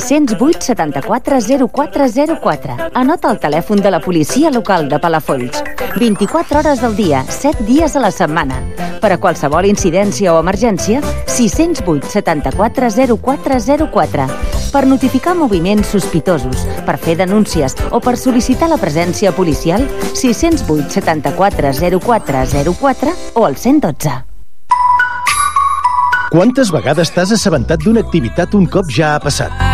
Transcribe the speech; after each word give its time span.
608 0.00 0.62
74 0.62 1.38
0404. 1.68 2.90
Anota 2.94 3.30
el 3.32 3.38
telèfon 3.38 3.80
de 3.82 3.90
la 3.90 4.00
policia 4.00 4.50
local 4.50 4.88
de 4.88 4.98
Palafolls. 4.98 5.62
24 5.98 6.58
hores 6.58 6.80
del 6.80 6.96
dia, 6.96 7.24
7 7.28 7.64
dies 7.64 7.96
a 7.96 8.00
la 8.00 8.10
setmana. 8.10 8.60
Per 9.00 9.12
a 9.14 9.18
qualsevol 9.18 9.66
incidència 9.68 10.34
o 10.34 10.40
emergència, 10.42 11.00
608 11.26 12.10
74 12.10 12.90
0404. 13.16 14.28
Per 14.72 14.84
notificar 14.86 15.34
moviments 15.34 15.94
sospitosos, 15.94 16.66
per 16.84 16.98
fer 17.00 17.16
denúncies 17.16 17.76
o 17.90 18.02
per 18.04 18.18
sol·licitar 18.20 18.68
la 18.68 18.80
presència 18.80 19.32
policial, 19.32 19.86
608 20.12 20.90
74 21.00 21.72
0404 21.78 23.14
o 23.34 23.46
al 23.46 23.56
112. 23.56 24.18
Quantes 26.28 26.68
vegades 26.68 27.08
t'has 27.14 27.32
assabentat 27.32 27.80
d'una 27.80 28.04
activitat 28.04 28.52
un 28.58 28.68
cop 28.68 28.92
ja 28.92 29.14
ha 29.14 29.24
passat? 29.24 29.67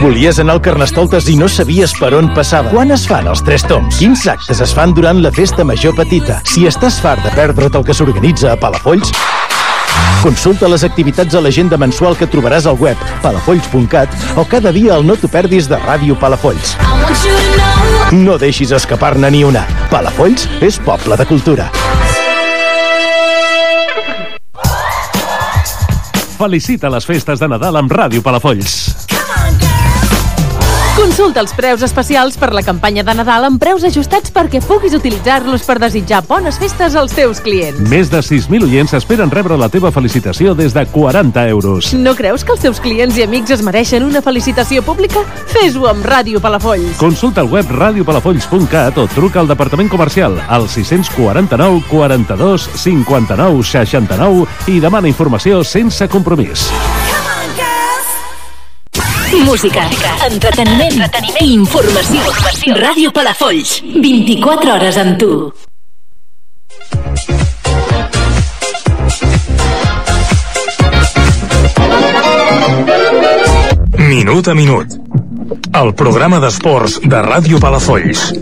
Volies 0.00 0.38
anar 0.38 0.58
al 0.58 0.60
Carnestoltes 0.60 1.28
i 1.32 1.36
no 1.40 1.48
sabies 1.48 1.94
per 1.96 2.12
on 2.18 2.28
passava. 2.36 2.68
Quan 2.74 2.92
es 2.92 3.06
fan 3.08 3.28
els 3.30 3.40
tres 3.46 3.64
toms? 3.66 3.96
Quins 3.96 4.26
actes 4.28 4.60
es 4.60 4.74
fan 4.76 4.92
durant 4.96 5.22
la 5.24 5.32
festa 5.32 5.64
major 5.64 5.96
petita? 5.96 6.42
Si 6.44 6.66
estàs 6.68 7.00
fart 7.00 7.24
de 7.24 7.32
perdre't 7.36 7.78
el 7.78 7.86
que 7.86 7.96
s'organitza 7.96 8.52
a 8.52 8.60
Palafolls, 8.60 9.14
Consulta 10.22 10.68
les 10.68 10.82
activitats 10.84 11.36
a 11.38 11.40
l'agenda 11.40 11.78
mensual 11.78 12.16
que 12.18 12.26
trobaràs 12.28 12.66
al 12.66 12.76
web 12.80 12.98
palafolls.cat 13.22 14.36
o 14.36 14.44
cada 14.48 14.72
dia 14.74 14.96
al 14.96 15.06
No 15.06 15.14
t'ho 15.16 15.30
perdis 15.30 15.68
de 15.70 15.78
Ràdio 15.78 16.16
Palafolls. 16.18 16.74
No 18.16 18.36
deixis 18.40 18.74
escapar-ne 18.74 19.30
ni 19.30 19.44
una. 19.46 19.62
Palafolls 19.92 20.48
és 20.60 20.80
poble 20.82 21.16
de 21.16 21.28
cultura. 21.30 21.70
Felicita 26.36 26.90
les 26.92 27.06
festes 27.08 27.40
de 27.40 27.48
Nadal 27.48 27.78
amb 27.80 27.92
Ràdio 27.92 28.24
Palafolls. 28.24 28.95
Consulta 30.96 31.42
els 31.44 31.52
preus 31.52 31.82
especials 31.84 32.38
per 32.40 32.48
la 32.56 32.62
campanya 32.64 33.02
de 33.04 33.12
Nadal 33.18 33.44
amb 33.44 33.60
preus 33.60 33.82
ajustats 33.84 34.32
perquè 34.32 34.62
puguis 34.64 34.94
utilitzar-los 34.96 35.66
per 35.68 35.76
desitjar 35.82 36.22
bones 36.24 36.56
festes 36.56 36.96
als 36.96 37.12
teus 37.12 37.42
clients. 37.44 37.82
Més 37.90 38.08
de 38.08 38.22
6.000 38.24 38.64
oients 38.64 38.96
esperen 38.96 39.28
rebre 39.30 39.58
la 39.60 39.68
teva 39.68 39.92
felicitació 39.92 40.54
des 40.56 40.72
de 40.72 40.86
40 40.88 41.44
euros. 41.52 41.92
No 42.00 42.14
creus 42.16 42.46
que 42.48 42.56
els 42.56 42.64
teus 42.64 42.80
clients 42.80 43.20
i 43.20 43.26
amics 43.26 43.52
es 43.58 43.64
mereixen 43.66 44.08
una 44.08 44.24
felicitació 44.24 44.80
pública? 44.86 45.20
Fes-ho 45.52 45.84
amb 45.90 46.06
Ràdio 46.08 46.40
Palafolls. 46.40 46.96
Consulta 46.96 47.44
el 47.44 47.52
web 47.52 47.68
radiopalafolls.cat 47.76 48.96
o 48.96 49.04
truca 49.12 49.44
al 49.44 49.52
departament 49.52 49.92
comercial 49.92 50.40
al 50.48 50.64
649 50.64 51.84
42 51.92 52.70
59 52.72 53.68
69 53.76 54.48
i 54.72 54.80
demana 54.80 55.12
informació 55.12 55.60
sense 55.60 56.08
compromís. 56.08 56.70
Música, 59.46 59.84
entreteniment, 60.26 60.96
entreteniment 61.06 61.36
i 61.38 61.52
informació. 61.54 62.18
informació. 62.18 62.74
Ràdio 62.80 63.12
Palafolls, 63.14 63.76
24 63.94 64.72
hores 64.74 64.98
amb 64.98 65.20
tu. 65.20 65.52
Minut 74.02 74.48
a 74.48 74.54
minut. 74.58 74.98
El 75.78 75.94
programa 75.94 76.42
d'esports 76.42 76.98
de 77.06 77.22
Ràdio 77.30 77.62
Palafolls. 77.62 78.32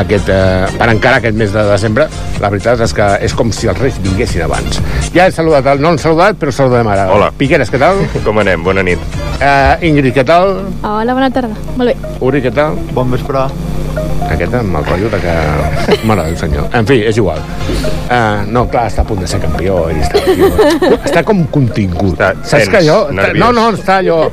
aquest, 0.00 0.28
eh, 0.28 0.66
per 0.78 0.88
encara 0.92 1.20
aquest 1.20 1.36
mes 1.38 1.52
de 1.54 1.62
desembre, 1.70 2.08
la 2.42 2.50
veritat 2.52 2.80
és 2.84 2.94
que 2.96 3.06
és 3.26 3.34
com 3.36 3.52
si 3.54 3.70
els 3.70 3.78
reis 3.80 3.98
vinguessin 4.02 4.44
abans. 4.46 4.80
Ja 5.14 5.26
he 5.26 5.34
saludat, 5.34 5.66
el, 5.72 5.80
no 5.84 5.94
l'he 5.94 6.02
saludat, 6.02 6.38
però 6.40 6.52
saludem 6.52 6.88
ara. 6.92 7.08
Hola. 7.12 7.30
Piqueres, 7.38 7.72
què 7.72 7.80
tal? 7.80 8.02
Com 8.26 8.42
anem? 8.42 8.64
Bona 8.66 8.84
nit. 8.86 9.02
Uh, 9.36 9.76
Ingrid, 9.86 10.14
què 10.16 10.26
tal? 10.26 10.58
Hola, 10.82 11.16
bona 11.16 11.30
tarda. 11.32 11.56
Molt 11.76 11.92
bé. 11.92 12.14
Uri, 12.24 12.42
què 12.44 12.52
tal? 12.54 12.78
Bon 12.96 13.10
vespre. 13.12 13.46
Aquest 14.26 14.54
amb 14.58 14.76
el 14.80 14.86
rotllo 14.88 15.10
de 15.12 15.20
que... 15.22 15.34
Mare 16.08 16.24
del 16.26 16.36
senyor. 16.40 16.66
En 16.76 16.88
fi, 16.88 16.98
és 17.08 17.16
igual. 17.20 17.38
Uh, 18.10 18.42
no, 18.50 18.66
clar, 18.72 18.88
està 18.90 19.04
a 19.04 19.08
punt 19.08 19.22
de 19.22 19.28
ser 19.30 19.40
campió. 19.44 19.86
I 19.92 20.02
està, 20.02 20.22
tio, 20.26 20.50
està 21.06 21.22
com 21.26 21.44
contingut. 21.54 22.16
Està 22.16 22.32
Saps 22.42 22.66
tens, 22.66 22.72
que 22.74 22.82
jo... 22.88 22.98
nerviós. 23.14 23.44
No, 23.44 23.52
no, 23.56 23.68
està 23.78 24.00
allò... 24.02 24.24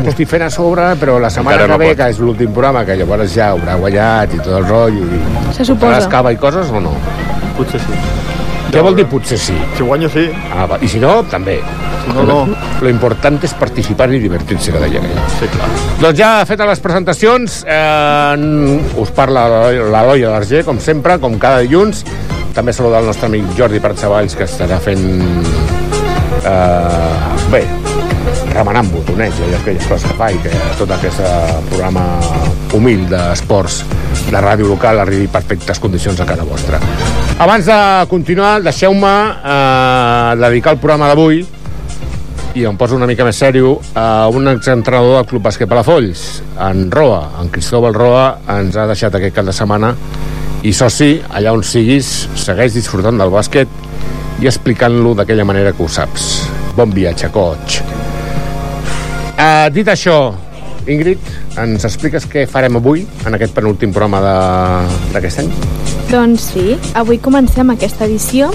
M'ho 0.00 0.08
estic 0.14 0.28
fent 0.30 0.42
a 0.46 0.50
sobre, 0.50 0.86
però 1.00 1.18
la 1.20 1.28
setmana 1.30 1.56
Encara 1.58 1.68
no 1.68 1.78
que 1.78 1.84
ve, 1.84 1.90
pot. 1.94 1.98
que 2.00 2.10
és 2.14 2.18
l'últim 2.22 2.52
programa, 2.56 2.84
que 2.88 2.96
llavors 2.96 3.34
ja 3.34 3.50
haurà 3.52 3.76
guanyat 3.80 4.34
i 4.34 4.40
tot 4.40 4.54
el 4.56 4.64
rotllo, 4.66 5.04
i 5.04 5.54
Se 5.56 5.64
suposa. 5.64 5.86
faràs 5.92 6.08
cava 6.08 6.32
i 6.32 6.36
coses 6.40 6.70
o 6.72 6.80
no? 6.80 6.94
Potser 7.58 7.80
sí. 7.84 7.98
Què 8.70 8.80
vol 8.86 8.94
dir 8.94 9.04
potser 9.10 9.36
sí? 9.38 9.54
Si 9.76 9.82
guanyo, 9.82 10.08
sí. 10.08 10.28
Ah, 10.54 10.64
va. 10.70 10.78
I 10.80 10.86
si 10.88 11.00
no, 11.02 11.24
també. 11.26 11.56
Si 12.04 12.12
no, 12.14 12.22
no. 12.22 12.36
Lo 12.80 12.88
important 12.88 13.40
és 13.42 13.52
participar 13.58 14.06
i 14.14 14.20
divertir-se, 14.22 14.70
que 14.72 14.78
deia 14.78 15.00
aquell. 15.02 15.18
Sí, 15.40 15.48
clar. 15.50 15.68
Doncs 16.00 16.18
ja 16.20 16.28
fetes 16.46 16.70
les 16.70 16.80
presentacions, 16.84 17.64
eh, 17.66 18.80
us 19.02 19.10
parla 19.10 19.48
l'Eloi 19.74 20.22
Alarger, 20.24 20.62
com 20.64 20.78
sempre, 20.78 21.18
com 21.18 21.34
cada 21.42 21.58
dilluns. 21.66 22.04
També 22.54 22.72
saludar 22.72 23.00
el 23.02 23.06
nostre 23.10 23.26
amic 23.26 23.50
Jordi 23.58 23.80
Pratsavalls, 23.82 24.36
que 24.38 24.46
estarà 24.46 24.78
fent... 24.78 25.02
Eh, 26.46 27.50
bé, 27.50 27.64
remenant 28.54 28.90
botonets 28.92 29.38
i 29.46 29.54
aquelles 29.58 29.86
coses 29.86 30.06
que 30.08 30.16
fa 30.18 30.30
i 30.32 30.40
que 30.42 30.52
tot 30.78 30.90
aquest 30.96 31.22
eh, 31.22 31.60
programa 31.70 32.04
humil 32.76 33.06
d'esports 33.10 33.82
de 34.30 34.42
ràdio 34.42 34.68
local 34.70 35.00
arribi 35.02 35.28
a 35.30 35.34
perfectes 35.38 35.80
condicions 35.82 36.20
a 36.20 36.26
casa 36.28 36.46
vostra. 36.46 36.80
Abans 37.40 37.66
de 37.66 37.78
continuar, 38.10 38.58
deixeu-me 38.64 39.14
eh, 39.40 40.36
dedicar 40.42 40.76
el 40.76 40.82
programa 40.82 41.08
d'avui 41.10 41.44
i 42.58 42.64
em 42.66 42.76
poso 42.76 42.96
una 42.98 43.06
mica 43.06 43.24
més 43.26 43.38
sèrio 43.38 43.76
a 43.94 44.26
un 44.32 44.48
exentrenador 44.50 45.20
del 45.20 45.28
Club 45.30 45.44
Bàsquet 45.46 45.70
Palafolls, 45.70 46.42
en 46.58 46.88
Roa, 46.90 47.22
en 47.40 47.50
Cristóbal 47.54 47.94
Roa, 47.94 48.24
ens 48.58 48.76
ha 48.76 48.88
deixat 48.90 49.14
aquest 49.14 49.36
cap 49.38 49.46
de 49.46 49.54
setmana 49.54 49.94
i 50.66 50.74
soci, 50.76 51.14
allà 51.30 51.54
on 51.56 51.62
siguis, 51.64 52.10
segueix 52.36 52.74
disfrutant 52.76 53.22
del 53.22 53.32
bàsquet 53.32 53.80
i 54.42 54.50
explicant-lo 54.50 55.14
d'aquella 55.16 55.46
manera 55.48 55.72
que 55.72 55.84
ho 55.84 55.88
saps. 55.88 56.30
Bon 56.76 56.92
viatge, 56.92 57.30
coach. 57.32 58.09
Uh, 59.40 59.70
dit 59.72 59.88
això, 59.88 60.34
Ingrid, 60.84 61.20
ens 61.56 61.86
expliques 61.88 62.26
què 62.28 62.42
farem 62.44 62.76
avui, 62.76 63.06
en 63.24 63.36
aquest 63.36 63.54
penúltim 63.56 63.88
programa 63.94 64.20
d'aquest 65.14 65.40
any? 65.40 65.48
Doncs 66.10 66.50
sí, 66.52 66.74
avui 66.98 67.16
comencem 67.24 67.72
aquesta 67.72 68.04
edició. 68.04 68.50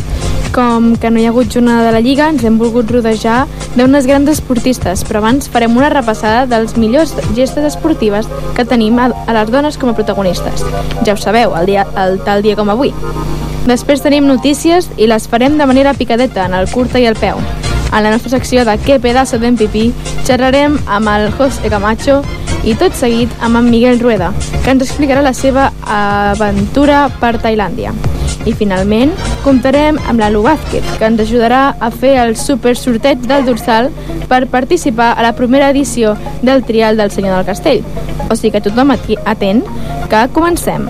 Com 0.54 0.94
que 1.02 1.10
no 1.10 1.20
hi 1.20 1.26
ha 1.26 1.32
hagut 1.34 1.50
jornada 1.52 1.88
de 1.88 1.96
la 1.96 2.04
Lliga, 2.06 2.30
ens 2.30 2.46
hem 2.46 2.62
volgut 2.62 2.94
rodejar 2.94 3.48
d'unes 3.74 4.06
grans 4.06 4.30
esportistes, 4.36 5.02
però 5.10 5.24
abans 5.24 5.50
farem 5.50 5.74
una 5.74 5.90
repassada 5.90 6.46
dels 6.52 6.78
millors 6.78 7.16
gestes 7.34 7.66
esportives 7.74 8.30
que 8.56 8.70
tenim 8.70 9.02
a 9.02 9.10
les 9.10 9.52
dones 9.52 9.82
com 9.82 9.90
a 9.90 9.98
protagonistes. 9.98 10.68
Ja 11.02 11.18
ho 11.18 11.18
sabeu, 11.18 11.58
el, 11.58 11.66
dia, 11.74 11.90
el 12.06 12.22
tal 12.30 12.46
dia 12.46 12.56
com 12.62 12.70
avui. 12.70 12.94
Després 13.66 14.06
tenim 14.06 14.30
notícies 14.30 14.94
i 15.02 15.10
les 15.10 15.26
farem 15.26 15.58
de 15.58 15.66
manera 15.66 15.98
picadeta, 15.98 16.46
en 16.46 16.54
el 16.54 16.70
curta 16.70 17.02
i 17.02 17.10
el 17.10 17.18
peu. 17.18 17.42
En 17.96 18.04
la 18.04 18.12
nostra 18.12 18.34
secció 18.34 18.66
de 18.68 18.74
Què 18.84 18.98
pedazo 19.00 19.38
d'MPP 19.40 19.86
xerrarem 20.28 20.74
amb 20.92 21.08
el 21.14 21.30
José 21.38 21.70
Camacho 21.72 22.18
i 22.68 22.74
tot 22.76 22.98
seguit 22.98 23.32
amb 23.46 23.62
en 23.62 23.70
Miguel 23.72 24.02
Rueda, 24.02 24.34
que 24.66 24.74
ens 24.74 24.84
explicarà 24.84 25.24
la 25.24 25.32
seva 25.38 25.70
aventura 25.88 27.06
per 27.22 27.38
Tailàndia. 27.40 27.94
I 28.46 28.54
finalment 28.54 29.14
comptarem 29.46 29.96
amb 30.10 30.20
la 30.20 30.28
Lu 30.34 30.44
Vázquez, 30.44 30.84
que 31.00 31.08
ens 31.08 31.24
ajudarà 31.24 31.64
a 31.80 31.90
fer 31.94 32.18
el 32.26 32.36
super 32.36 32.76
sorteig 32.76 33.24
del 33.30 33.48
dorsal 33.48 33.88
per 34.28 34.44
participar 34.52 35.14
a 35.16 35.24
la 35.24 35.32
primera 35.40 35.72
edició 35.72 36.18
del 36.42 36.66
Trial 36.68 37.00
del 37.00 37.16
Senyor 37.16 37.38
del 37.38 37.48
Castell. 37.48 37.86
O 38.28 38.36
sigui 38.36 38.58
que 38.58 38.66
tothom 38.66 38.92
atent, 38.92 39.64
que 40.12 40.28
comencem. 40.36 40.90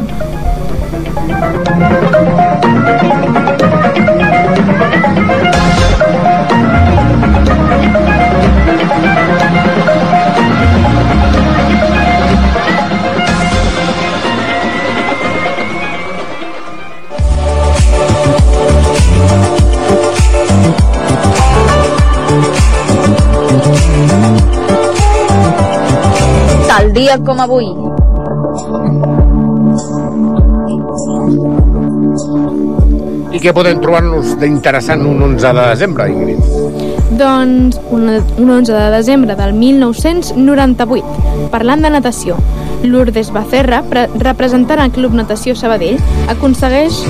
Dia 26.96 27.18
com 27.20 27.42
avui. 27.44 27.66
I 33.36 33.42
què 33.44 33.52
podem 33.52 33.82
trobar-nos 33.84 34.38
d'interessant 34.40 35.04
un 35.04 35.20
11 35.28 35.52
de 35.58 35.66
desembre, 35.74 36.08
Ingrid? 36.14 36.40
Doncs 37.20 37.82
un, 37.92 38.08
un 38.16 38.54
11 38.62 38.72
de 38.72 38.86
desembre 38.96 39.36
del 39.36 39.52
1998, 39.60 41.50
parlant 41.52 41.84
de 41.84 41.92
natació, 41.92 42.40
Lourdes 42.88 43.34
Bacerra, 43.36 43.82
pre 43.92 44.08
representant 44.16 44.80
el 44.80 44.96
Club 44.96 45.20
Natació 45.20 45.60
Sabadell, 45.60 46.00
aconsegueix 46.32 47.04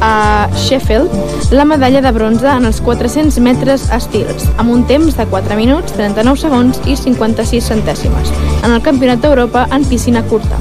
a 0.00 0.48
Sheffield 0.56 1.52
la 1.52 1.64
medalla 1.64 2.00
de 2.00 2.12
bronze 2.12 2.46
en 2.48 2.64
els 2.64 2.80
400 2.80 3.38
metres 3.42 3.88
estils, 3.92 4.46
amb 4.56 4.70
un 4.70 4.84
temps 4.86 5.16
de 5.16 5.26
4 5.26 5.56
minuts, 5.58 5.92
39 5.96 6.38
segons 6.38 6.80
i 6.86 6.96
56 6.96 7.70
centèsimes, 7.72 8.30
en 8.62 8.70
el 8.70 8.82
Campionat 8.82 9.20
d'Europa 9.24 9.66
en 9.74 9.84
piscina 9.84 10.22
curta. 10.30 10.58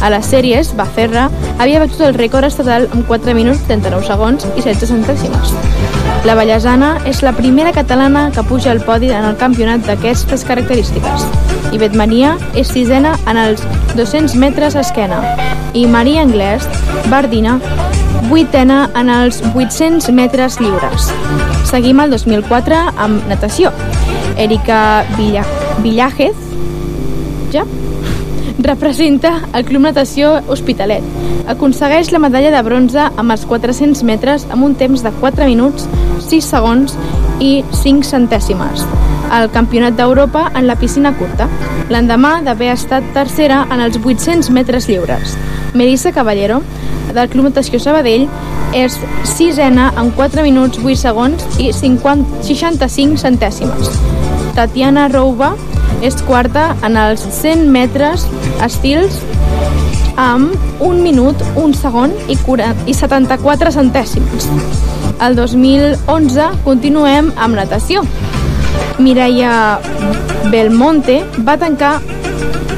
A 0.00 0.08
les 0.08 0.24
sèries, 0.32 0.72
Bacerra 0.76 1.28
havia 1.58 1.82
batut 1.82 2.06
el 2.06 2.16
rècord 2.16 2.48
estatal 2.48 2.88
amb 2.94 3.06
4 3.06 3.34
minuts, 3.36 3.66
39 3.68 4.06
segons 4.08 4.48
i 4.56 4.64
16 4.64 4.94
centèsimes. 4.94 5.52
La 6.24 6.34
Vallesana 6.36 6.94
és 7.08 7.22
la 7.24 7.32
primera 7.36 7.72
catalana 7.72 8.30
que 8.34 8.44
puja 8.44 8.72
al 8.72 8.82
podi 8.84 9.12
en 9.12 9.24
el 9.24 9.36
campionat 9.40 9.84
d'aquestes 9.86 10.44
característiques. 10.48 11.24
Ivet 11.76 11.94
Maria 11.96 12.34
és 12.58 12.72
sisena 12.72 13.14
en 13.30 13.38
els 13.40 13.62
200 13.96 14.34
metres 14.40 14.76
esquena 14.76 15.20
i 15.72 15.86
Maria 15.86 16.24
Anglès, 16.24 16.66
Bardina, 17.12 17.58
vuitena 18.30 18.84
en 18.94 19.10
els 19.10 19.40
800 19.50 20.12
metres 20.14 20.60
lliures. 20.62 21.10
Seguim 21.66 21.98
el 22.00 22.14
2004 22.14 22.78
amb 23.02 23.26
natació. 23.28 23.72
Erika 24.38 25.04
Villa 25.16 25.42
Villájez, 25.82 26.38
ja? 27.52 27.66
representa 28.60 29.40
el 29.56 29.64
Club 29.64 29.82
Natació 29.88 30.36
Hospitalet. 30.46 31.04
Aconsegueix 31.50 32.12
la 32.14 32.22
medalla 32.22 32.54
de 32.54 32.62
bronze 32.62 33.10
amb 33.10 33.34
els 33.34 33.46
400 33.50 34.04
metres 34.06 34.46
amb 34.50 34.68
un 34.68 34.76
temps 34.78 35.02
de 35.02 35.14
4 35.20 35.50
minuts, 35.50 35.88
6 36.30 36.52
segons 36.54 36.98
i 37.40 37.64
5 37.82 38.06
centèsimes 38.06 38.86
al 39.30 39.50
Campionat 39.54 39.94
d'Europa 39.94 40.50
en 40.58 40.66
la 40.66 40.76
piscina 40.76 41.12
curta, 41.16 41.46
l'endemà 41.90 42.40
d'haver 42.44 42.72
estat 42.74 43.06
tercera 43.14 43.62
en 43.70 43.80
els 43.80 43.96
800 44.02 44.50
metres 44.50 44.88
lliures. 44.90 45.36
Melissa 45.72 46.12
Caballero, 46.12 46.60
del 47.16 47.28
Club 47.32 47.50
Natació 47.50 47.80
Sabadell, 47.82 48.28
és 48.76 48.96
sisena 49.26 49.90
en 49.98 50.12
4 50.16 50.44
minuts, 50.46 50.78
8 50.78 50.96
segons 51.00 51.44
i 51.58 51.70
50, 51.74 52.44
65 52.46 53.18
centèsimes. 53.20 53.90
Tatiana 54.54 55.08
Rouba 55.10 55.54
és 56.02 56.16
quarta 56.26 56.70
en 56.86 56.96
els 57.00 57.22
100 57.40 57.66
metres 57.72 58.26
estils 58.64 59.20
amb 60.20 60.54
1 60.80 61.02
minut, 61.02 61.40
1 61.56 61.74
segon 61.80 62.14
i, 62.28 62.36
40, 62.44 62.86
i 62.90 62.94
74 62.94 63.72
centèsimes. 63.74 64.48
El 65.20 65.36
2011 65.36 66.50
continuem 66.64 67.32
amb 67.36 67.58
natació. 67.58 68.04
Mireia 69.00 69.52
Belmonte 70.52 71.20
va 71.46 71.56
tancar 71.60 71.98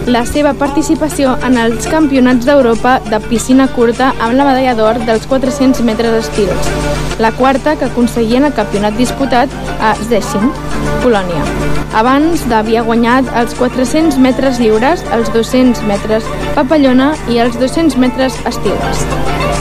la 0.06 0.25
seva 0.26 0.52
participació 0.58 1.37
en 1.46 1.56
els 1.60 1.87
campionats 1.90 2.46
d'Europa 2.46 2.96
de 3.06 3.19
piscina 3.28 3.69
curta 3.70 4.10
amb 4.19 4.34
la 4.34 4.46
medalla 4.49 4.75
d'or 4.75 4.99
dels 5.06 5.26
400 5.31 5.82
metres 5.87 6.16
estils, 6.26 6.70
la 7.22 7.31
quarta 7.37 7.76
que 7.76 7.87
aconseguia 7.87 8.40
en 8.40 8.49
el 8.49 8.56
campionat 8.56 8.97
disputat 8.99 9.52
a 9.80 9.94
Zessin, 10.09 10.50
Polònia. 11.04 11.44
Abans 11.99 12.42
d'haver 12.50 12.82
guanyat 12.87 13.30
els 13.38 13.54
400 13.59 14.18
metres 14.18 14.59
lliures, 14.59 15.04
els 15.14 15.30
200 15.35 15.85
metres 15.87 16.26
papallona 16.56 17.12
i 17.30 17.38
els 17.44 17.59
200 17.61 17.99
metres 18.02 18.38
estils. 18.49 19.06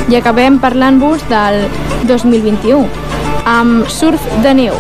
I 0.10 0.17
acabem 0.17 0.57
parlant-vos 0.63 1.24
del 1.29 1.65
2021, 2.10 2.88
amb 3.45 3.88
surf 3.89 4.25
de 4.41 4.55
neu. 4.57 4.77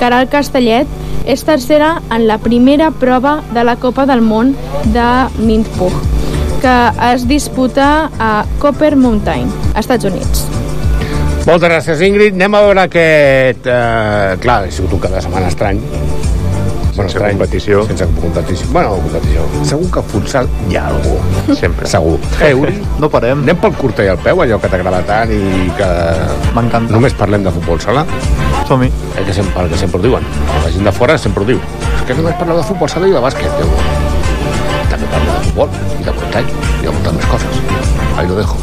Caral 0.00 0.30
Castellet 0.30 0.88
és 1.26 1.44
tercera 1.44 2.00
en 2.10 2.26
la 2.26 2.38
primera 2.38 2.90
prova 2.90 3.40
de 3.52 3.64
la 3.64 3.76
Copa 3.76 4.06
del 4.06 4.20
Món 4.22 4.54
de 4.94 5.06
Windhoek, 5.38 5.92
que 6.62 6.76
es 7.12 7.26
disputa 7.28 8.10
a 8.18 8.44
Copper 8.58 8.96
Mountain, 8.96 9.50
Estats 9.76 10.04
Units. 10.04 10.46
Moltes 11.46 11.70
gràcies, 11.70 12.00
Ingrid. 12.04 12.34
Anem 12.36 12.54
a 12.54 12.60
veure 12.66 12.82
aquest... 12.84 13.64
Eh, 13.66 14.34
clar, 14.42 14.64
ha 14.66 14.72
sigut 14.72 14.92
un 14.98 15.00
cap 15.00 15.14
de 15.16 15.22
setmana 15.24 15.48
estrany. 15.48 15.80
Bueno, 16.90 17.08
Sense 17.08 17.30
competició. 17.30 17.84
Sense 17.88 18.06
competició. 18.20 18.66
Bueno, 18.74 18.90
competició. 19.00 19.46
Segur 19.64 19.88
que 19.94 20.02
a 20.02 20.02
futsal 20.10 20.48
hi 20.68 20.76
ha 20.76 20.82
algú. 20.90 21.16
Sempre. 21.56 21.88
Segur. 21.88 22.18
Eh, 22.44 22.52
Uri, 22.54 22.74
No 23.00 23.08
parem. 23.08 23.40
anem 23.46 23.56
pel 23.62 23.72
curta 23.78 24.04
i 24.04 24.10
el 24.12 24.18
peu, 24.20 24.42
allò 24.44 24.60
que 24.60 24.68
t'agrada 24.68 25.00
tant 25.08 25.32
i 25.32 25.70
que 25.78 25.88
M'encanta. 26.54 26.92
només 26.92 27.14
parlem 27.16 27.46
de 27.46 27.54
futbol 27.56 27.80
sala. 27.80 28.04
Som-hi. 28.70 28.86
El 29.18 29.24
que, 29.26 29.32
sempre, 29.34 29.64
el 29.64 29.70
que 29.72 29.76
sempre 29.76 29.98
ho 29.98 30.02
diuen. 30.04 30.26
La 30.62 30.70
gent 30.70 30.84
de 30.86 30.92
fora 30.94 31.16
sempre 31.18 31.42
ho 31.42 31.46
diu. 31.48 31.58
És 31.88 32.04
que 32.06 32.14
només 32.14 32.36
parleu 32.38 32.60
de 32.60 32.66
futbol 32.68 32.90
sala 32.92 33.08
i 33.10 33.14
de 33.16 33.22
bàsquet. 33.24 33.56
Déu. 33.58 33.72
També 34.92 35.08
parlo 35.10 35.32
de 35.32 35.40
futbol 35.48 35.74
i 35.96 36.06
de 36.06 36.14
muntany 36.20 36.52
i 36.52 36.84
de 36.84 36.92
moltes 36.94 37.16
més 37.16 37.26
coses. 37.32 37.58
Ahí 38.14 38.30
lo 38.30 38.38
dejo. 38.38 38.60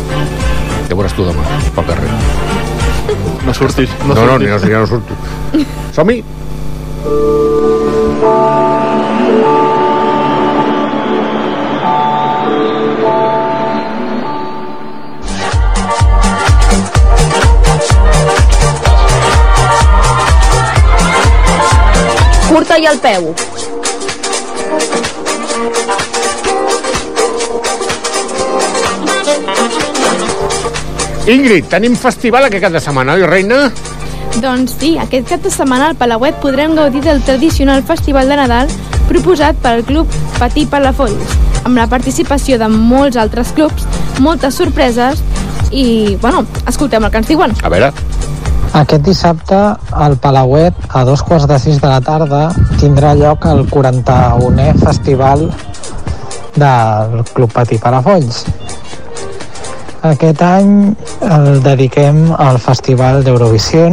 Ja 0.88 0.96
veuràs 0.96 1.18
tu 1.18 1.28
demà, 1.28 1.44
pel 1.76 1.90
carrer. 1.92 2.16
No 3.44 3.58
surtis. 3.60 4.00
No, 4.06 4.14
no, 4.14 4.24
no, 4.24 4.38
surtis. 4.38 4.56
no, 4.56 4.72
ja 4.72 4.80
no 4.80 4.88
surto. 4.96 5.20
Som-hi? 6.00 6.24
Curta 22.48 22.78
i 22.80 22.86
al 22.88 22.98
peu. 23.04 23.34
Ingrid, 31.28 31.68
tenim 31.68 31.98
festival 32.00 32.48
aquest 32.48 32.64
cap 32.64 32.72
de 32.72 32.80
setmana, 32.80 33.18
oi, 33.20 33.26
reina? 33.28 33.66
Doncs 34.40 34.78
sí, 34.80 34.94
aquest 35.02 35.28
cap 35.28 35.44
de 35.44 35.52
setmana 35.52 35.90
al 35.92 35.98
Palauet 36.00 36.40
podrem 36.40 36.76
gaudir 36.78 37.02
del 37.04 37.20
tradicional 37.28 37.84
Festival 37.84 38.32
de 38.32 38.38
Nadal 38.40 38.72
proposat 39.10 39.60
pel 39.64 39.84
Club 39.88 40.14
Patí 40.40 40.64
Palafolls, 40.72 41.36
amb 41.66 41.76
la 41.76 41.90
participació 41.92 42.60
de 42.62 42.72
molts 42.72 43.20
altres 43.20 43.52
clubs, 43.58 43.88
moltes 44.24 44.56
sorpreses 44.56 45.20
i, 45.72 46.16
bueno, 46.22 46.46
escoltem 46.70 47.04
el 47.04 47.12
que 47.12 47.26
ens 47.26 47.34
diuen. 47.34 47.58
A 47.60 47.74
veure. 47.74 47.92
Aquest 48.78 49.02
dissabte, 49.02 49.58
al 49.90 50.20
Palauet, 50.22 50.76
a 50.94 51.02
dos 51.04 51.24
quarts 51.26 51.48
de 51.50 51.56
sis 51.58 51.80
de 51.82 51.90
la 51.90 51.98
tarda, 51.98 52.44
tindrà 52.78 53.16
lloc 53.18 53.48
el 53.50 53.64
41è 53.72 54.68
Festival 54.78 55.48
del 56.54 57.24
Club 57.34 57.56
Patí 57.56 57.80
Palafolls. 57.82 58.44
Aquest 60.12 60.46
any 60.46 60.94
el 61.26 61.64
dediquem 61.66 62.22
al 62.38 62.62
Festival 62.62 63.24
d'Eurovisió 63.26 63.90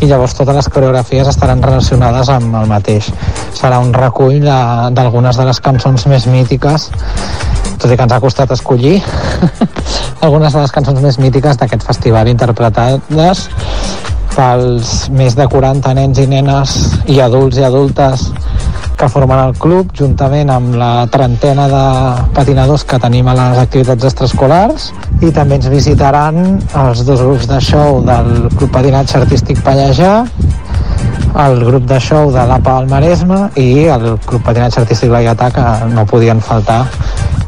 i 0.00 0.08
llavors 0.08 0.38
totes 0.40 0.56
les 0.62 0.72
coreografies 0.72 1.28
estaran 1.28 1.60
relacionades 1.68 2.32
amb 2.32 2.56
el 2.62 2.72
mateix. 2.72 3.12
Serà 3.52 3.84
un 3.84 3.92
recull 3.92 4.40
d'algunes 4.40 5.36
de, 5.36 5.42
de 5.42 5.50
les 5.52 5.60
cançons 5.68 6.08
més 6.08 6.24
mítiques, 6.32 6.88
tot 7.76 7.90
i 7.92 7.96
que 7.96 8.08
ens 8.08 8.16
ha 8.16 8.24
costat 8.24 8.56
escollir 8.56 9.02
algunes 10.24 10.54
de 10.54 10.62
les 10.62 10.72
cançons 10.72 11.00
més 11.04 11.18
mítiques 11.20 11.58
d'aquest 11.60 11.84
festival 11.84 12.28
interpretades 12.30 13.42
pels 14.34 14.92
més 15.14 15.36
de 15.38 15.46
40 15.50 15.92
nens 15.98 16.18
i 16.18 16.24
nenes 16.26 16.72
i 17.12 17.20
adults 17.22 17.60
i 17.60 17.66
adultes 17.66 18.24
que 18.98 19.08
formen 19.10 19.40
el 19.42 19.54
club, 19.58 19.90
juntament 19.98 20.50
amb 20.54 20.76
la 20.78 21.06
trentena 21.12 21.66
de 21.70 21.84
patinadors 22.34 22.86
que 22.88 22.98
tenim 23.02 23.28
a 23.28 23.34
les 23.36 23.60
activitats 23.62 24.06
extraescolars. 24.08 24.88
I 25.20 25.32
també 25.34 25.58
ens 25.58 25.68
visitaran 25.70 26.38
els 26.84 27.04
dos 27.06 27.22
grups 27.22 27.48
de 27.50 27.60
show 27.62 28.00
del 28.06 28.48
Club 28.54 28.70
Patinatge 28.74 29.18
Artístic 29.20 29.62
Pallejà 29.66 30.14
el 31.44 31.64
grup 31.66 31.88
de 31.90 31.98
show 31.98 32.30
de 32.30 32.44
l'APA 32.46 32.76
al 32.78 32.86
Maresme 32.86 33.40
i 33.58 33.88
el 33.90 34.12
Club 34.22 34.44
Patinatge 34.46 34.84
Artístic 34.84 35.10
Laietà 35.10 35.50
que 35.54 35.64
no 35.90 36.06
podien 36.06 36.40
faltar 36.40 36.84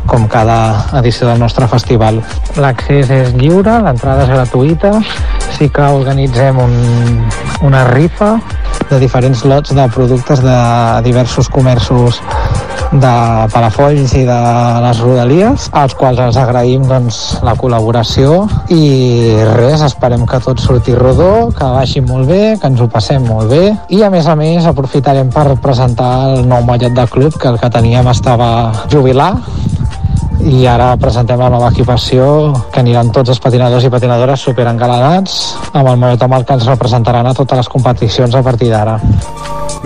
com 0.06 0.26
cada 0.30 0.86
edició 1.00 1.28
del 1.28 1.40
nostre 1.42 1.68
festival. 1.70 2.22
L'accés 2.62 3.10
és 3.10 3.34
lliure, 3.36 3.78
l'entrada 3.84 4.26
és 4.26 4.32
gratuïta, 4.32 4.92
sí 5.56 5.68
que 5.72 5.90
organitzem 5.98 6.58
un, 6.60 6.74
una 7.66 7.84
rifa 7.90 8.36
de 8.90 9.00
diferents 9.02 9.44
lots 9.44 9.74
de 9.74 9.88
productes 9.94 10.42
de 10.44 10.58
diversos 11.06 11.48
comerços 11.48 12.20
de 12.92 13.12
Palafolls 13.52 14.12
i 14.14 14.22
de 14.26 14.36
les 14.84 15.00
Rodalies, 15.02 15.68
als 15.74 15.94
quals 15.98 16.20
els 16.22 16.38
agraïm 16.38 16.86
doncs, 16.86 17.18
la 17.46 17.56
col·laboració. 17.58 18.44
I 18.72 19.34
res, 19.56 19.82
esperem 19.86 20.26
que 20.28 20.40
tot 20.44 20.62
surti 20.62 20.94
rodó, 20.94 21.50
que 21.56 21.70
vagi 21.76 22.02
molt 22.06 22.30
bé, 22.30 22.42
que 22.60 22.70
ens 22.70 22.80
ho 22.80 22.88
passem 22.92 23.26
molt 23.26 23.50
bé. 23.50 23.64
I 23.90 24.02
a 24.06 24.10
més 24.12 24.28
a 24.30 24.36
més 24.38 24.66
aprofitarem 24.68 25.32
per 25.34 25.48
presentar 25.62 26.12
el 26.30 26.46
nou 26.48 26.62
mallet 26.68 26.94
de 26.94 27.06
club 27.10 27.36
que 27.40 27.50
el 27.50 27.58
que 27.62 27.72
teníem 27.74 28.06
estava 28.12 28.86
jubilar 28.92 29.34
i 30.44 30.66
ara 30.68 30.92
presentem 31.00 31.40
la 31.40 31.48
nova 31.52 31.70
equipació 31.72 32.26
que 32.72 32.82
aniran 32.82 33.12
tots 33.14 33.32
els 33.32 33.40
patinadors 33.42 33.86
i 33.86 33.92
patinadores 33.92 34.42
super 34.48 34.66
engalanats 34.68 35.56
amb 35.72 35.88
el 35.88 35.96
mallet 35.96 36.22
amb 36.22 36.36
el 36.36 36.44
que 36.44 36.58
ens 36.58 36.68
representaran 36.68 37.26
a 37.26 37.34
totes 37.34 37.62
les 37.62 37.70
competicions 37.72 38.34
a 38.34 38.42
partir 38.42 38.70
d'ara. 38.72 38.98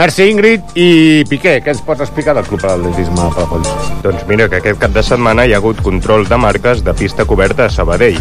Merci, 0.00 0.30
Ingrid. 0.30 0.62
I 0.80 1.24
Piqué, 1.28 1.58
què 1.60 1.74
ens 1.74 1.82
pots 1.84 2.00
explicar 2.04 2.32
del 2.36 2.46
Club 2.48 2.62
Atletisme 2.64 3.26
Palafolls? 3.34 3.68
Doncs 4.04 4.22
mira 4.30 4.46
que 4.48 4.60
aquest 4.60 4.78
cap 4.80 4.94
de 4.94 5.02
setmana 5.04 5.44
hi 5.44 5.52
ha 5.52 5.58
hagut 5.60 5.82
control 5.84 6.24
de 6.28 6.38
marques 6.40 6.84
de 6.86 6.94
pista 6.96 7.26
coberta 7.28 7.66
a 7.66 7.70
Sabadell. 7.74 8.16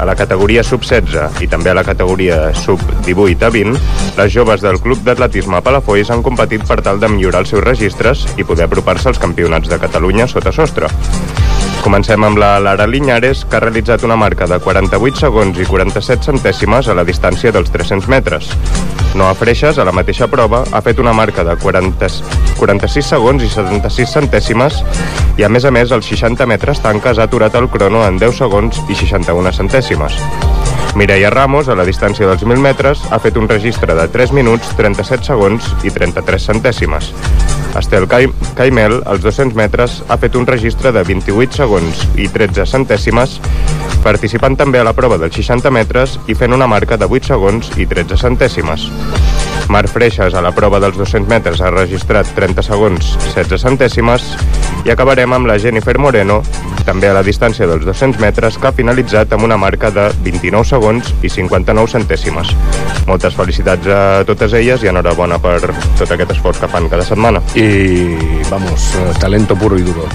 A 0.00 0.08
la 0.08 0.16
categoria 0.18 0.64
sub-16 0.64 1.42
i 1.44 1.48
també 1.52 1.70
a 1.70 1.76
la 1.76 1.84
categoria 1.86 2.40
sub-18 2.64 3.46
a 3.46 3.52
20, 3.54 3.78
les 4.18 4.32
joves 4.32 4.64
del 4.64 4.80
Club 4.82 5.04
d'Atletisme 5.06 5.60
Palafolls 5.62 6.10
han 6.10 6.24
competit 6.26 6.66
per 6.66 6.80
tal 6.82 6.98
de 6.98 7.12
millorar 7.12 7.44
els 7.44 7.54
seus 7.54 7.62
registres 7.62 8.26
i 8.36 8.48
poder 8.48 8.66
apropar-se 8.66 9.12
als 9.12 9.22
campionats 9.22 9.70
de 9.70 9.78
Catalunya 9.78 10.26
sota 10.26 10.50
sostre. 10.56 10.90
Comencem 11.80 12.20
amb 12.24 12.36
la 12.36 12.58
Lara 12.60 12.84
Linyares, 12.86 13.46
que 13.48 13.56
ha 13.56 13.60
realitzat 13.64 14.02
una 14.04 14.16
marca 14.16 14.44
de 14.46 14.58
48 14.60 15.22
segons 15.22 15.58
i 15.58 15.64
47 15.64 16.28
centèsimes 16.28 16.88
a 16.88 16.94
la 16.94 17.04
distància 17.08 17.52
dels 17.56 17.72
300 17.72 18.08
metres. 18.12 18.50
Noa 19.16 19.32
Freixas, 19.34 19.80
a 19.80 19.86
la 19.88 19.94
mateixa 19.96 20.28
prova, 20.28 20.60
ha 20.70 20.82
fet 20.84 21.00
una 21.00 21.14
marca 21.16 21.42
de 21.46 21.56
40, 21.56 22.10
46 22.60 23.08
segons 23.14 23.42
i 23.42 23.48
76 23.48 24.12
centèsimes 24.12 24.82
i, 25.38 25.46
a 25.46 25.48
més 25.48 25.64
a 25.64 25.72
més, 25.72 25.90
als 25.90 26.12
60 26.12 26.46
metres 26.46 26.84
tanques 26.84 27.18
ha 27.18 27.26
aturat 27.26 27.56
el 27.56 27.70
crono 27.72 28.04
en 28.06 28.20
10 28.20 28.42
segons 28.44 28.82
i 28.88 28.98
61 29.00 29.54
centèsimes. 29.56 30.20
Mireia 31.00 31.30
Ramos, 31.32 31.68
a 31.68 31.78
la 31.78 31.88
distància 31.88 32.28
dels 32.28 32.44
1.000 32.44 32.60
metres, 32.60 33.02
ha 33.10 33.18
fet 33.24 33.40
un 33.40 33.48
registre 33.48 33.96
de 33.96 34.06
3 34.12 34.36
minuts, 34.36 34.76
37 34.76 35.32
segons 35.32 35.72
i 35.86 35.94
33 35.96 36.50
centèsimes. 36.52 37.14
Estel 37.78 38.06
Cai- 38.08 38.32
Caimel, 38.56 39.02
als 39.06 39.22
200 39.22 39.54
metres, 39.54 40.02
ha 40.08 40.16
fet 40.18 40.34
un 40.36 40.46
registre 40.46 40.92
de 40.92 41.04
28 41.06 41.54
segons 41.62 42.02
i 42.18 42.28
13 42.28 42.66
centèsimes, 42.66 43.38
participant 44.04 44.56
també 44.56 44.80
a 44.80 44.84
la 44.88 44.96
prova 44.96 45.18
dels 45.20 45.36
60 45.36 45.70
metres 45.70 46.18
i 46.26 46.34
fent 46.34 46.52
una 46.56 46.66
marca 46.66 46.96
de 46.96 47.06
8 47.06 47.32
segons 47.34 47.70
i 47.78 47.86
13 47.86 48.18
centèsimes. 48.20 48.88
Marc 49.68 49.90
Freixas, 49.92 50.34
a 50.34 50.40
la 50.40 50.52
prova 50.56 50.80
dels 50.80 50.96
200 50.96 51.28
metres, 51.28 51.60
ha 51.60 51.70
registrat 51.74 52.28
30 52.36 52.64
segons 52.64 53.12
16 53.34 53.60
centèsimes 53.66 54.24
i 54.86 54.92
acabarem 54.92 55.32
amb 55.36 55.48
la 55.50 55.58
Jennifer 55.60 55.96
Moreno, 56.00 56.40
també 56.86 57.10
a 57.10 57.14
la 57.14 57.22
distància 57.26 57.66
dels 57.68 57.84
200 57.84 58.20
metres, 58.22 58.56
que 58.56 58.68
ha 58.70 58.72
finalitzat 58.72 59.34
amb 59.36 59.44
una 59.44 59.58
marca 59.60 59.90
de 59.92 60.06
29 60.24 60.64
segons 60.64 61.12
i 61.22 61.28
59 61.28 61.92
centèsimes. 61.92 62.54
Moltes 63.08 63.36
felicitats 63.36 63.90
a 63.90 64.00
totes 64.28 64.54
elles 64.56 64.82
i 64.84 64.90
enhorabona 64.90 65.38
per 65.42 65.58
tot 65.98 66.06
aquest 66.08 66.32
esforç 66.36 66.62
que 66.62 66.70
fan 66.72 66.88
cada 66.88 67.04
setmana. 67.06 67.42
I, 67.54 68.16
vamos, 68.48 68.94
eh, 68.96 69.10
talento 69.20 69.56
puro 69.60 69.78
i 69.78 69.84
duro. 69.84 70.08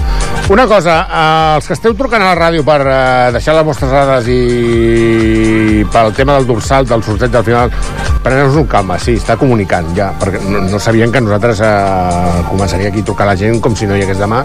Una 0.50 0.66
cosa, 0.66 0.98
eh, 1.06 1.54
els 1.56 1.66
que 1.66 1.76
esteu 1.78 1.94
trucant 1.94 2.22
a 2.22 2.32
la 2.34 2.38
ràdio 2.38 2.64
per 2.66 2.80
eh, 2.82 3.30
deixar 3.36 3.54
les 3.56 3.66
vostres 3.66 3.92
dades 3.92 4.28
i 4.28 5.86
pel 5.92 6.12
tema 6.14 6.36
del 6.36 6.46
dorsal, 6.46 6.86
del 6.86 7.02
sorteig 7.06 7.30
del 7.30 7.46
final, 7.46 7.72
preneu-vos 8.26 8.58
un 8.58 8.66
calma, 8.70 8.98
sí, 8.98 9.16
està 9.20 9.35
comunicant 9.40 9.88
ja, 9.96 10.10
perquè 10.20 10.40
no, 10.44 10.62
no 10.70 10.80
sabien 10.82 11.12
que 11.12 11.22
nosaltres 11.22 11.60
eh, 11.64 12.42
començaria 12.50 12.90
aquí 12.92 13.04
a 13.04 13.06
trucar 13.06 13.26
a 13.26 13.30
la 13.32 13.36
gent 13.38 13.60
com 13.64 13.76
si 13.76 13.88
no 13.88 13.96
hi 13.96 14.04
hagués 14.04 14.20
demà 14.20 14.42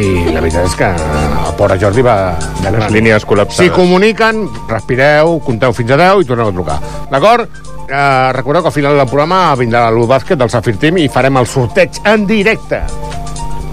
i 0.00 0.06
la 0.32 0.40
veritat 0.40 0.68
és 0.68 0.76
que 0.78 0.88
el 0.92 1.54
pobre 1.58 1.78
Jordi 1.80 2.04
va 2.06 2.16
de. 2.62 2.72
Les 2.72 2.94
línies 2.94 3.26
col·lapsades. 3.28 3.66
Si 3.66 3.74
comuniquen, 3.74 4.46
respireu, 4.70 5.36
compteu 5.44 5.74
fins 5.76 5.92
a 5.92 6.00
10 6.00 6.24
i 6.24 6.28
torneu 6.30 6.48
a 6.52 6.56
trucar. 6.56 6.78
D'acord? 7.10 7.62
Eh, 7.88 8.32
recordeu 8.32 8.62
que 8.62 8.72
al 8.72 8.76
final 8.78 8.96
del 8.96 9.10
programa 9.10 9.42
vindrà 9.58 9.84
l'U 9.92 10.06
bàsquet 10.08 10.40
del 10.40 10.50
Safir 10.52 10.78
Team 10.80 11.02
i 11.02 11.08
farem 11.12 11.36
el 11.36 11.48
sorteig 11.50 12.00
en 12.08 12.24
directe. 12.28 12.80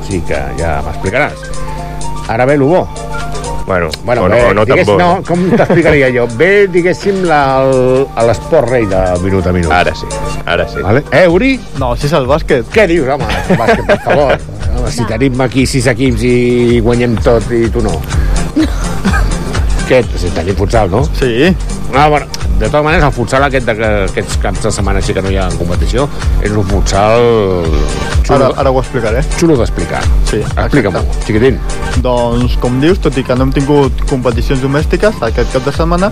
Sigui 0.08 0.26
que 0.28 0.42
ja 0.60 0.80
m'explicaràs. 0.86 1.48
Ara 2.30 2.50
ve 2.50 2.58
l'U 2.60 2.74
bo. 2.74 2.84
Bueno, 3.70 3.90
bueno 4.04 4.24
o 4.24 4.28
no- 4.28 4.34
bé, 4.36 4.54
no 4.56 4.66
tan 4.66 4.78
digués- 4.80 4.88
bo. 4.88 4.98
no, 4.98 5.22
com 5.28 5.44
t'explicaria 5.54 6.08
jo? 6.10 6.24
Ve, 6.40 6.68
diguéssim, 6.74 7.20
el- 7.30 8.08
l'esport 8.26 8.68
rei 8.68 8.88
de 8.90 8.98
minut 9.22 9.46
a 9.46 9.52
minut. 9.54 9.70
Ara 9.72 9.94
sí, 9.94 10.08
ara 10.46 10.66
sí. 10.68 10.82
Vale? 10.82 11.04
Eh, 11.12 11.28
Uri? 11.30 11.60
No, 11.78 11.92
si 11.96 12.08
és 12.08 12.14
el 12.18 12.26
bàsquet. 12.26 12.66
Què 12.74 12.88
dius, 12.90 13.08
home? 13.14 13.28
Bàsquet, 13.60 13.86
per 13.86 14.00
favor. 14.08 14.40
Home, 14.80 14.90
si 14.92 15.06
tenim 15.06 15.40
aquí 15.46 15.68
sis 15.70 15.86
equips 15.86 16.24
i 16.26 16.80
guanyem 16.82 17.14
tot 17.22 17.46
i 17.54 17.68
tu 17.70 17.82
no. 17.86 17.94
Què? 19.88 20.02
Si 20.18 20.30
tenim 20.34 20.56
futsal, 20.58 20.90
no? 20.90 21.04
Sí. 21.20 21.54
Ah, 21.94 22.08
bueno, 22.10 22.26
de 22.60 22.68
totes 22.68 22.84
maneres, 22.84 23.06
el 23.08 23.14
futsal 23.16 23.44
aquest 23.48 23.66
de, 23.70 23.74
aquests 24.10 24.38
caps 24.44 24.66
de 24.66 24.72
setmana 24.76 25.00
així 25.00 25.14
que 25.16 25.22
no 25.24 25.32
hi 25.32 25.38
ha 25.40 25.48
competició 25.56 26.08
és 26.44 26.52
un 26.52 26.66
futsal 26.68 27.24
Ara, 28.30 28.52
ara 28.62 28.70
ho 28.70 28.78
explicaré. 28.82 29.24
xulo 29.40 29.56
d'explicar. 29.58 30.02
Sí, 30.30 30.44
Explica-m'ho, 30.44 31.02
xiquitín. 31.26 31.58
Doncs, 32.04 32.58
com 32.62 32.78
dius, 32.84 33.00
tot 33.02 33.18
i 33.18 33.24
que 33.26 33.36
no 33.36 33.48
hem 33.48 33.54
tingut 33.56 34.04
competicions 34.12 34.62
domèstiques 34.62 35.18
aquest 35.26 35.56
cap 35.56 35.66
de 35.66 35.74
setmana, 35.74 36.12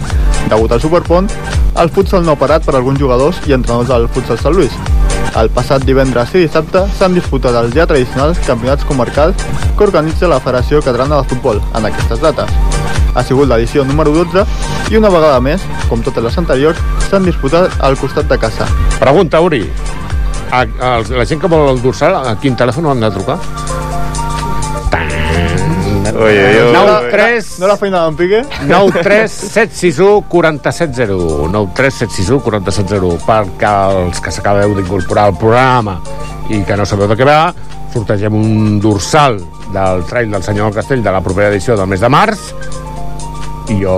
degut 0.49 0.71
al 0.71 0.81
Superpont, 0.81 1.29
el 1.77 1.91
futsal 1.93 2.25
no 2.25 2.33
ha 2.33 2.39
parat 2.41 2.65
per 2.65 2.73
alguns 2.75 2.99
jugadors 2.99 3.43
i 3.45 3.53
entrenadors 3.53 3.91
del 3.91 4.07
futsal 4.09 4.39
Sant 4.41 4.57
Lluís. 4.57 4.73
El 5.37 5.51
passat 5.53 5.85
divendres 5.85 6.33
i 6.33 6.45
dissabte 6.47 6.87
s'han 6.97 7.13
disputat 7.13 7.53
els 7.61 7.75
ja 7.75 7.85
tradicionals 7.85 8.39
campionats 8.47 8.87
comarcals 8.89 9.45
que 9.77 9.83
organitza 9.85 10.31
la 10.31 10.39
Federació 10.41 10.81
Catalana 10.81 11.21
de 11.21 11.29
Futbol 11.35 11.61
en 11.75 11.91
aquestes 11.91 12.23
dates. 12.23 12.86
Ha 13.15 13.23
sigut 13.23 13.49
l'edició 13.49 13.85
número 13.87 14.13
12 14.15 14.45
i 14.91 14.99
una 14.99 15.11
vegada 15.13 15.39
més, 15.43 15.63
com 15.89 16.03
totes 16.05 16.23
les 16.23 16.37
anteriors, 16.37 16.81
s'han 17.09 17.25
disputat 17.25 17.79
al 17.83 17.97
costat 17.97 18.27
de 18.29 18.37
casa. 18.41 18.67
Pregunta, 18.99 19.41
Uri. 19.41 19.63
A, 20.51 20.63
a, 20.63 20.91
la 21.11 21.25
gent 21.27 21.41
que 21.41 21.49
vol 21.51 21.73
el 21.73 21.81
dorsal, 21.83 22.15
a 22.23 22.37
quin 22.39 22.55
telèfon 22.55 22.87
han 22.91 23.03
de 23.03 23.11
trucar? 23.11 23.39
Ui, 26.17 26.33
ui, 26.33 26.61
ui. 26.63 26.73
9 26.73 27.11
3 27.11 27.59
No 27.59 27.67
la 27.67 27.75
feina 27.77 27.99
d'en 28.05 28.15
Piqué? 28.17 28.39
9 28.65 29.03
3 29.03 29.33
7 29.53 29.75
6 29.75 29.99
1 29.99 30.23
47 30.31 30.93
0 30.95 31.49
9 31.51 31.71
3 31.75 31.93
7 31.93 32.13
6 32.15 32.31
1 32.37 32.39
47 32.47 32.95
0 32.95 33.11
perquè 33.27 33.73
els 33.99 34.21
que 34.23 34.33
s'acabeu 34.33 34.73
d'incorporar 34.77 35.27
al 35.27 35.37
programa 35.37 35.99
i 36.49 36.63
que 36.65 36.77
no 36.79 36.87
sabeu 36.89 37.11
de 37.11 37.19
què 37.19 37.27
va 37.27 37.53
sortegem 37.93 38.33
un 38.33 38.79
dorsal 38.81 39.37
del 39.73 40.05
trail 40.09 40.31
del 40.31 40.43
senyor 40.43 40.71
del 40.71 40.79
Castell 40.79 41.03
de 41.03 41.13
la 41.13 41.21
propera 41.21 41.51
edició 41.51 41.77
del 41.77 41.91
mes 41.91 42.01
de 42.01 42.09
març 42.09 42.49
i 43.69 43.81
jo 43.83 43.97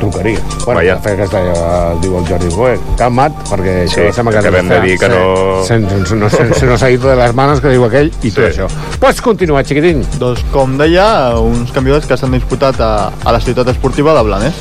trucaria. 0.00 0.38
Bueno, 0.66 0.80
Vaja. 0.80 0.94
de 0.96 1.00
fet, 1.02 1.12
aquesta 1.14 1.40
ja 1.46 1.94
diu 2.02 2.16
el 2.18 2.26
Jordi 2.28 2.48
Boer. 2.54 2.78
Calma't, 2.98 3.32
perquè 3.48 3.74
Sí, 3.88 4.00
això 4.00 4.12
sembla 4.18 4.32
que... 4.34 4.38
acabem 4.42 4.68
de 4.68 4.80
dir 4.82 4.98
que 4.98 5.08
no- 5.08 5.62
Se, 5.64 5.78
se, 6.06 6.16
no, 6.16 6.28
se, 6.28 6.54
se 6.54 6.66
nos 6.66 6.82
ha 6.82 6.90
ido 6.90 7.08
de 7.08 7.16
les 7.16 7.34
manos, 7.34 7.60
que 7.60 7.68
diu 7.72 7.84
aquell, 7.86 8.10
i 8.22 8.30
tot 8.30 8.44
Sí. 8.50 8.50
això. 8.60 8.66
Pots 9.00 9.22
continuar, 9.22 9.64
xiquitín. 9.64 10.02
Doncs, 10.18 10.44
com 10.52 10.76
deia, 10.76 11.38
uns 11.38 11.70
campionats 11.72 12.06
que 12.06 12.16
s'han 12.16 12.32
disputat 12.32 12.80
a, 12.80 13.12
a 13.24 13.32
la 13.32 13.40
ciutat 13.40 13.68
esportiva 13.68 14.12
de 14.18 14.22
Blanes. 14.26 14.54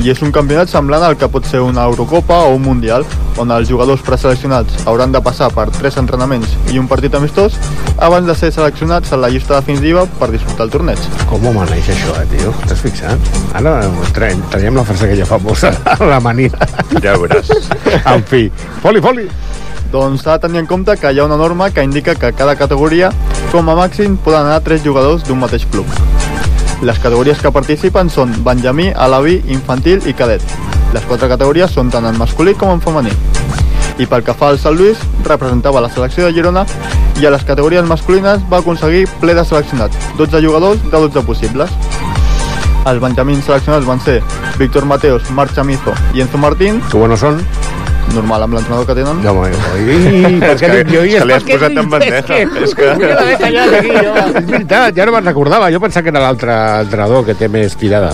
I 0.00 0.08
és 0.08 0.20
un 0.24 0.32
campionat 0.32 0.70
semblant 0.72 1.02
al 1.04 1.16
que 1.20 1.28
pot 1.28 1.44
ser 1.44 1.60
una 1.60 1.82
Eurocopa 1.84 2.38
o 2.46 2.54
un 2.54 2.62
Mundial, 2.64 3.04
on 3.40 3.50
els 3.52 3.68
jugadors 3.68 4.00
preseleccionats 4.04 4.86
hauran 4.88 5.12
de 5.12 5.20
passar 5.24 5.50
per 5.52 5.66
tres 5.74 5.98
entrenaments 6.00 6.54
i 6.72 6.80
un 6.80 6.88
partit 6.88 7.14
amistós 7.18 7.58
abans 7.98 8.26
de 8.28 8.36
ser 8.38 8.50
seleccionats 8.54 9.12
en 9.12 9.20
la 9.20 9.28
llista 9.28 9.58
definitiva 9.58 10.06
per 10.20 10.30
disputar 10.32 10.66
el 10.66 10.72
torneig. 10.72 11.02
Com 11.28 11.44
ho 11.44 11.52
maneix 11.56 11.90
això, 11.92 12.14
eh, 12.22 12.26
tio? 12.32 12.54
T'has 12.66 12.80
fixat? 12.80 13.32
Ara 13.60 13.76
traiem, 14.16 14.40
traiem 14.52 14.80
la 14.80 14.86
frase 14.88 15.08
aquella 15.08 15.28
famosa, 15.28 15.74
la 16.12 16.20
mania. 16.20 16.52
Ja 17.02 17.16
ho 17.16 17.26
veuràs. 17.26 17.52
En 18.14 18.24
fi, 18.24 18.46
foli, 18.80 19.02
foli. 19.04 19.28
Doncs 19.92 20.24
s'ha 20.24 20.38
de 20.38 20.46
tenir 20.46 20.62
en 20.62 20.70
compte 20.70 20.96
que 20.96 21.12
hi 21.12 21.20
ha 21.20 21.28
una 21.28 21.36
norma 21.36 21.70
que 21.74 21.84
indica 21.84 22.14
que 22.14 22.32
cada 22.32 22.56
categoria, 22.56 23.12
com 23.50 23.68
a 23.68 23.76
màxim, 23.76 24.16
poden 24.16 24.46
anar 24.46 24.62
tres 24.64 24.84
jugadors 24.86 25.26
d'un 25.26 25.42
mateix 25.42 25.66
club. 25.66 26.19
Les 26.80 26.98
categories 26.98 27.36
que 27.36 27.50
participen 27.52 28.08
són 28.08 28.30
Benjamí, 28.40 28.86
Alaví, 28.96 29.34
Infantil 29.52 30.00
i 30.08 30.14
Cadet. 30.16 30.44
Les 30.94 31.04
quatre 31.04 31.28
categories 31.28 31.74
són 31.76 31.90
tant 31.92 32.06
en 32.08 32.16
masculí 32.16 32.54
com 32.56 32.72
en 32.72 32.80
femení. 32.80 33.12
I 34.00 34.06
pel 34.08 34.24
que 34.24 34.32
fa 34.32 34.48
al 34.48 34.58
Sant 34.58 34.78
Lluís, 34.78 35.02
representava 35.26 35.82
la 35.84 35.90
selecció 35.92 36.24
de 36.24 36.32
Girona 36.32 36.64
i 37.20 37.28
a 37.28 37.34
les 37.34 37.44
categories 37.44 37.84
masculines 37.84 38.40
va 38.48 38.62
aconseguir 38.64 39.04
ple 39.20 39.36
de 39.36 39.44
seleccionats, 39.44 39.98
12 40.16 40.40
jugadors 40.40 40.80
de 40.86 40.96
12 40.96 41.26
possibles. 41.28 41.76
Els 42.88 43.02
benjamins 43.02 43.44
seleccionats 43.44 43.84
van 43.84 44.00
ser 44.00 44.22
Víctor 44.56 44.88
Mateos, 44.88 45.28
Marc 45.36 45.52
Chamizo 45.52 45.92
i 46.14 46.24
Enzo 46.24 46.40
Martín. 46.40 46.80
Que 46.88 46.96
buenos 46.96 47.20
són? 47.20 47.44
Normal, 48.14 48.42
amb 48.46 48.56
l'entrenador 48.56 48.86
que 48.88 48.96
tenen. 48.98 49.20
No, 49.22 49.34
oi, 49.44 49.52
per 50.42 50.54
què 50.58 50.70
dic 50.74 50.90
jo? 50.90 51.04
I 51.06 51.18
que 51.18 51.26
li 51.28 51.36
has 51.36 51.46
posat 51.46 51.76
en 51.78 51.90
bandeja. 51.92 52.20
És 52.20 52.26
que, 52.26 52.40
És 52.64 52.74
que-. 52.74 53.52
És 54.40 54.48
veritat, 54.50 54.96
ja 54.96 55.06
no 55.06 55.14
me'n 55.14 55.28
recordava. 55.30 55.70
Jo 55.70 55.82
pensava 55.82 56.06
que 56.06 56.14
era 56.14 56.24
l'altre 56.24 56.56
entrenador 56.86 57.24
que 57.28 57.38
té 57.38 57.50
més 57.52 57.76
tirada 57.80 58.10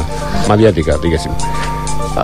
mediàtica, 0.50 0.99
diguéssim. 1.03 1.33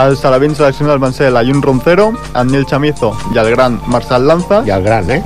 Els 0.02 0.23
alevins 0.25 0.57
seleccionats 0.57 1.00
van 1.00 1.12
ser 1.12 1.29
la 1.33 1.43
Jun 1.45 1.61
Roncero, 1.64 2.12
en 2.33 2.49
Nil 2.49 2.64
Chamizo 2.69 3.12
i 3.35 3.41
el 3.41 3.50
gran 3.52 3.81
Marçal 3.93 4.25
Lanza. 4.29 4.62
I 4.69 4.73
el 4.73 4.85
gran, 4.87 5.11
eh? 5.11 5.23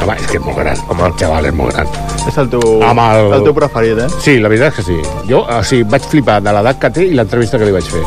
Home, 0.00 0.14
és 0.16 0.26
que 0.30 0.38
és 0.38 0.44
molt 0.44 0.56
gran. 0.60 0.78
Home, 0.88 1.08
el 1.08 1.16
xaval 1.20 1.48
és 1.50 1.56
molt 1.56 1.74
gran. 1.74 1.90
És 2.28 2.36
el 2.38 2.50
teu, 2.52 2.62
el... 2.84 3.32
el 3.36 3.46
teu 3.48 3.56
preferit, 3.56 3.98
eh? 4.04 4.08
Sí, 4.22 4.38
la 4.40 4.48
veritat 4.52 4.72
és 4.72 4.78
que 4.78 4.84
sí. 4.86 4.98
Jo, 5.28 5.42
o 5.42 5.62
sigui, 5.66 5.88
vaig 5.90 6.06
flipar 6.12 6.38
de 6.44 6.54
l'edat 6.56 6.80
que 6.80 6.92
té 6.94 7.08
i 7.10 7.16
l'entrevista 7.18 7.60
que 7.60 7.68
li 7.68 7.74
vaig 7.74 7.90
fer. 7.90 8.04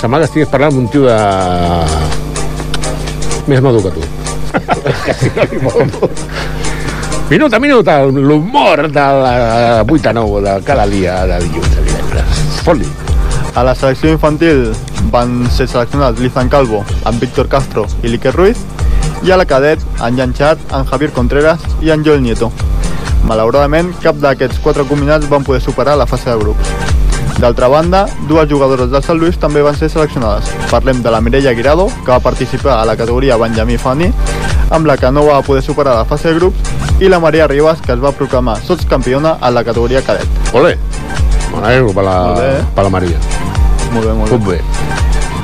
Sembla 0.00 0.22
que 0.22 0.30
estigués 0.30 0.50
parlant 0.50 0.74
amb 0.74 0.86
un 0.86 0.90
tio 0.94 1.04
de... 1.06 2.27
més 3.48 3.60
madur 3.64 3.82
que 3.86 3.92
tu. 3.96 4.02
Minut 7.28 7.52
a 7.52 7.58
minut, 7.60 7.88
l'humor 8.16 8.86
de 8.88 9.06
la 9.22 9.84
8 9.84 10.08
a 10.08 10.12
9 10.16 10.40
de 10.46 10.54
cada 10.64 10.86
dia 10.88 11.26
de 11.28 11.40
dilluns 11.44 11.76
a 11.76 11.84
divendres. 11.84 12.38
Foli. 12.64 12.88
A 13.54 13.64
la 13.66 13.74
selecció 13.74 14.12
infantil 14.12 14.70
van 15.12 15.42
ser 15.52 15.66
seleccionats 15.68 16.20
Lizan 16.20 16.48
Calvo, 16.48 16.84
en 17.04 17.20
Víctor 17.20 17.48
Castro 17.48 17.86
i 18.02 18.08
Lique 18.12 18.32
Ruiz, 18.32 18.60
i 19.24 19.32
a 19.32 19.36
la 19.36 19.48
cadet, 19.48 19.82
en 20.04 20.16
Jan 20.16 20.32
Chat, 20.32 20.62
en 20.72 20.86
Javier 20.88 21.12
Contreras 21.12 21.60
i 21.82 21.90
en 21.90 22.04
Joel 22.06 22.22
Nieto. 22.22 22.52
Malauradament, 23.28 23.92
cap 24.04 24.16
d'aquests 24.22 24.62
quatre 24.64 24.88
combinats 24.88 25.28
van 25.28 25.44
poder 25.44 25.60
superar 25.60 25.98
la 25.98 26.06
fase 26.06 26.30
de 26.30 26.38
grups. 26.38 26.96
D'altra 27.38 27.68
banda, 27.68 28.06
dues 28.26 28.48
jugadores 28.50 28.90
del 28.90 29.02
Sant 29.06 29.20
Lluís 29.20 29.36
també 29.38 29.62
van 29.62 29.76
ser 29.78 29.86
seleccionades. 29.92 30.48
Parlem 30.72 31.04
de 31.04 31.10
la 31.14 31.20
Mireia 31.22 31.52
Guirado, 31.54 31.86
que 32.04 32.10
va 32.10 32.18
participar 32.18 32.80
a 32.80 32.84
la 32.84 32.96
categoria 32.98 33.36
Benjamí 33.38 33.76
Fanny, 33.78 34.10
amb 34.74 34.90
la 34.90 34.96
que 34.98 35.12
no 35.14 35.24
va 35.28 35.38
poder 35.46 35.62
superar 35.62 35.94
la 35.94 36.04
fase 36.04 36.32
de 36.32 36.40
grups, 36.40 36.74
i 36.98 37.08
la 37.08 37.20
Maria 37.22 37.46
Ribas, 37.46 37.80
que 37.80 37.94
es 37.94 38.02
va 38.02 38.10
proclamar 38.10 38.58
sotscampiona 38.66 39.36
a 39.40 39.52
la 39.54 39.62
categoria 39.62 40.02
cadet. 40.02 40.26
Ole. 40.52 40.74
M'alegro 41.52 41.94
per 41.94 42.04
la, 42.04 42.18
per 42.74 42.84
la 42.88 42.90
Maria. 42.90 43.22
Molt 43.94 44.04
bé, 44.04 44.12
molt 44.18 44.48
bé. 44.48 44.58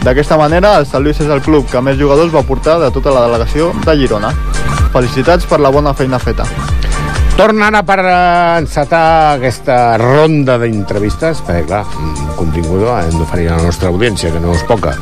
D'aquesta 0.05 0.37
manera, 0.37 0.75
el 0.81 0.91
Sant 0.91 1.07
Lluís 1.07 1.23
és 1.23 1.31
el 1.31 1.41
club 1.47 1.71
que 1.71 1.81
més 1.81 1.97
jugadors 1.97 2.35
va 2.35 2.43
portar 2.43 2.81
de 2.83 2.91
tota 2.91 3.15
la 3.15 3.23
delegació 3.29 3.71
de 3.87 3.95
Girona. 4.03 4.35
Felicitats 4.93 5.47
per 5.47 5.63
la 5.63 5.71
bona 5.71 5.95
feina 5.95 6.19
feta. 6.19 6.45
Torna 7.35 7.67
ara 7.67 7.81
per 7.83 7.99
eh, 7.99 8.59
encetar 8.61 9.35
aquesta 9.35 9.97
ronda 9.99 10.55
d'entrevistes, 10.63 11.41
perquè, 11.43 11.65
clar, 11.67 11.81
mm, 11.83 12.37
contingut 12.39 12.85
hem 12.87 13.17
d'oferir 13.19 13.49
a 13.51 13.57
la 13.59 13.65
nostra 13.67 13.91
audiència, 13.91 14.31
que 14.31 14.39
no 14.39 14.53
és 14.55 14.63
poca. 14.69 14.93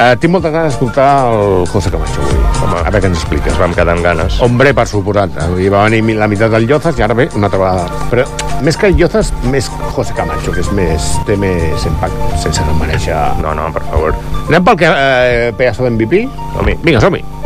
Eh, 0.00 0.14
tinc 0.16 0.32
moltes 0.32 0.54
ganes 0.54 0.72
d'escoltar 0.72 1.08
el 1.28 1.66
José 1.68 1.90
Camacho 1.92 2.22
avui. 2.24 2.38
Home, 2.62 2.78
a 2.78 2.86
veure 2.86 3.02
què 3.02 3.10
ens 3.10 3.18
expliques. 3.20 3.58
Vam 3.60 3.74
quedar 3.76 3.92
amb 3.92 4.06
ganes. 4.06 4.38
Hombre, 4.40 4.72
per 4.72 4.86
suposat. 4.88 5.36
Avui 5.44 5.68
va 5.68 5.82
venir 5.90 6.16
la 6.16 6.28
meitat 6.32 6.54
del 6.54 6.64
Llozas 6.70 6.96
i 6.96 7.04
ara 7.04 7.18
ve 7.18 7.28
una 7.36 7.50
altra 7.50 7.60
vegada. 7.60 8.06
Però 8.08 8.24
més 8.64 8.80
que 8.80 8.88
el 8.88 8.96
Llozas, 8.96 9.34
més 9.52 9.68
José 9.92 10.16
Camacho, 10.16 10.54
que 10.56 10.64
és 10.64 10.72
més, 10.72 11.10
té 11.28 11.36
més 11.36 11.84
impacte, 11.84 12.30
sense 12.40 12.64
em 12.64 12.80
mereixi... 12.80 13.12
No, 13.44 13.52
no, 13.52 13.68
per 13.76 13.84
favor. 13.92 14.16
Anem 14.46 14.64
pel 14.64 14.80
que 14.80 14.88
eh, 14.88 15.52
pedazo 15.60 15.84
d'MVP? 15.84 16.24
Som-hi. 16.56 16.78
Vinga, 16.80 17.04
som-hi. 17.04 17.39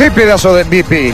¡Qué 0.00 0.10
pedazo 0.10 0.54
de 0.54 0.64
MVP! 0.64 1.12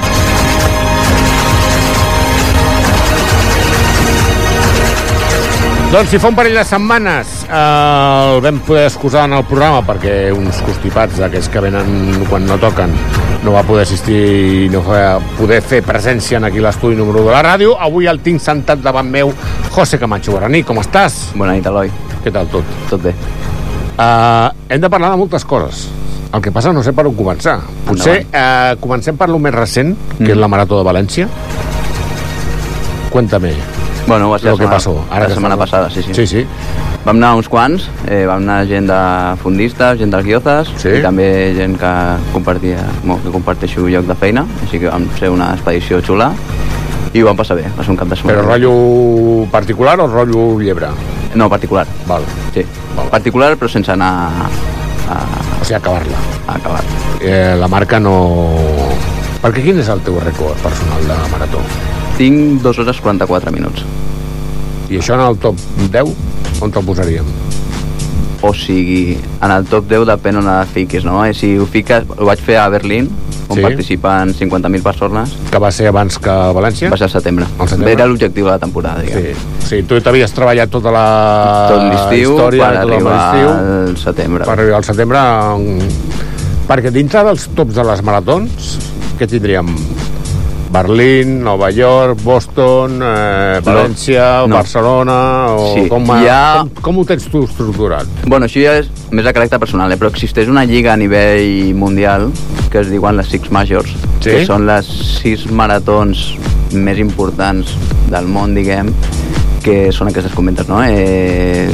Doncs 5.90 6.11
si 6.12 6.20
fa 6.22 6.31
un 6.31 6.37
parell 6.38 6.55
de 6.55 6.62
setmanes 6.62 7.33
eh, 7.49 7.57
el 7.57 8.38
vam 8.44 8.61
poder 8.62 8.85
excusar 8.87 9.25
en 9.27 9.35
el 9.40 9.42
programa 9.51 9.83
perquè 9.88 10.31
uns 10.31 10.62
constipats 10.62 11.18
d'aquests 11.18 11.51
que 11.51 11.64
venen 11.66 12.22
quan 12.31 12.46
no 12.46 12.61
toquen 12.62 12.94
no 13.42 13.57
va 13.59 13.66
poder 13.66 13.88
assistir 13.88 14.22
i 14.22 14.70
no 14.70 14.85
va 14.87 15.18
poder 15.35 15.59
fer 15.66 15.83
presència 15.83 16.38
en 16.38 16.46
aquí 16.46 16.62
l'estudi 16.62 16.94
número 16.94 17.27
1 17.27 17.33
de 17.33 17.37
la 17.40 17.42
ràdio. 17.42 17.75
Avui 17.90 18.07
el 18.07 18.22
tinc 18.22 18.38
sentat 18.38 18.87
davant 18.87 19.11
meu 19.11 19.35
José 19.75 19.99
Camacho 19.99 20.38
Guaraní. 20.38 20.62
Com 20.62 20.79
estàs? 20.87 21.33
Bona 21.35 21.59
nit, 21.59 21.66
Eloi. 21.66 21.90
Què 22.22 22.31
tal 22.31 22.55
tot? 22.55 22.79
Tot 22.87 23.03
bé. 23.03 23.18
Uh, 23.99 24.55
hem 24.70 24.79
de 24.79 24.94
parlar 24.94 25.16
de 25.16 25.25
moltes 25.27 25.42
coses. 25.42 25.88
El 26.35 26.43
que 26.43 26.51
passa 26.53 26.73
no 26.73 26.83
sé 26.83 26.93
per 26.93 27.07
on 27.07 27.15
començar. 27.17 27.61
Potser 27.87 28.27
uh, 28.27 28.75
comencem 28.83 29.17
per 29.17 29.29
lo 29.31 29.39
més 29.39 29.55
recent, 29.55 29.95
que 30.19 30.25
Mm. 30.25 30.31
és 30.31 30.37
la 30.37 30.49
Marató 30.49 30.77
de 30.79 30.85
València. 30.85 31.29
Cuéntame. 33.11 33.53
Bueno, 34.07 34.31
va 34.31 34.39
ser 34.39 34.47
Lo 34.51 34.53
la 34.53 34.57
que 34.57 34.62
setmana, 34.65 34.77
pasó. 34.77 35.05
Ara 35.11 35.21
la 35.21 35.27
que 35.27 35.35
setmana 35.35 35.57
passada, 35.57 35.91
sí, 35.91 36.03
sí. 36.03 36.15
Sí, 36.15 36.27
sí. 36.27 36.47
Vam 37.05 37.17
anar 37.17 37.35
uns 37.39 37.49
quants, 37.49 37.89
eh, 38.09 38.25
vam 38.27 38.43
anar 38.43 38.67
gent 38.67 38.87
de 38.91 39.37
fundistes, 39.43 39.99
gent 39.99 40.11
dels 40.11 40.25
guiozes 40.27 40.69
Sí. 40.77 40.89
i 40.99 41.03
també 41.03 41.55
gent 41.57 41.77
que 41.79 41.93
compartia, 42.33 42.79
bueno, 43.05 43.21
que 43.23 43.31
comparteixo 43.31 43.87
lloc 43.89 44.07
de 44.07 44.15
feina, 44.15 44.45
així 44.62 44.79
que 44.81 44.89
vam 44.91 45.07
ser 45.19 45.31
una 45.31 45.53
expedició 45.55 46.01
xula 46.03 46.33
i 47.15 47.23
ho 47.23 47.27
vam 47.27 47.37
passar 47.37 47.57
bé, 47.57 47.65
va 47.79 47.83
ser 47.83 47.91
un 47.91 47.97
cap 47.97 48.09
de 48.09 48.17
setmana. 48.17 48.39
Però 48.43 48.47
rotllo 48.47 49.47
particular 49.51 49.99
o 50.01 50.07
rotllo 50.07 50.59
llebre? 50.61 50.89
No, 51.35 51.49
particular. 51.49 51.87
Val. 52.07 52.23
Sí, 52.55 52.65
particular 53.11 53.57
però 53.57 53.69
sense 53.69 53.93
anar 53.93 54.29
a... 55.09 55.19
Sigui, 55.66 55.74
acabar-la. 55.76 56.18
Acabar. 56.46 56.83
Eh, 57.20 57.57
la 57.59 57.66
marca 57.68 57.98
no... 58.00 58.14
Perquè 59.42 59.62
quin 59.62 59.79
és 59.83 59.88
el 59.92 60.00
teu 60.07 60.16
rècord 60.22 60.59
personal 60.62 61.02
de 61.07 61.16
marató? 61.33 61.61
Tinc 62.16 62.62
2 62.64 62.79
hores 62.83 63.00
44 63.02 63.52
minuts. 63.55 63.83
I 64.90 65.00
això 65.00 65.16
en 65.18 65.24
el 65.26 65.37
top 65.42 65.59
10? 65.92 66.14
On 66.62 66.72
te'l 66.72 66.87
posaríem? 66.87 67.26
O 68.46 68.52
sigui, 68.55 69.16
en 69.42 69.50
el 69.52 69.66
top 69.66 69.88
10 69.90 70.07
depèn 70.12 70.38
on 70.40 70.48
et 70.55 70.70
fiquis, 70.72 71.05
no? 71.05 71.18
Eh, 71.26 71.35
Si 71.35 71.57
ho 71.59 71.66
fiques, 71.66 72.07
ho 72.16 72.24
vaig 72.31 72.40
fer 72.46 72.59
a 72.62 72.68
Berlín, 72.72 73.11
on 73.49 73.57
Sí. 73.57 73.63
participen 73.63 74.35
50.000 74.35 74.83
persones. 74.83 75.37
Que 75.51 75.59
va 75.59 75.71
ser 75.73 75.89
abans 75.89 76.19
que 76.19 76.31
València? 76.31 76.91
Va 76.91 76.97
ser 76.97 77.05
al 77.09 77.15
setembre. 77.15 77.47
Al 77.59 77.69
setembre? 77.69 77.93
Era 77.93 78.07
l'objectiu 78.07 78.45
de 78.45 78.51
la 78.51 78.59
temporada, 78.59 79.03
diguem. 79.03 79.35
Sí. 79.35 79.69
sí, 79.69 79.83
tu 79.83 80.01
t'havies 80.01 80.33
treballat 80.33 80.71
tota 80.71 80.91
la 80.91 81.07
Tot 81.71 81.87
història, 81.93 82.65
per 82.65 82.73
tot 82.75 82.83
el 82.83 82.93
arribar 82.93 83.21
al 83.45 83.97
setembre. 83.97 84.45
Per 84.45 84.59
arribar 84.59 84.77
al 84.77 84.85
setembre... 84.85 85.19
Perquè 86.67 86.91
dintre 86.91 87.23
dels 87.23 87.47
tops 87.55 87.77
de 87.77 87.85
les 87.87 88.03
maratons, 88.03 88.73
què 89.21 89.29
tindríem? 89.31 89.71
Berlín, 90.77 91.43
Nova 91.43 91.71
York, 91.71 92.19
Boston, 92.23 93.01
eh, 93.03 93.61
València, 93.65 94.43
No. 94.47 94.57
Barcelona... 94.57 95.47
O 95.57 95.75
Sí, 95.75 95.89
com, 95.89 96.05
hi 96.21 96.27
ha- 96.29 96.59
com, 96.59 96.69
com 96.83 96.99
ho 97.01 97.05
tens 97.09 97.25
tu 97.33 97.45
estructurat? 97.47 98.05
Bueno, 98.29 98.45
això 98.45 98.61
ja 98.61 98.75
és 98.83 98.91
més 99.11 99.25
de 99.25 99.33
caràcter 99.33 99.57
personal, 99.62 99.91
eh? 99.93 99.97
però 99.97 100.11
existeix 100.12 100.51
una 100.53 100.67
lliga 100.69 100.93
a 100.93 100.99
nivell 101.01 101.73
mundial 101.75 102.29
que 102.71 102.83
es 102.83 102.91
diuen 102.93 103.17
les 103.17 103.31
Six 103.33 103.49
Majors, 103.55 103.95
Sí? 104.21 104.29
que 104.35 104.45
són 104.45 104.67
les 104.69 104.85
sis 105.23 105.47
maratons 105.49 106.27
més 106.77 106.99
importants 107.01 107.73
del 108.12 108.29
món, 108.29 108.53
diguem, 108.59 108.93
que 109.65 109.89
són 109.97 110.11
aquestes 110.12 110.33
que 110.35 110.37
comentes, 110.43 110.69
no? 110.69 110.83
Eh, 110.85 111.71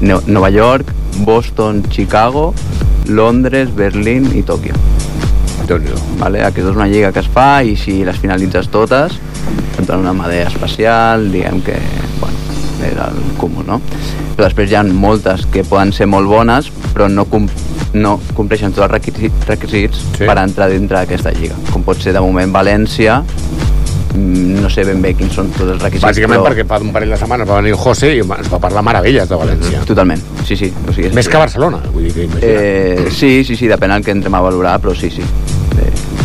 No- 0.00 0.22
Nova 0.26 0.48
York, 0.50 0.88
Boston, 1.26 1.84
Chicago, 1.90 2.54
Londres, 3.06 3.68
Berlín 3.76 4.30
i 4.34 4.42
Tòquio. 4.42 4.74
Vale? 6.20 6.42
Aquesta 6.44 6.70
és 6.70 6.76
una 6.76 6.88
lliga 6.90 7.12
que 7.12 7.22
es 7.24 7.30
fa 7.32 7.62
i 7.64 7.76
si 7.80 8.02
les 8.04 8.18
finalitzes 8.22 8.70
totes 8.72 9.18
et 9.78 9.86
donen 9.86 10.04
una 10.04 10.16
medalla 10.16 10.48
especial, 10.50 11.30
diguem 11.32 11.62
que 11.64 11.78
bueno, 12.20 12.58
és 12.86 12.98
el 12.98 13.22
cúmul, 13.40 13.66
no? 13.66 13.80
però 14.32 14.46
després 14.46 14.70
hi 14.70 14.78
ha 14.78 14.82
moltes 14.86 15.46
que 15.52 15.64
poden 15.68 15.92
ser 15.94 16.08
molt 16.10 16.28
bones 16.30 16.70
però 16.92 17.08
no, 17.10 17.26
com, 17.30 17.46
no 17.94 18.16
compleixen 18.36 18.72
tots 18.72 18.86
els 18.86 18.94
requisits, 18.94 19.46
requisits 19.48 20.02
sí. 20.16 20.24
per 20.24 20.36
entrar 20.42 20.70
dintre 20.72 21.02
d'aquesta 21.02 21.34
lliga 21.36 21.58
com 21.72 21.84
pot 21.86 22.00
ser 22.02 22.14
de 22.16 22.22
moment 22.24 22.52
València 22.54 23.20
mm, 23.22 24.60
no 24.62 24.72
sé 24.72 24.86
ben 24.88 25.02
bé 25.04 25.14
quins 25.18 25.36
són 25.36 25.52
tots 25.52 25.68
els 25.68 25.82
requisits 25.82 26.08
Bàsicament 26.08 26.40
però... 26.40 26.50
perquè 26.50 26.66
fa 26.68 26.80
un 26.84 26.92
parell 26.96 27.14
de 27.14 27.20
setmanes 27.20 27.48
va 27.48 27.60
venir 27.60 27.76
el 27.76 27.80
José 27.80 28.14
i 28.16 28.22
ens 28.24 28.52
va 28.52 28.60
parlar 28.62 28.84
meravelles 28.86 29.28
de 29.28 29.40
València. 29.44 29.84
Totalment, 29.88 30.22
sí, 30.46 30.56
sí. 30.56 30.72
O 30.86 30.92
sigui, 30.92 31.10
és, 31.10 31.16
Més 31.16 31.28
que 31.28 31.40
Barcelona, 31.40 31.82
vull 31.92 32.08
dir 32.08 32.14
que 32.16 32.28
imagina. 32.28 32.52
Eh, 32.52 33.10
sí, 33.12 33.34
sí, 33.48 33.56
sí, 33.56 33.68
depèn 33.70 33.96
del 33.96 34.06
que 34.06 34.16
entrem 34.16 34.38
a 34.38 34.44
valorar, 34.44 34.78
però 34.82 34.96
sí, 34.96 35.12
sí. 35.12 35.26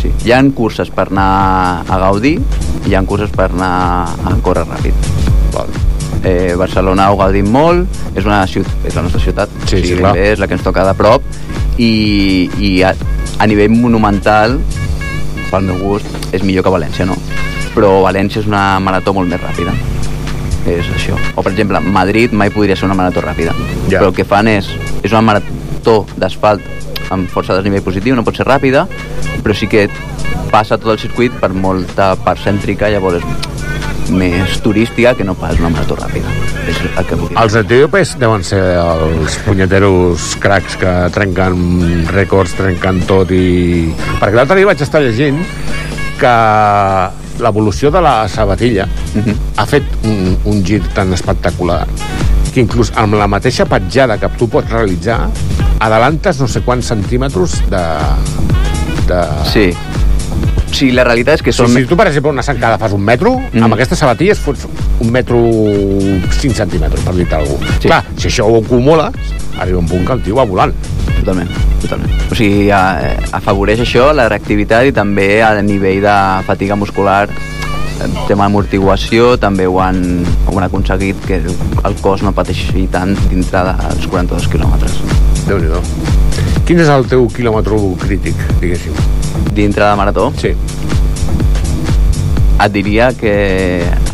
Sí. 0.07 0.29
Hi 0.29 0.33
ha 0.33 0.41
curses 0.55 0.89
per 0.93 1.09
anar 1.11 1.83
a 1.87 1.99
gaudir 1.99 2.37
i 2.85 2.91
hi 2.91 2.95
ha 2.95 3.03
curses 3.07 3.31
per 3.33 3.49
anar 3.51 4.07
a 4.07 4.35
córrer 4.43 4.65
ràpid. 4.67 5.09
Val. 5.53 5.71
Eh, 6.23 6.55
Barcelona 6.57 7.09
ho 7.11 7.17
gaudim 7.19 7.49
molt, 7.51 7.87
és, 8.15 8.25
una 8.25 8.41
ciutat, 8.47 8.87
és 8.87 8.95
la 8.95 9.03
nostra 9.05 9.21
ciutat, 9.21 9.51
Sí, 9.65 9.75
o 9.75 9.79
sigui, 9.79 9.93
sí, 9.93 9.99
clar. 9.99 10.15
és 10.17 10.39
la 10.39 10.47
que 10.47 10.57
ens 10.57 10.63
toca 10.65 10.85
de 10.87 10.95
prop, 10.97 11.23
i, 11.77 12.49
i 12.57 12.71
a, 12.83 12.93
a 13.39 13.47
nivell 13.47 13.69
monumental, 13.75 14.57
pel 15.51 15.67
meu 15.69 15.77
gust, 15.83 16.09
és 16.33 16.43
millor 16.43 16.65
que 16.65 16.73
València, 16.73 17.05
no? 17.07 17.15
Però 17.75 18.01
València 18.03 18.41
és 18.41 18.49
una 18.49 18.79
marató 18.83 19.13
molt 19.13 19.29
més 19.29 19.43
ràpida 19.43 19.75
és 20.67 20.87
això. 20.91 21.15
O, 21.35 21.43
per 21.43 21.53
exemple, 21.53 21.79
Madrid 21.79 22.33
mai 22.35 22.51
podria 22.51 22.75
ser 22.75 22.89
una 22.89 22.97
marató 22.97 23.21
ràpida. 23.23 23.53
Ja. 23.87 24.01
Però 24.01 24.09
el 24.09 24.15
que 24.17 24.25
fan 24.27 24.49
és... 24.51 24.67
És 24.99 25.13
una 25.13 25.21
marató 25.23 26.01
d'asfalt 26.19 26.65
amb 27.13 27.29
força 27.31 27.55
desnivell 27.57 27.85
positiu, 27.85 28.15
no 28.15 28.25
pot 28.27 28.37
ser 28.37 28.47
ràpida, 28.47 28.85
però 29.43 29.55
sí 29.55 29.69
que 29.71 29.87
passa 30.51 30.77
tot 30.79 30.93
el 30.95 30.99
circuit 31.01 31.33
per 31.41 31.51
molta 31.53 32.15
part 32.23 32.41
cèntrica, 32.43 32.89
llavors 32.91 33.21
és 33.21 34.11
més 34.11 34.59
turística 34.63 35.13
que 35.17 35.25
no 35.27 35.35
pas 35.35 35.57
una 35.59 35.69
marató 35.73 35.97
ràpida. 35.99 36.31
És 36.67 36.79
el 36.87 37.05
que 37.07 37.15
vull 37.15 37.29
dir. 37.31 37.37
Els 37.41 37.55
etíopes 37.59 38.15
deuen 38.21 38.43
ser 38.47 38.61
els 38.79 39.37
punyeteros 39.45 40.33
cracs 40.43 40.77
que 40.79 40.93
trenquen 41.15 42.07
rècords, 42.13 42.55
trenquen 42.59 43.03
tot 43.09 43.31
i... 43.35 43.91
Perquè 44.21 44.35
l'altre 44.35 44.59
dia 44.59 44.69
vaig 44.69 44.83
estar 44.83 45.03
llegint 45.03 45.41
que 46.17 46.35
l'evolució 47.43 47.91
de 47.93 48.01
la 48.01 48.15
sabatilla 48.31 48.87
ha 49.57 49.65
fet 49.69 49.85
un, 50.09 50.37
un 50.49 50.63
gir 50.65 50.81
tan 50.95 51.13
espectacular 51.13 51.83
que 52.49 52.63
inclús 52.63 52.89
amb 52.97 53.13
la 53.19 53.27
mateixa 53.29 53.67
petjada 53.69 54.17
que 54.17 54.29
tu 54.39 54.47
pots 54.49 54.71
realitzar 54.73 55.27
adelantes 55.79 56.39
no 56.41 56.47
sé 56.47 56.61
quants 56.65 56.89
centímetres 56.93 57.61
de... 57.69 57.85
de... 59.07 59.21
Sí. 59.51 59.69
Sí, 60.77 60.91
la 60.91 61.03
realitat 61.07 61.39
és 61.39 61.43
que 61.45 61.53
Sí, 61.53 61.61
són... 61.63 61.73
si 61.73 61.87
tu, 61.89 61.97
per 61.97 62.09
exemple, 62.09 62.29
una 62.33 62.43
zancada 62.45 62.77
fas 62.77 62.93
un 62.93 63.01
metro, 63.01 63.37
mm. 63.39 63.63
amb 63.65 63.77
aquestes 63.77 63.97
sabatilles 64.03 64.37
fots 64.43 64.67
un 64.67 65.11
metro 65.13 65.39
5 65.39 66.53
centímetres, 66.53 67.01
per 67.05 67.15
dir-te 67.17 67.39
cosa. 67.39 67.73
Sí. 67.77 67.87
Clar, 67.87 68.03
si 68.17 68.29
això 68.29 68.45
ho 68.45 68.59
acumules, 68.61 69.33
arriba 69.57 69.81
un 69.81 69.89
punt 69.89 70.05
que 70.05 70.17
el 70.17 70.23
tio 70.25 70.37
va 70.37 70.45
volant. 70.49 70.75
Totalment, 71.17 71.49
totalment. 71.81 72.13
O 72.29 72.37
sigui, 72.37 72.67
a, 72.69 72.81
afavoreix 73.39 73.81
això, 73.83 74.11
la 74.13 74.27
reactivitat 74.29 74.91
i 74.91 74.93
també 74.95 75.41
a 75.41 75.55
nivell 75.65 76.03
de 76.05 76.17
fatiga 76.47 76.77
muscular 76.77 77.25
el 78.03 78.13
tema 78.27 78.45
d'amortiguació 78.45 79.35
també 79.41 79.65
ho 79.67 79.79
han, 79.81 80.01
ho 80.47 80.57
han 80.57 80.67
aconseguit 80.67 81.19
que 81.27 81.39
el, 81.41 81.95
cos 82.03 82.23
no 82.25 82.33
pateixi 82.35 82.87
tant 82.93 83.15
dintre 83.31 83.63
dels 83.69 84.07
42 84.11 84.49
quilòmetres. 84.53 84.99
déu 85.47 85.59
nhi 85.63 85.71
Quin 86.67 86.81
és 86.83 86.89
el 86.91 87.07
teu 87.07 87.27
quilòmetre 87.31 87.77
crític, 88.01 88.35
diguéssim? 88.61 88.93
Dintre 89.53 89.85
de 89.85 89.95
marató? 89.95 90.31
Sí. 90.41 90.53
Et 92.57 92.73
diria 92.73 93.11
que 93.13 93.33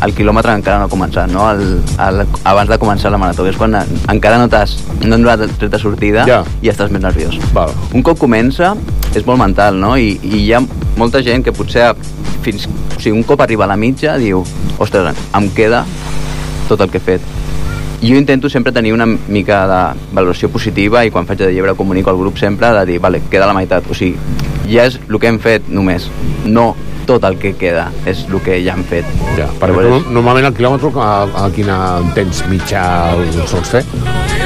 el 0.04 0.12
quilòmetre 0.12 0.52
encara 0.52 0.82
no 0.82 0.84
ha 0.84 0.92
començat, 0.92 1.30
no? 1.32 1.46
El, 1.48 1.78
el, 2.04 2.24
abans 2.44 2.68
de 2.68 2.76
començar 2.80 3.12
la 3.12 3.20
marató, 3.20 3.46
és 3.48 3.56
quan 3.56 3.72
encara 3.80 4.36
no 4.36 4.50
t'has 4.52 4.74
no 5.00 5.16
donat 5.16 5.46
el 5.46 5.54
tret 5.56 5.72
de 5.72 5.80
sortida 5.80 6.26
Ja. 6.28 6.42
i 6.60 6.68
estàs 6.68 6.92
més 6.92 7.00
nerviós. 7.00 7.38
Val. 7.56 7.72
Un 7.96 8.04
cop 8.04 8.20
comença, 8.20 8.74
és 9.14 9.24
molt 9.24 9.40
mental, 9.40 9.80
no? 9.80 9.94
I, 9.96 10.18
i 10.20 10.42
hi 10.44 10.52
ha 10.52 10.60
molta 11.00 11.22
gent 11.24 11.44
que 11.46 11.56
potser 11.56 11.94
fins, 12.44 12.68
o 12.68 13.00
sigui, 13.00 13.16
un 13.16 13.24
cop 13.24 13.40
arriba 13.40 13.64
a 13.64 13.70
la 13.72 13.80
mitja 13.80 14.18
diu 14.20 14.44
ostres, 14.78 15.16
em 15.32 15.48
queda 15.56 15.86
tot 16.68 16.84
el 16.84 16.92
que 16.92 17.00
he 17.00 17.08
fet. 17.08 17.32
Jo 18.04 18.18
intento 18.20 18.50
sempre 18.52 18.72
tenir 18.76 18.92
una 18.92 19.06
mica 19.06 19.64
de 19.70 19.82
valoració 20.12 20.50
positiva 20.52 21.06
i 21.06 21.10
quan 21.10 21.24
faig 21.24 21.40
de 21.40 21.52
llebre 21.54 21.72
comunico 21.78 22.12
al 22.12 22.20
grup 22.20 22.36
sempre 22.36 22.68
de 22.76 22.84
dir, 22.92 23.00
vale, 23.00 23.22
queda 23.30 23.48
la 23.48 23.56
meitat. 23.56 23.88
O 23.88 23.96
sigui, 23.96 24.18
ja 24.68 24.84
és 24.84 25.00
el 25.08 25.16
que 25.16 25.30
hem 25.32 25.40
fet 25.40 25.70
només, 25.72 26.10
no 26.44 26.74
tot 27.08 27.24
el 27.28 27.38
que 27.40 27.54
queda, 27.58 27.88
és 28.08 28.24
el 28.28 28.40
que 28.44 28.58
ja 28.64 28.74
hem 28.74 28.84
fet. 28.88 29.08
Ja, 29.38 29.48
perquè 29.60 29.86
tu, 29.86 30.00
normalment 30.14 30.48
el 30.50 30.56
quilòmetre 30.56 30.90
a, 31.00 31.10
a 31.44 31.48
quina 31.54 31.78
temps 32.16 32.44
mitjà 32.50 32.84
el 33.16 33.44
sols 33.50 33.74
fer? 33.76 33.84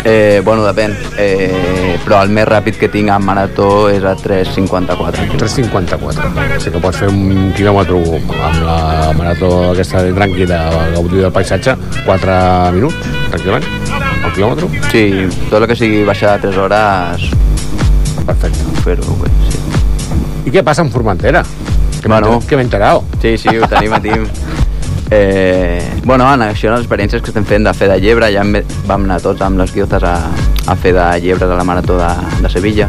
Eh, 0.05 0.41
bueno, 0.45 0.65
depèn. 0.67 0.95
Eh, 1.19 1.97
però 2.05 2.23
el 2.25 2.33
més 2.35 2.47
ràpid 2.49 2.79
que 2.81 2.89
tinc 2.93 3.11
en 3.13 3.25
marató 3.25 3.89
és 3.91 4.05
a 4.07 4.15
3.54. 4.19 5.39
3.54. 5.39 6.29
O 6.29 6.61
sigui 6.63 6.75
que 6.77 6.83
pots 6.83 7.03
fer 7.03 7.11
un 7.13 7.53
quilòmetre 7.57 7.99
amb 7.99 8.63
la 8.65 8.79
marató 9.19 9.53
aquesta 9.73 10.05
de 10.07 10.15
tranquil·la, 10.17 10.61
gaudir 10.95 11.25
del 11.27 11.35
paisatge, 11.35 11.77
4 12.07 12.39
minuts, 12.77 13.11
tranquil·lament, 13.33 13.67
el 14.25 14.37
quilòmetre. 14.37 14.71
Sí, 14.93 15.05
tot 15.49 15.61
el 15.63 15.69
que 15.71 15.79
sigui 15.79 16.05
baixar 16.09 16.37
de 16.37 16.49
3 16.49 16.63
hores... 16.67 17.29
Perfecte. 18.29 18.77
Fer-ho 18.85 19.15
bé, 19.23 19.31
sí. 19.49 19.61
I 20.49 20.53
què 20.53 20.63
passa 20.65 20.85
amb 20.85 20.93
Formentera? 20.93 21.43
Que 22.03 22.09
Bueno. 22.09 22.41
que 22.47 22.57
m'he 22.57 22.63
enterat. 22.63 23.03
Sí, 23.21 23.37
sí, 23.39 23.49
ho 23.57 23.67
tenim 23.69 23.93
a 23.93 24.01
team. 24.01 24.27
Eh, 25.11 25.83
bueno, 26.05 26.27
en 26.35 26.43
això, 26.43 26.71
les 26.71 26.81
experiències 26.85 27.23
que 27.23 27.31
estem 27.31 27.45
fent 27.49 27.65
de 27.65 27.73
fer 27.75 27.89
de 27.89 27.99
llebre, 28.01 28.29
ja 28.33 28.43
vam 28.87 29.05
anar 29.07 29.21
tots 29.25 29.41
amb 29.41 29.59
les 29.59 29.73
guiozes 29.73 30.03
a, 30.05 30.17
a 30.67 30.77
fer 30.77 30.93
de 30.93 31.07
llebre 31.25 31.47
de 31.49 31.57
la 31.57 31.65
Marató 31.65 31.97
de, 31.99 32.11
de 32.43 32.51
Sevilla. 32.53 32.89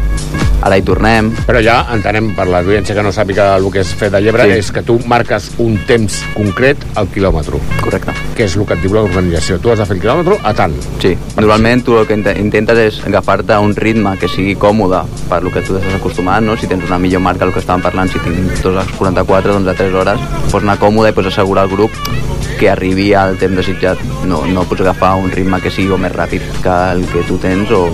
Ara 0.62 0.76
hi 0.76 0.82
tornem. 0.84 1.30
Però 1.46 1.60
ja 1.64 1.86
entenem, 1.94 2.34
per 2.36 2.46
l'audiència 2.46 2.94
que 2.94 3.02
no 3.02 3.12
sàpiga 3.12 3.54
el 3.56 3.70
que 3.72 3.80
és 3.80 3.94
fer 3.96 4.10
de 4.10 4.20
llebre, 4.20 4.44
Sí. 4.44 4.58
és 4.58 4.70
que 4.72 4.82
tu 4.82 4.98
marques 5.06 5.50
un 5.58 5.78
temps 5.86 6.22
concret 6.34 6.76
al 6.94 7.08
quilòmetre. 7.08 7.58
Correcte. 7.80 8.12
Que 8.36 8.44
és 8.44 8.56
el 8.56 8.66
que 8.66 8.74
et 8.74 8.82
diu 8.82 8.92
l'organització. 8.92 9.58
Tu 9.58 9.70
has 9.70 9.78
de 9.78 9.86
fer 9.86 9.96
el 9.96 10.02
quilòmetre 10.02 10.38
a 10.42 10.52
tant. 10.54 10.74
Sí, 11.00 11.16
normalment 11.36 11.84
tu 11.84 11.96
el 11.98 12.06
que 12.06 12.14
inte- 12.14 12.38
intentes 12.38 12.78
és 12.78 13.06
agafar-te 13.06 13.56
un 13.56 13.74
ritme 13.74 14.16
que 14.18 14.28
sigui 14.28 14.54
còmode 14.56 15.02
per 15.28 15.42
lo 15.42 15.50
que 15.50 15.62
tu 15.62 15.76
estàs 15.78 15.94
acostumat, 15.94 16.42
no? 16.42 16.56
Si 16.56 16.66
tens 16.66 16.84
una 16.84 16.98
millor 16.98 17.20
marca, 17.20 17.44
el 17.44 17.52
que 17.52 17.60
estàvem 17.60 17.82
parlant, 17.82 18.10
si 18.10 18.18
tinc 18.18 18.36
2 18.62 18.64
hores 18.76 18.86
44, 18.98 19.52
doncs 19.54 19.68
a 19.68 19.74
3 19.74 19.94
hores, 19.94 20.20
pots 20.50 20.62
anar 20.62 20.78
còmode 20.78 21.08
i 21.08 21.12
pots 21.12 21.28
assegurar 21.28 21.62
al 21.64 21.70
grup 21.70 21.90
que 22.60 22.68
arribi 22.68 23.14
al 23.16 23.38
temps 23.40 23.56
desitjat. 23.56 23.98
No, 24.28 24.42
no 24.44 24.66
pots 24.68 24.82
agafar 24.84 25.14
un 25.16 25.30
ritme 25.32 25.58
que 25.64 25.72
sigui 25.72 25.94
o 25.96 25.98
més 25.98 26.12
ràpid 26.12 26.44
que 26.60 26.74
el 26.92 27.06
que 27.08 27.22
tu 27.24 27.38
tens 27.40 27.70
o, 27.72 27.86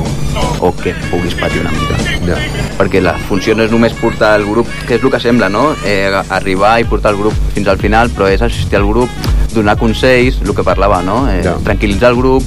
o 0.61 0.73
que 0.81 0.93
puguis 1.13 1.37
patir 1.39 1.63
una 1.63 1.71
mica. 1.71 2.01
Ja. 2.27 2.39
Perquè 2.81 3.01
la 3.05 3.15
funció 3.29 3.55
no 3.55 3.63
és 3.63 3.71
només 3.71 3.95
portar 4.01 4.35
el 4.41 4.49
grup, 4.51 4.67
que 4.89 4.99
és 4.99 5.07
el 5.07 5.13
que 5.15 5.21
sembla, 5.23 5.49
no? 5.49 5.69
Eh, 5.87 6.11
arribar 6.35 6.81
i 6.83 6.89
portar 6.91 7.15
el 7.15 7.21
grup 7.23 7.39
fins 7.55 7.71
al 7.71 7.79
final, 7.79 8.11
però 8.11 8.27
és 8.33 8.43
assistir 8.43 8.81
al 8.81 8.89
grup, 8.91 9.13
donar 9.55 9.79
consells, 9.79 10.43
el 10.43 10.53
que 10.55 10.67
parlava, 10.67 11.01
no? 11.07 11.23
Eh, 11.31 11.41
Ja. 11.47 11.55
Tranquil·litzar 11.63 12.11
el 12.11 12.19
grup, 12.19 12.43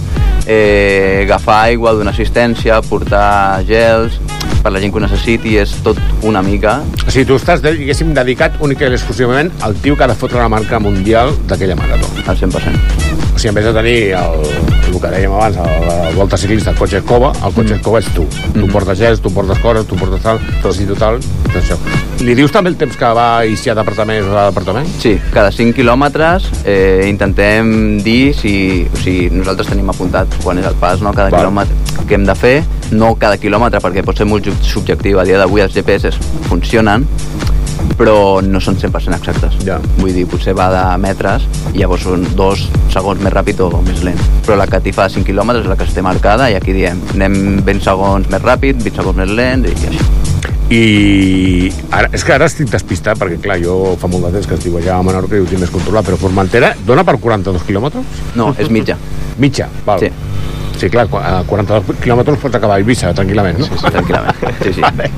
eh, 0.45 1.23
agafar 1.23 1.63
aigua, 1.69 1.93
donar 1.95 2.11
assistència, 2.11 2.81
portar 2.81 3.63
gels, 3.65 4.19
per 4.63 4.73
la 4.73 4.81
gent 4.81 4.93
que 4.93 4.99
ho 4.99 5.03
necessiti, 5.03 5.55
és 5.61 5.73
tot 5.85 5.99
una 6.27 6.41
mica. 6.45 6.79
O 7.05 7.11
sigui, 7.11 7.25
tu 7.29 7.37
estàs, 7.39 7.63
diguéssim, 7.63 8.13
dedicat 8.17 8.59
únicament 8.65 8.95
i 8.95 8.99
exclusivament 8.99 9.51
al 9.65 9.77
tio 9.83 9.97
que 9.97 10.05
ha 10.05 10.11
de 10.11 10.17
fotre 10.19 10.41
la 10.41 10.49
marca 10.51 10.79
mundial 10.83 11.33
d'aquella 11.49 11.77
marató. 11.79 12.09
Al 12.27 12.37
100%. 12.37 13.09
O 13.35 13.39
sigui, 13.39 13.49
en 13.49 13.55
vez 13.55 13.65
de 13.65 13.73
tenir 13.73 13.97
el, 14.19 14.41
el 14.89 14.99
que 14.99 15.11
dèiem 15.13 15.31
abans, 15.31 15.57
el, 15.63 15.87
la 15.87 16.11
volta 16.17 16.37
ciclista, 16.37 16.73
el 16.73 16.79
cotxe 16.79 16.99
escova, 16.99 17.31
el 17.45 17.55
cotxe 17.55 17.77
escova 17.77 18.01
ets 18.01 18.11
tu. 18.15 18.25
Tu 18.55 18.67
portes 18.71 18.99
gels, 18.99 19.21
tu 19.23 19.31
portes 19.33 19.61
coses, 19.63 19.87
tu 19.87 19.99
portes 19.99 20.23
tal, 20.25 20.41
tot 20.63 20.79
i 20.79 20.87
total, 20.89 21.21
tot 21.47 21.59
això. 21.61 21.77
Li 22.25 22.35
dius 22.35 22.51
també 22.51 22.73
el 22.73 22.75
temps 22.79 22.97
que 22.99 23.11
va 23.15 23.29
i 23.47 23.55
si 23.55 23.71
ha 23.71 23.77
d'apartament 23.77 24.27
o 24.27 24.33
d'apartament? 24.35 24.89
Sí, 24.99 25.15
cada 25.31 25.53
5 25.55 25.77
quilòmetres 25.77 26.49
eh, 26.65 27.07
intentem 27.07 28.01
dir 28.03 28.33
si... 28.35 28.53
O 28.89 28.99
sigui, 28.99 29.29
nosaltres 29.31 29.71
tenim 29.71 29.87
apuntat 29.93 30.35
quan 30.43 30.59
és 30.59 30.67
el 30.67 30.75
pas, 30.81 30.99
no? 30.99 31.15
Cada 31.15 31.31
Val. 31.31 31.47
quilòmetre 31.47 32.05
que 32.09 32.17
hem 32.17 32.25
de 32.27 32.35
fer, 32.35 32.57
no 32.91 33.13
cada 33.19 33.37
quilòmetre, 33.41 33.81
perquè 33.83 34.03
pot 34.05 34.17
ser 34.17 34.27
molt 34.29 34.47
subjectiu. 34.65 35.19
A 35.19 35.27
dia 35.27 35.39
d'avui 35.41 35.61
els 35.61 35.75
GPS 35.75 36.15
funcionen, 36.49 37.05
però 37.99 38.39
no 38.43 38.61
són 38.63 38.77
100% 38.79 39.17
exactes. 39.17 39.57
Ja. 39.67 39.79
Vull 39.99 40.13
dir, 40.15 40.25
potser 40.29 40.55
va 40.57 40.69
de 40.73 40.83
metres 41.01 41.45
i 41.73 41.81
llavors 41.81 42.05
són 42.07 42.25
dos 42.39 42.65
segons 42.93 43.21
més 43.23 43.33
ràpid 43.35 43.61
o 43.65 43.69
més 43.85 44.03
lent. 44.07 44.19
Però 44.45 44.57
la 44.59 44.69
catifa 44.71 45.07
de 45.07 45.17
5 45.19 45.27
quilòmetres 45.27 45.65
és 45.65 45.71
la 45.71 45.77
que 45.79 45.87
es 45.87 45.95
té 45.95 46.03
marcada 46.05 46.49
i 46.51 46.57
aquí 46.59 46.75
diem, 46.75 47.01
anem 47.15 47.59
20 47.67 47.85
segons 47.85 48.31
més 48.31 48.43
ràpid, 48.45 48.83
20 48.85 49.01
segons 49.01 49.19
més 49.19 49.35
lent 49.35 49.67
i 49.67 49.75
així. 49.75 50.03
I 50.69 50.81
ara, 51.97 52.11
és 52.13 52.21
que 52.23 52.33
ara 52.35 52.45
estic 52.45 52.69
despistat, 52.69 53.17
perquè 53.17 53.39
clar, 53.41 53.57
jo 53.63 53.95
fa 53.99 54.07
molt 54.11 54.27
de 54.27 54.35
temps 54.37 54.47
que 54.47 54.59
estic 54.59 54.75
allà 54.77 54.99
a 54.99 55.05
Menorca 55.05 55.35
i 55.35 55.41
ho 55.41 55.47
tinc 55.49 55.63
més 55.65 55.73
controlat, 55.73 56.05
però 56.05 56.19
Formentera 56.21 56.75
dona 56.85 57.03
per 57.07 57.17
42 57.17 57.65
quilòmetres? 57.65 58.19
No, 58.37 58.51
és 58.53 58.69
mitja. 58.69 58.99
Mitja, 59.41 59.69
val. 59.87 60.05
Sí. 60.05 60.28
Sí, 60.79 60.87
clar, 60.87 61.09
a 61.19 61.41
42 61.43 61.99
quilòmetres 61.99 62.39
pots 62.39 62.55
acabar 62.55 62.77
a 62.77 62.83
Eivissa, 62.83 63.11
tranquil·lament, 63.15 63.59
no? 63.59 63.67
Sí, 63.67 63.79
sí, 63.81 63.93
tranquil·lament. 63.97 64.45
Sí, 64.63 64.73
sí. 64.75 64.81
Vale. 64.83 65.09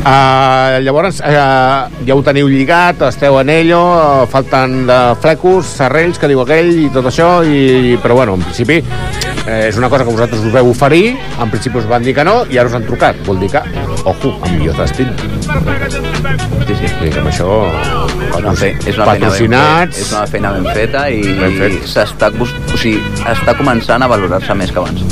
Uh, 0.00 0.80
llavors, 0.84 1.20
uh, 1.20 1.88
ja 2.08 2.16
ho 2.16 2.22
teniu 2.24 2.48
lligat, 2.48 3.02
esteu 3.08 3.36
en 3.40 3.50
ello, 3.52 3.80
uh, 3.80 4.28
falten 4.30 4.86
de 4.88 4.98
flecos, 5.20 5.72
serrells, 5.80 6.20
que 6.20 6.30
diu 6.30 6.40
aquell, 6.44 6.70
i 6.86 6.88
tot 6.92 7.08
això, 7.10 7.30
i, 7.44 7.96
però 8.00 8.16
bueno, 8.22 8.38
en 8.40 8.44
principi 8.44 8.80
eh, 9.46 9.68
és 9.68 9.76
una 9.76 9.90
cosa 9.90 10.04
que 10.04 10.12
vosaltres 10.12 10.44
us 10.44 10.52
veu 10.52 10.70
oferir, 10.70 11.16
en 11.40 11.52
principi 11.52 11.80
us 11.80 11.88
van 11.90 12.04
dir 12.04 12.14
que 12.16 12.24
no, 12.24 12.40
i 12.50 12.60
ara 12.60 12.72
us 12.72 12.76
han 12.78 12.88
trucat. 12.88 13.20
Vol 13.26 13.40
dir 13.42 13.50
que, 13.52 13.64
ojo, 14.04 14.36
amb 14.40 14.52
millor 14.56 14.80
destí. 14.80 15.08
Sí, 16.68 16.74
sí. 16.74 16.92
Vull 16.98 17.06
dir 17.08 17.14
que 17.16 17.24
amb 17.24 17.32
això... 17.32 18.19
Una 18.38 18.52
fe, 18.56 18.70
és 18.86 18.96
una 18.96 19.06
feina 19.06 19.10
ben, 19.10 19.20
patrocinats... 19.20 19.98
és 19.98 20.12
una 20.14 20.26
feina 20.30 20.52
ben 20.54 20.68
feta 20.74 21.08
i 21.10 21.20
Ben 21.40 21.58
fet. 21.58 21.80
s'està 21.90 22.30
bus- 22.36 22.54
o 22.72 22.76
sigui, 22.78 23.00
està 23.28 23.56
començant 23.58 24.02
a 24.02 24.08
valorar-se 24.10 24.54
més 24.54 24.72
que 24.72 24.78
abans. 24.82 25.02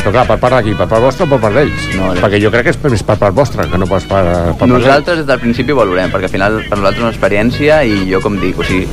Però 0.00 0.12
clar, 0.14 0.24
per 0.24 0.38
part 0.40 0.56
d'aquí, 0.56 0.72
per 0.78 0.86
part 0.88 1.02
vostra 1.04 1.26
o 1.26 1.28
per 1.28 1.38
part 1.42 1.58
d'ells? 1.58 1.88
No, 1.98 2.10
Perquè 2.16 2.38
jo 2.40 2.50
crec 2.52 2.64
que 2.68 2.72
és 2.72 2.78
més 2.94 3.02
per 3.04 3.18
part 3.20 3.36
vostra, 3.36 3.66
que 3.68 3.80
no 3.80 3.88
pas 3.90 4.06
per, 4.08 4.22
per 4.56 4.68
Nosaltres 4.70 5.20
des 5.20 5.26
del 5.28 5.40
principi 5.42 5.76
valorem, 5.76 6.08
perquè 6.12 6.30
al 6.30 6.32
final 6.32 6.56
per 6.70 6.78
nosaltres 6.78 7.02
és 7.02 7.04
una 7.04 7.12
experiència 7.12 7.82
i 7.84 7.98
jo 8.08 8.22
com 8.24 8.38
dic, 8.40 8.56
o 8.56 8.64
sigui, 8.64 8.88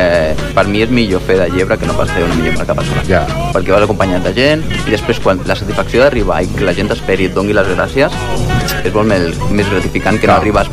eh, 0.00 0.32
per 0.56 0.64
mi 0.72 0.80
és 0.86 0.94
millor 0.94 1.20
fer 1.28 1.36
de 1.42 1.50
llebre 1.52 1.76
que 1.76 1.88
no 1.90 1.96
pas 1.98 2.08
fer 2.14 2.24
una 2.24 2.38
millor 2.40 2.56
marca 2.56 2.78
personal. 2.80 3.04
Ja. 3.10 3.26
Perquè 3.52 3.76
vas 3.76 3.84
acompanyat 3.84 4.24
de 4.24 4.34
gent 4.40 4.64
i 4.78 4.88
després 4.88 5.20
quan 5.20 5.44
la 5.44 5.58
satisfacció 5.58 6.06
d'arribar 6.06 6.40
i 6.46 6.50
que 6.54 6.64
la 6.64 6.76
gent 6.76 6.88
t'esperi 6.88 7.28
i 7.28 7.32
et 7.32 7.36
doni 7.36 7.56
les 7.56 7.68
gràcies 7.74 8.16
és 8.84 8.92
molt 8.94 9.04
més, 9.12 9.36
més 9.52 9.68
gratificant 9.68 10.16
que 10.16 10.32
no 10.32 10.38
arribes 10.40 10.72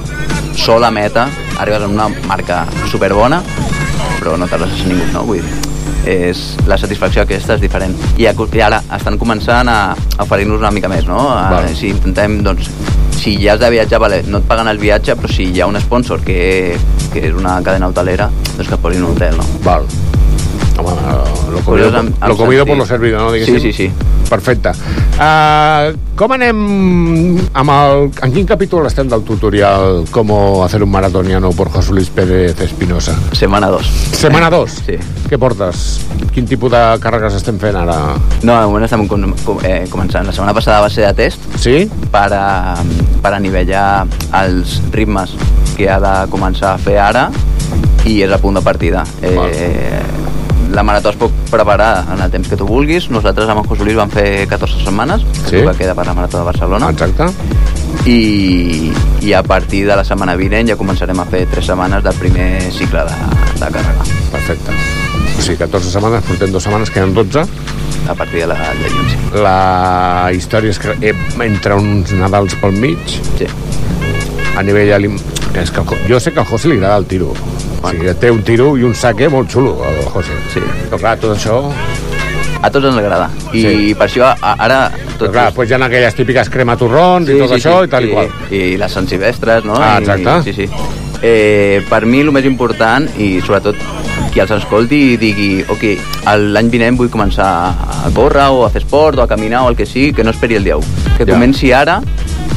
sol 0.55 0.87
a 0.87 0.91
meta, 0.93 1.27
arribes 1.59 1.83
amb 1.83 1.99
una 1.99 2.07
marca 2.31 2.63
superbona 2.87 3.43
però 4.25 4.39
no 4.39 4.47
t'arrases 4.49 4.85
a 4.85 4.89
ningú, 4.89 5.05
no? 5.13 5.21
Vull 5.27 5.43
dir, 5.43 5.74
és, 6.05 6.43
la 6.69 6.77
satisfacció 6.77 7.23
aquesta 7.25 7.57
és 7.57 7.63
diferent. 7.63 7.95
I, 8.17 8.27
i 8.27 8.61
ara 8.63 8.81
estan 8.97 9.19
començant 9.21 9.69
a, 9.69 9.79
a 9.93 10.23
oferir-nos 10.23 10.61
una 10.61 10.71
mica 10.71 10.91
més, 10.91 11.07
no? 11.09 11.19
A, 11.33 11.49
Val. 11.53 11.69
si 11.75 11.91
intentem, 11.93 12.41
doncs, 12.45 12.69
si 13.15 13.37
ja 13.41 13.55
has 13.55 13.63
de 13.63 13.71
viatjar, 13.73 13.99
vale, 13.99 14.21
no 14.27 14.41
et 14.41 14.49
paguen 14.49 14.69
el 14.69 14.81
viatge, 14.81 15.17
però 15.19 15.31
si 15.31 15.49
hi 15.51 15.61
ha 15.61 15.69
un 15.71 15.79
sponsor 15.81 16.21
que, 16.25 16.77
que 17.13 17.25
és 17.29 17.33
una 17.33 17.57
cadena 17.65 17.89
hotelera, 17.89 18.29
doncs 18.55 18.67
que 18.69 18.77
et 18.77 18.85
posin 18.85 19.07
un 19.07 19.15
hotel, 19.15 19.41
no? 19.41 19.49
Val. 19.65 19.89
Home, 20.77 21.51
lo 21.51 21.59
comido, 21.61 21.85
Coses 21.87 21.93
amb- 21.99 22.15
amb 22.19 22.27
lo 22.29 22.37
comido 22.37 22.65
por 22.65 22.77
lo 22.77 22.85
servido, 22.85 23.19
no? 23.19 23.31
Diguéssim. 23.31 23.59
Sí, 23.59 23.71
sí, 23.71 23.87
sí. 23.87 23.91
Perfecte. 24.29 24.71
Uh, 25.15 25.93
com 26.17 26.31
anem 26.33 26.57
amb 27.53 27.71
el... 27.71 28.07
En 28.25 28.33
quin 28.33 28.47
capítol 28.49 28.87
estem 28.89 29.07
del 29.07 29.21
tutorial 29.23 30.03
Cómo 30.11 30.63
hacer 30.65 30.81
un 30.83 30.89
maratoniano 30.91 31.51
por 31.51 31.69
José 31.69 31.93
Luis 31.93 32.09
Pérez 32.09 32.59
Espinosa? 32.59 33.15
Semana 33.31 33.69
2. 33.69 33.85
Setmana 34.17 34.49
2? 34.49 34.71
Sí. 34.87 34.97
Què 35.29 35.37
portes? 35.39 36.01
Quin 36.33 36.49
tipus 36.49 36.73
de 36.73 36.81
càrregues 37.03 37.37
estem 37.37 37.59
fent 37.61 37.77
ara? 37.79 37.95
No, 38.43 38.57
de 38.59 38.65
moment 38.65 38.83
estem 38.89 39.05
com, 39.07 39.29
com, 39.45 39.61
eh, 39.63 39.85
començant. 39.93 40.25
La 40.27 40.33
setmana 40.35 40.53
passada 40.57 40.81
va 40.83 40.89
ser 40.89 41.05
de 41.07 41.13
test 41.21 41.45
sí? 41.61 41.85
per, 42.11 42.27
a, 42.35 42.75
per 43.21 43.33
anivellar 43.37 44.05
els 44.41 44.79
ritmes 44.91 45.37
que 45.77 45.87
ha 45.91 45.99
de 46.01 46.15
començar 46.33 46.73
a 46.73 46.81
fer 46.81 46.97
ara 46.99 47.29
i 48.05 48.19
és 48.21 48.31
a 48.31 48.37
punt 48.41 48.57
de 48.59 48.61
partida. 48.65 49.05
Eh, 49.21 50.01
la 50.75 50.83
marató 50.83 51.09
es 51.09 51.15
pot 51.15 51.31
preparar 51.49 52.03
en 52.13 52.21
el 52.21 52.29
temps 52.31 52.49
que 52.51 52.57
tu 52.59 52.65
vulguis. 52.67 53.07
Nosaltres 53.09 53.47
amb 53.47 53.61
en 53.61 53.67
José 53.69 53.85
Luis 53.87 53.95
vam 53.95 54.11
fer 54.11 54.45
14 54.51 54.83
setmanes, 54.83 55.23
que 55.45 55.49
Sí. 55.49 55.63
que 55.65 55.77
queda 55.77 55.95
per 55.95 56.05
la 56.05 56.13
marató 56.13 56.37
de 56.39 56.43
Barcelona. 56.43 56.89
Exacte. 56.89 57.29
I, 58.05 58.91
I 59.21 59.33
a 59.33 59.41
partir 59.41 59.85
de 59.87 59.95
la 59.95 60.03
setmana 60.03 60.35
vinent 60.35 60.67
ja 60.67 60.75
començarem 60.75 61.17
a 61.19 61.25
fer 61.25 61.45
3 61.47 61.65
setmanes 61.71 62.03
del 62.03 62.13
primer 62.19 62.61
cicle 62.75 63.05
de, 63.07 63.15
de 63.61 63.71
càrrega. 63.71 64.03
Perfecte. 64.33 64.75
O 65.37 65.41
sigui, 65.41 65.57
14 65.63 65.91
setmanes, 65.91 66.23
portem 66.27 66.51
dues 66.51 66.63
setmanes, 66.67 66.91
queden 66.91 67.13
12. 67.15 67.45
A 68.09 68.13
partir 68.13 68.41
de 68.41 68.47
la 68.47 68.55
de 68.75 68.89
sí. 68.91 69.17
La 69.41 70.29
història 70.35 70.69
és 70.75 70.77
que 70.79 70.93
entre 71.41 71.79
uns 71.79 72.11
Nadals 72.19 72.53
pel 72.61 72.75
mig, 72.75 72.99
sí. 73.39 73.47
a 74.57 74.61
nivell. 74.61 75.09
És 75.55 75.71
que 75.71 75.81
jo 76.09 76.19
sé 76.19 76.33
que 76.33 76.39
al 76.43 76.45
José 76.45 76.67
li 76.67 76.75
agrada 76.75 76.97
el 76.97 77.05
tiro. 77.05 77.33
O 77.85 77.93
sigui, 77.93 78.13
té 78.19 78.31
un 78.31 78.41
tiro 78.43 78.71
i 78.77 78.83
un 78.83 78.95
saque 78.95 79.29
molt 79.29 79.49
xulo, 79.51 79.77
el 79.89 80.03
José. 80.13 80.35
Sí. 80.53 80.61
Però 80.89 80.99
clar, 80.99 81.17
tot 81.21 81.35
això... 81.37 81.61
A 82.65 82.69
tots 82.71 82.87
ens 82.87 82.97
agrada. 82.97 83.27
I 83.53 83.61
Sí. 83.61 83.93
per 83.97 84.07
això 84.07 84.31
ara... 84.41 84.89
Però 85.19 85.29
clar, 85.31 85.49
després 85.51 85.69
hi 85.69 85.73
ha 85.75 85.85
aquelles 85.85 86.15
típiques 86.17 86.49
crema 86.49 86.75
torrons 86.79 87.29
i 87.29 87.37
tot 87.39 87.51
això 87.55 87.83
i 87.85 87.87
tal 87.91 88.05
i 88.07 88.09
qual. 88.11 88.31
I, 88.49 88.61
i 88.73 88.77
les 88.81 88.91
Sant 88.91 89.07
Silvestres, 89.07 89.63
no? 89.67 89.75
Ah, 89.77 89.99
I, 89.99 90.03
exacte. 90.03 90.41
sí, 90.51 90.53
sí. 90.65 90.69
Eh, 91.21 91.81
per 91.89 92.05
mi 92.05 92.19
el 92.21 92.31
més 92.35 92.45
important, 92.45 93.05
i 93.21 93.39
sobretot 93.41 93.77
qui 94.33 94.41
els 94.43 94.51
escolti 94.51 94.97
i 95.13 95.17
digui 95.17 95.63
ok, 95.71 95.85
l'any 96.51 96.69
vinent 96.73 96.97
vull 96.99 97.07
començar 97.09 97.47
a 98.05 98.09
córrer 98.13 98.49
o 98.51 98.65
a 98.65 98.69
fer 98.73 98.81
esport 98.83 99.17
o 99.19 99.23
a 99.23 99.27
caminar 99.27 99.61
o 99.63 99.69
el 99.71 99.77
que 99.79 99.85
sigui, 99.87 100.11
que 100.13 100.23
no 100.27 100.31
esperi 100.35 100.57
el 100.59 100.63
dia 100.67 100.75
1. 100.77 100.83
Que 101.17 101.23
Ja. 101.25 101.31
comenci 101.33 101.71
ara, 101.71 102.01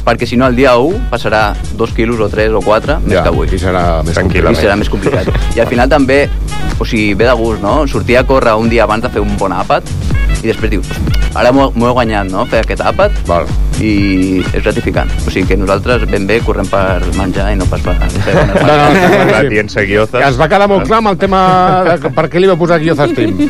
perquè 0.09 0.25
si 0.27 0.37
no 0.41 0.47
el 0.49 0.57
dia 0.57 0.73
1 0.81 1.11
passarà 1.13 1.53
dos 1.77 1.93
quilos 1.93 2.19
o 2.25 2.31
tres 2.33 2.51
o 2.57 2.63
quatre 2.65 2.97
més 3.05 3.19
Ja, 3.19 3.23
que 3.27 3.29
avui. 3.35 3.49
i 3.53 3.59
serà 3.61 4.03
més 4.03 4.17
I 4.17 4.23
complicat. 4.25 4.57
serà 4.57 4.77
més 4.81 4.89
complicat. 4.89 5.29
I 5.57 5.61
al 5.61 5.69
final 5.69 5.89
també, 5.93 6.23
o 6.81 6.85
sigui, 6.89 7.13
ve 7.15 7.29
de 7.29 7.35
gust, 7.37 7.61
no? 7.63 7.83
Sortir 7.87 8.17
a 8.17 8.25
córrer 8.25 8.55
un 8.57 8.69
dia 8.73 8.85
abans 8.89 9.03
de 9.05 9.11
fer 9.13 9.21
un 9.21 9.37
bon 9.37 9.53
àpat 9.53 9.85
i 10.39 10.47
després 10.47 10.71
dius, 10.71 10.87
ara 11.35 11.51
m'ho 11.53 11.67
he 11.75 11.93
guanyat, 11.93 12.29
no?, 12.31 12.45
fer 12.47 12.61
aquest 12.63 12.81
àpat 12.87 13.11
Val. 13.27 13.45
i 13.83 14.39
és 14.55 14.63
gratificant. 14.63 15.11
O 15.27 15.31
sigui 15.35 15.49
que 15.51 15.57
nosaltres 15.59 16.05
ben 16.11 16.27
bé 16.31 16.39
correm 16.47 16.67
per 16.71 17.03
menjar 17.19 17.51
i 17.53 17.57
no 17.59 17.67
pas 17.67 17.83
per 17.83 17.97
fer 17.99 18.35
bones 18.37 18.55
No, 18.63 18.67
no, 18.69 18.77
marques. 18.87 19.27
no, 19.33 19.37
Atiença 19.43 19.83
guiozas. 19.83 20.23
Ens 20.31 20.39
va 20.41 20.49
quedar 20.49 20.69
molt 20.71 20.87
clar 20.87 20.99
amb 21.03 21.11
el 21.13 21.19
tema 21.19 21.43
de 21.99 22.11
per 22.15 22.29
què 22.31 22.39
li 22.41 22.47
va 22.51 22.57
posar 22.57 22.79
Guioza 22.81 23.09
Stream. 23.11 23.49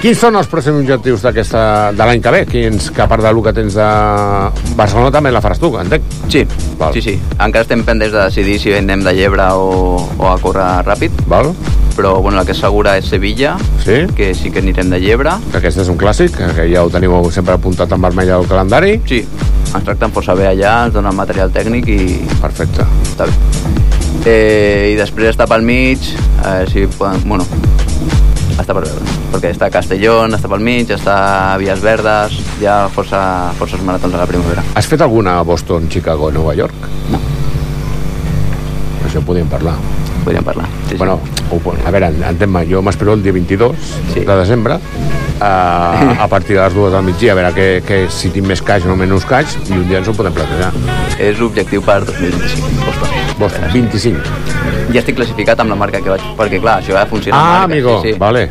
Quins 0.00 0.16
són 0.16 0.32
els 0.38 0.46
pròxims 0.48 0.78
objectius 0.80 1.20
d'aquesta 1.26 1.62
de 1.92 2.04
l'any 2.08 2.22
que 2.24 2.30
ve? 2.32 2.38
Quins, 2.48 2.86
que 2.96 3.02
a 3.04 3.06
part 3.08 3.20
del 3.20 3.36
que 3.44 3.52
tens 3.52 3.74
de 3.76 3.88
Barcelona 4.78 5.10
també 5.12 5.28
la 5.28 5.42
faràs 5.44 5.58
tu, 5.60 5.68
entenc? 5.76 6.06
Sí, 6.32 6.46
sí, 6.94 7.02
sí. 7.04 7.12
Encara 7.36 7.66
estem 7.66 7.82
pendents 7.84 8.14
de 8.14 8.22
decidir 8.22 8.54
si 8.62 8.72
anem 8.72 9.04
de 9.04 9.12
llebre 9.12 9.50
o, 9.52 9.98
o 10.16 10.30
a 10.30 10.38
córrer 10.40 10.70
ràpid. 10.86 11.20
Val. 11.28 11.50
Però 11.98 12.14
bueno, 12.22 12.38
la 12.38 12.46
que 12.48 12.54
és 12.56 12.62
segura 12.64 12.94
és 12.96 13.10
Sevilla, 13.12 13.58
sí? 13.84 14.06
que 14.16 14.30
sí 14.32 14.48
que 14.48 14.62
anirem 14.64 14.88
de 14.88 15.02
llebre. 15.02 15.34
Que 15.50 15.60
aquest 15.60 15.82
és 15.84 15.92
un 15.92 16.00
clàssic, 16.00 16.32
que 16.56 16.64
ja 16.72 16.86
ho 16.86 16.88
teniu 16.88 17.18
sempre 17.34 17.58
apuntat 17.58 17.92
en 17.92 18.00
vermell 18.00 18.32
al 18.38 18.48
calendari. 18.48 18.96
Sí, 19.04 19.20
ens 19.66 19.84
tracten 19.84 20.16
força 20.16 20.38
bé 20.38 20.48
allà, 20.48 20.78
ens 20.86 20.96
donen 20.96 21.18
material 21.18 21.52
tècnic 21.52 21.92
i... 21.92 22.00
Perfecte. 22.40 22.88
Està 23.04 23.28
bé. 23.28 23.36
Eh, 24.24 24.94
I 24.94 24.96
després 24.96 25.34
està 25.34 25.44
pel 25.50 25.60
mig, 25.60 26.08
a 26.40 26.62
veure 26.62 26.72
si 26.72 26.88
poden... 26.96 27.20
Bueno, 27.28 27.44
està 28.62 28.76
per 28.76 28.84
veure, 28.86 29.16
perquè 29.32 29.52
està 29.54 29.70
Castelló, 29.72 30.22
està 30.28 30.50
pel 30.50 30.64
mig, 30.64 30.90
està 30.94 31.16
Vies 31.60 31.82
Verdes, 31.84 32.38
hi 32.60 32.68
ha 32.68 32.78
força, 32.92 33.20
forces 33.58 33.82
maratons 33.86 34.16
a 34.16 34.22
la 34.22 34.28
primavera. 34.30 34.64
Has 34.78 34.88
fet 34.90 35.02
alguna 35.04 35.38
a 35.40 35.46
Boston, 35.46 35.88
Chicago, 35.92 36.30
Nova 36.34 36.54
York? 36.58 36.88
No. 37.12 37.20
Això 39.04 39.20
en 39.20 39.26
podíem 39.26 39.48
parlar. 39.50 39.76
Podríem 40.24 40.44
parlar. 40.44 40.68
Sí, 40.88 40.96
bueno, 41.00 41.16
ho, 41.16 41.39
a 41.50 41.90
veure, 41.90 42.10
entén-me, 42.30 42.64
jo 42.70 42.80
m'espero 42.82 43.14
el 43.16 43.22
dia 43.24 43.32
22 43.32 43.72
sí. 44.14 44.20
de 44.20 44.36
desembre 44.38 44.76
a, 45.40 45.50
a 46.22 46.28
partir 46.28 46.56
de 46.56 46.62
les 46.62 46.74
dues 46.74 46.92
del 46.92 47.02
migdia, 47.02 47.32
a 47.32 47.34
veure 47.38 47.52
que, 47.56 47.66
que 47.86 47.98
si 48.12 48.30
tinc 48.30 48.46
més 48.46 48.60
caix 48.62 48.84
o 48.86 48.94
menys 48.96 49.24
caix, 49.26 49.56
i 49.68 49.72
un 49.78 49.86
dia 49.88 49.98
ens 49.98 50.08
ho 50.08 50.14
podem 50.14 50.32
plantejar. 50.36 50.70
És 51.18 51.38
l'objectiu 51.40 51.82
per 51.82 52.02
2025, 52.04 52.84
Boston. 52.86 53.08
Boston, 53.40 53.70
25. 53.72 54.20
Ja 54.92 55.00
estic 55.00 55.16
classificat 55.16 55.60
amb 55.64 55.70
la 55.72 55.78
marca 55.80 56.00
que 56.02 56.10
vaig... 56.12 56.22
Perquè, 56.38 56.60
clar, 56.60 56.80
això 56.82 56.92
ja 56.96 57.06
funciona 57.08 57.38
Ah, 57.38 57.42
amb 57.64 57.72
marques. 57.72 57.72
amigo, 57.72 57.98
sí, 58.02 58.12
sí. 58.12 58.18
vale. 58.20 58.48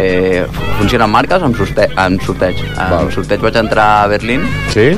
Eh, 0.00 0.46
funciona 0.78 1.04
amb 1.04 1.12
marques 1.18 1.42
o 1.42 1.48
amb, 1.50 1.56
sorte 1.58 1.88
amb 1.98 2.22
sorteig? 2.24 2.60
Amb 2.80 3.10
sorteig 3.12 3.40
vaig 3.44 3.56
entrar 3.60 3.88
a 4.04 4.06
Berlín. 4.08 4.46
Sí? 4.72 4.94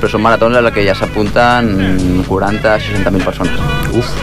Però 0.00 0.08
són 0.08 0.22
maratons 0.24 0.56
a 0.56 0.62
la 0.64 0.70
que 0.72 0.80
ja 0.86 0.94
s'apunten 0.96 1.74
40-60.000 2.28 3.24
persones. 3.24 3.58
Uf. 3.92 4.14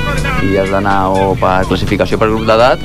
I 0.43 0.57
has 0.61 0.69
d'anar 0.71 1.09
o 1.09 1.31
per 1.39 1.63
classificació 1.67 2.19
per 2.21 2.29
grup 2.29 2.45
d'edat, 2.47 2.79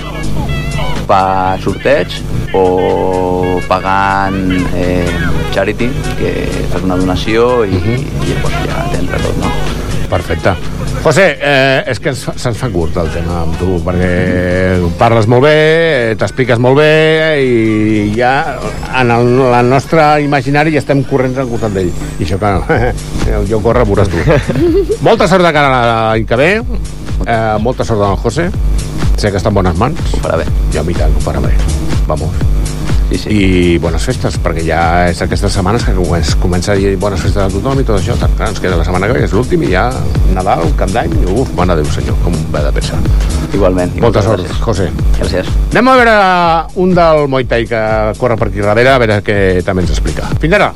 per 1.09 1.59
sorteig 1.63 2.15
o 2.57 3.59
pagant 3.69 4.41
eh, 4.77 5.07
charity, 5.55 5.89
que 6.19 6.33
fas 6.73 6.83
una 6.87 6.97
donació 6.97 7.65
i, 7.65 7.77
Mhm. 7.77 7.99
i 8.25 8.33
llavors 8.33 8.57
ja 8.67 8.87
t'entra 8.93 9.19
tot, 9.19 9.37
no? 9.39 9.51
Perfecte. 10.13 10.53
José, 11.03 11.39
eh, 11.41 11.85
és 11.89 11.99
que 11.99 12.13
se'ns 12.15 12.57
fa 12.59 12.69
curt 12.71 12.97
el 13.01 13.09
tema 13.11 13.41
amb 13.43 13.57
tu, 13.59 13.79
perquè 13.83 14.91
parles 14.99 15.27
molt 15.27 15.43
bé, 15.43 15.55
eh, 16.13 16.17
t'expliques 16.21 16.59
molt 16.63 16.77
bé 16.77 17.41
i 17.43 18.13
ja 18.15 18.59
en 19.01 19.11
el, 19.11 19.41
el 19.41 19.69
nostre 19.71 20.21
imaginari 20.23 20.73
ja 20.73 20.79
estem 20.79 21.03
corrents 21.09 21.39
al 21.39 21.49
costat 21.49 21.73
d'ell. 21.73 21.91
I 22.21 22.25
això 22.27 22.39
que 22.39 22.93
jo 23.51 23.61
corre, 23.65 23.85
veuràs 23.89 24.09
tu. 24.13 24.21
molta 25.09 25.27
sort 25.27 25.43
de 25.45 25.53
cara 25.53 25.71
l'any 26.13 26.27
que 26.29 26.37
ve, 26.37 26.53
eh, 27.27 27.59
molta 27.61 27.85
sort 27.85 28.01
del 28.03 28.17
José, 28.23 28.51
sé 29.17 29.31
que 29.31 29.39
està 29.39 29.53
en 29.53 29.61
bones 29.61 29.79
mans. 29.79 30.01
Ho 30.17 30.23
farà 30.25 30.41
bé. 30.41 30.49
Ja, 30.75 30.83
i 30.83 30.99
tant, 30.99 31.15
ho 31.15 31.23
farà 31.25 31.43
bé. 31.45 31.53
Vamos. 32.09 32.35
Sí, 33.13 33.19
sí. 33.19 33.33
I 33.35 33.79
bones 33.83 34.05
festes, 34.09 34.39
perquè 34.41 34.63
ja 34.65 34.81
és 35.11 35.21
aquestes 35.21 35.53
setmanes 35.53 35.85
que 35.85 35.93
es 36.17 36.35
comença 36.41 36.73
a 36.73 36.77
dir 36.81 36.95
bones 36.97 37.21
festes 37.21 37.43
a 37.45 37.49
tothom 37.53 37.83
i 37.83 37.85
tot 37.85 37.99
això. 37.99 38.17
Tant, 38.21 38.33
clar, 38.39 38.49
ens 38.55 38.61
queda 38.63 38.79
la 38.81 38.87
setmana 38.87 39.11
que 39.11 39.19
ve, 39.19 39.25
és 39.27 39.35
l'últim, 39.37 39.63
i 39.67 39.73
ja 39.75 39.91
Nadal, 40.33 40.65
Cap 40.79 40.95
d'Any, 40.95 41.13
i 41.21 41.29
uf, 41.35 41.53
mare 41.59 41.77
Déu 41.77 41.91
senyor, 41.93 42.17
com 42.25 42.37
va 42.55 42.65
de 42.65 42.73
pensar. 42.73 43.01
Igualment. 43.53 43.93
Molta 44.01 44.25
sort, 44.25 44.49
José. 44.65 44.89
Gràcies. 45.19 45.51
Anem 45.75 45.93
a 45.93 45.99
veure 46.01 46.17
un 46.81 46.97
del 46.97 47.29
Muay 47.29 47.45
Thai 47.51 47.69
que 47.69 47.85
corre 48.19 48.41
per 48.41 48.49
aquí 48.49 48.65
darrere, 48.65 48.95
a 48.95 49.03
veure 49.03 49.21
què 49.27 49.39
també 49.67 49.85
ens 49.85 49.93
explica. 49.93 50.33
Fins 50.41 50.57
ara. 50.57 50.73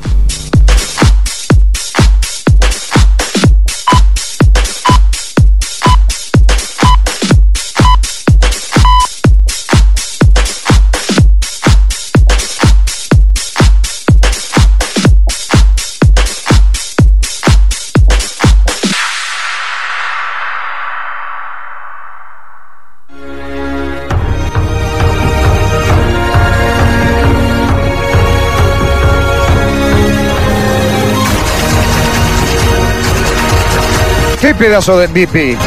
Pedazo 34.57 34.97
de 34.97 35.07
MVP! 35.07 35.57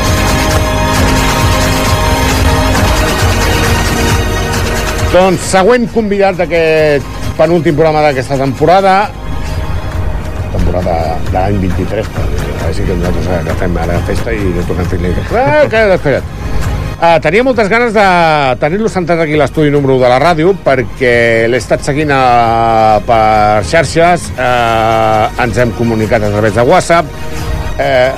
Doncs 5.10 5.46
següent 5.50 5.88
convidat 5.94 6.38
d'aquest 6.38 7.06
penúltim 7.38 7.74
programa 7.74 8.02
d'aquesta 8.04 8.38
temporada, 8.38 8.94
temporada 10.52 10.94
de 11.30 11.34
l'any 11.34 11.58
23, 11.64 12.10
perquè 12.14 12.38
a 12.38 12.60
veure 12.60 12.74
si 12.76 12.86
que 12.86 12.96
nosaltres 12.98 13.28
agafem 13.40 13.78
ara 13.82 13.98
festa 14.06 14.34
i 14.34 14.54
no 14.54 14.66
tornem 14.68 14.90
fent 14.90 15.06
Ah, 15.34 15.66
que. 15.70 16.22
Uh, 17.00 17.16
tenia 17.24 17.40
moltes 17.40 17.70
ganes 17.72 17.94
de 17.96 18.06
tenir-lo 18.60 18.90
sentat 18.92 19.22
aquí 19.22 19.32
a 19.32 19.40
l'estudi 19.40 19.70
número 19.72 19.94
1 19.96 20.02
de 20.02 20.08
la 20.12 20.18
ràdio 20.20 20.50
perquè 20.66 21.12
l'he 21.48 21.56
estat 21.56 21.80
seguint 21.80 22.10
uh, 22.12 22.98
per 23.06 23.64
xarxes, 23.64 24.26
uh, 24.36 25.30
ens 25.40 25.62
hem 25.62 25.72
comunicat 25.78 26.26
a 26.28 26.28
través 26.34 26.58
de 26.58 26.66
WhatsApp, 26.68 27.08
eh, 27.80 28.12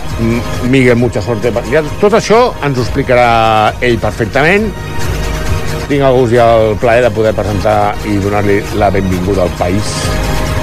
Miguel, 0.68 0.96
mucha 0.96 1.22
suerte. 1.22 1.52
Ja, 1.70 1.82
tot 2.00 2.18
això 2.18 2.42
ens 2.66 2.78
ho 2.78 2.84
explicarà 2.84 3.74
ell 3.80 3.98
perfectament. 4.02 4.68
Tinc 5.88 6.02
el 6.02 6.18
gust 6.18 6.34
i 6.34 6.40
el 6.42 6.76
plaer 6.82 7.06
de 7.06 7.10
poder 7.14 7.32
presentar 7.36 7.94
i 8.08 8.18
donar-li 8.22 8.60
la 8.80 8.90
benvinguda 8.94 9.46
al 9.46 9.54
país 9.60 9.94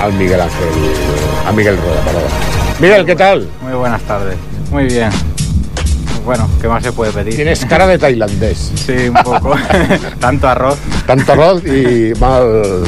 al 0.01 0.13
Miguel 0.13 0.41
Ángel, 0.41 0.69
a 1.45 1.51
Miguel 1.51 1.77
Rueda, 1.77 2.01
perdó. 2.05 2.21
Miguel, 2.79 3.05
¿qué 3.05 3.15
tal? 3.15 3.47
Muy 3.61 3.73
buenas 3.73 4.01
tardes. 4.03 4.37
Muy 4.71 4.85
bien. 4.85 5.09
Bueno, 6.23 6.49
¿qué 6.61 6.67
más 6.67 6.83
se 6.83 6.91
puede 6.91 7.11
pedir? 7.11 7.35
Tienes 7.35 7.65
cara 7.65 7.87
de 7.87 7.97
tailandés. 7.97 8.71
Sí, 8.75 9.09
un 9.09 9.15
poco. 9.23 9.55
Tanto 10.19 10.47
arroz. 10.47 10.77
Tanto 11.05 11.33
arroz 11.33 11.63
y 11.65 12.13
mal... 12.19 12.83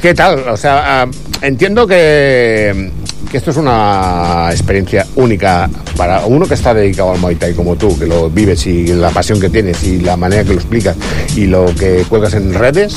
¿Qué 0.00 0.14
tal? 0.14 0.48
O 0.48 0.56
sea, 0.56 1.06
uh, 1.06 1.44
entiendo 1.44 1.86
que, 1.86 2.92
que 3.34 3.38
esto 3.38 3.50
es 3.50 3.56
una 3.56 4.46
experiencia 4.52 5.04
única 5.16 5.68
para 5.96 6.24
uno 6.24 6.46
que 6.46 6.54
está 6.54 6.72
dedicado 6.72 7.10
al 7.14 7.18
Muay 7.18 7.34
Thai 7.34 7.52
como 7.54 7.74
tú, 7.74 7.98
que 7.98 8.06
lo 8.06 8.30
vives 8.30 8.64
y 8.68 8.86
la 8.86 9.10
pasión 9.10 9.40
que 9.40 9.48
tienes 9.48 9.82
y 9.82 9.98
la 9.98 10.16
manera 10.16 10.44
que 10.44 10.50
lo 10.50 10.54
explicas 10.54 10.94
y 11.34 11.46
lo 11.46 11.66
que 11.74 12.04
cuelgas 12.08 12.34
en 12.34 12.54
redes. 12.54 12.94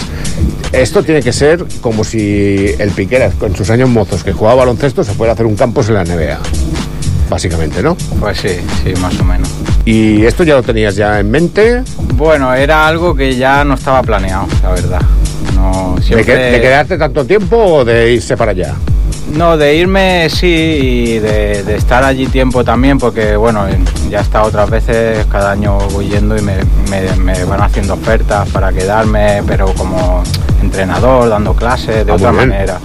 Esto 0.71 1.01
tiene 1.01 1.23
que 1.23 1.33
ser 1.33 1.65
como 1.81 2.03
si 2.03 2.67
el 2.77 2.91
Piqueras, 2.91 3.33
con 3.33 3.55
sus 3.55 3.71
años 3.71 3.89
mozos, 3.89 4.23
que 4.23 4.31
jugaba 4.31 4.57
baloncesto, 4.57 5.03
se 5.03 5.13
fuera 5.15 5.31
a 5.31 5.33
hacer 5.33 5.47
un 5.47 5.55
campus 5.55 5.87
en 5.89 5.95
la 5.95 6.03
NBA. 6.03 6.37
Básicamente, 7.31 7.81
¿no? 7.81 7.97
Pues 8.19 8.37
sí, 8.37 8.49
sí, 8.83 8.93
más 9.01 9.19
o 9.19 9.23
menos. 9.23 9.49
¿Y 9.85 10.23
esto 10.23 10.43
ya 10.43 10.53
lo 10.53 10.61
tenías 10.61 10.95
ya 10.95 11.19
en 11.19 11.31
mente? 11.31 11.81
Bueno, 12.13 12.53
era 12.53 12.87
algo 12.87 13.15
que 13.15 13.35
ya 13.35 13.63
no 13.63 13.73
estaba 13.73 14.03
planeado, 14.03 14.45
la 14.61 14.69
verdad. 14.69 15.01
No, 15.55 15.95
¿De, 15.97 16.03
siempre... 16.03 16.25
que- 16.27 16.35
de 16.35 16.61
quedarte 16.61 16.95
tanto 16.95 17.25
tiempo 17.25 17.57
o 17.57 17.83
de 17.83 18.13
irse 18.13 18.37
para 18.37 18.51
allá? 18.51 18.75
No, 19.33 19.57
de 19.57 19.75
irme 19.75 20.29
sí 20.29 20.47
y 20.47 21.19
de, 21.19 21.63
de 21.63 21.75
estar 21.75 22.03
allí 22.03 22.27
tiempo 22.27 22.63
también, 22.63 22.97
porque 22.97 23.35
bueno, 23.35 23.65
ya 24.09 24.21
estado 24.21 24.45
otras 24.47 24.69
veces, 24.69 25.25
cada 25.27 25.51
año 25.51 25.77
voy 25.91 26.07
yendo 26.07 26.37
y 26.37 26.41
me, 26.41 26.55
me- 26.89 27.15
me 27.17 27.43
van 27.43 27.61
haciendo 27.61 27.95
ofertas 27.95 28.47
para 28.49 28.71
quedarme, 28.71 29.43
pero 29.45 29.73
como 29.73 30.23
entrenador, 30.61 31.29
dando 31.29 31.53
clases, 31.53 32.05
de 32.05 32.11
Ah, 32.11 32.15
otra 32.15 32.31
manera. 32.31 32.79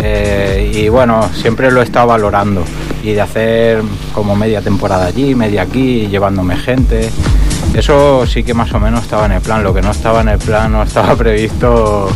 Eh, 0.00 0.70
y 0.74 0.88
bueno, 0.88 1.28
siempre 1.34 1.70
lo 1.70 1.80
he 1.80 1.84
estado 1.84 2.06
valorando 2.08 2.62
y 3.02 3.12
de 3.14 3.20
hacer 3.22 3.82
como 4.12 4.36
media 4.36 4.60
temporada 4.60 5.06
allí, 5.06 5.34
media 5.34 5.62
aquí, 5.62 6.06
llevándome 6.08 6.56
gente. 6.56 7.08
Eso 7.74 8.26
sí 8.26 8.44
que 8.44 8.54
más 8.54 8.72
o 8.74 8.78
menos 8.78 9.02
estaba 9.02 9.26
en 9.26 9.32
el 9.32 9.40
plan. 9.40 9.62
Lo 9.64 9.74
que 9.74 9.80
no 9.82 9.90
estaba 9.90 10.20
en 10.20 10.28
el 10.28 10.38
plan, 10.38 10.70
no 10.70 10.82
estaba 10.82 11.16
previsto 11.16 12.08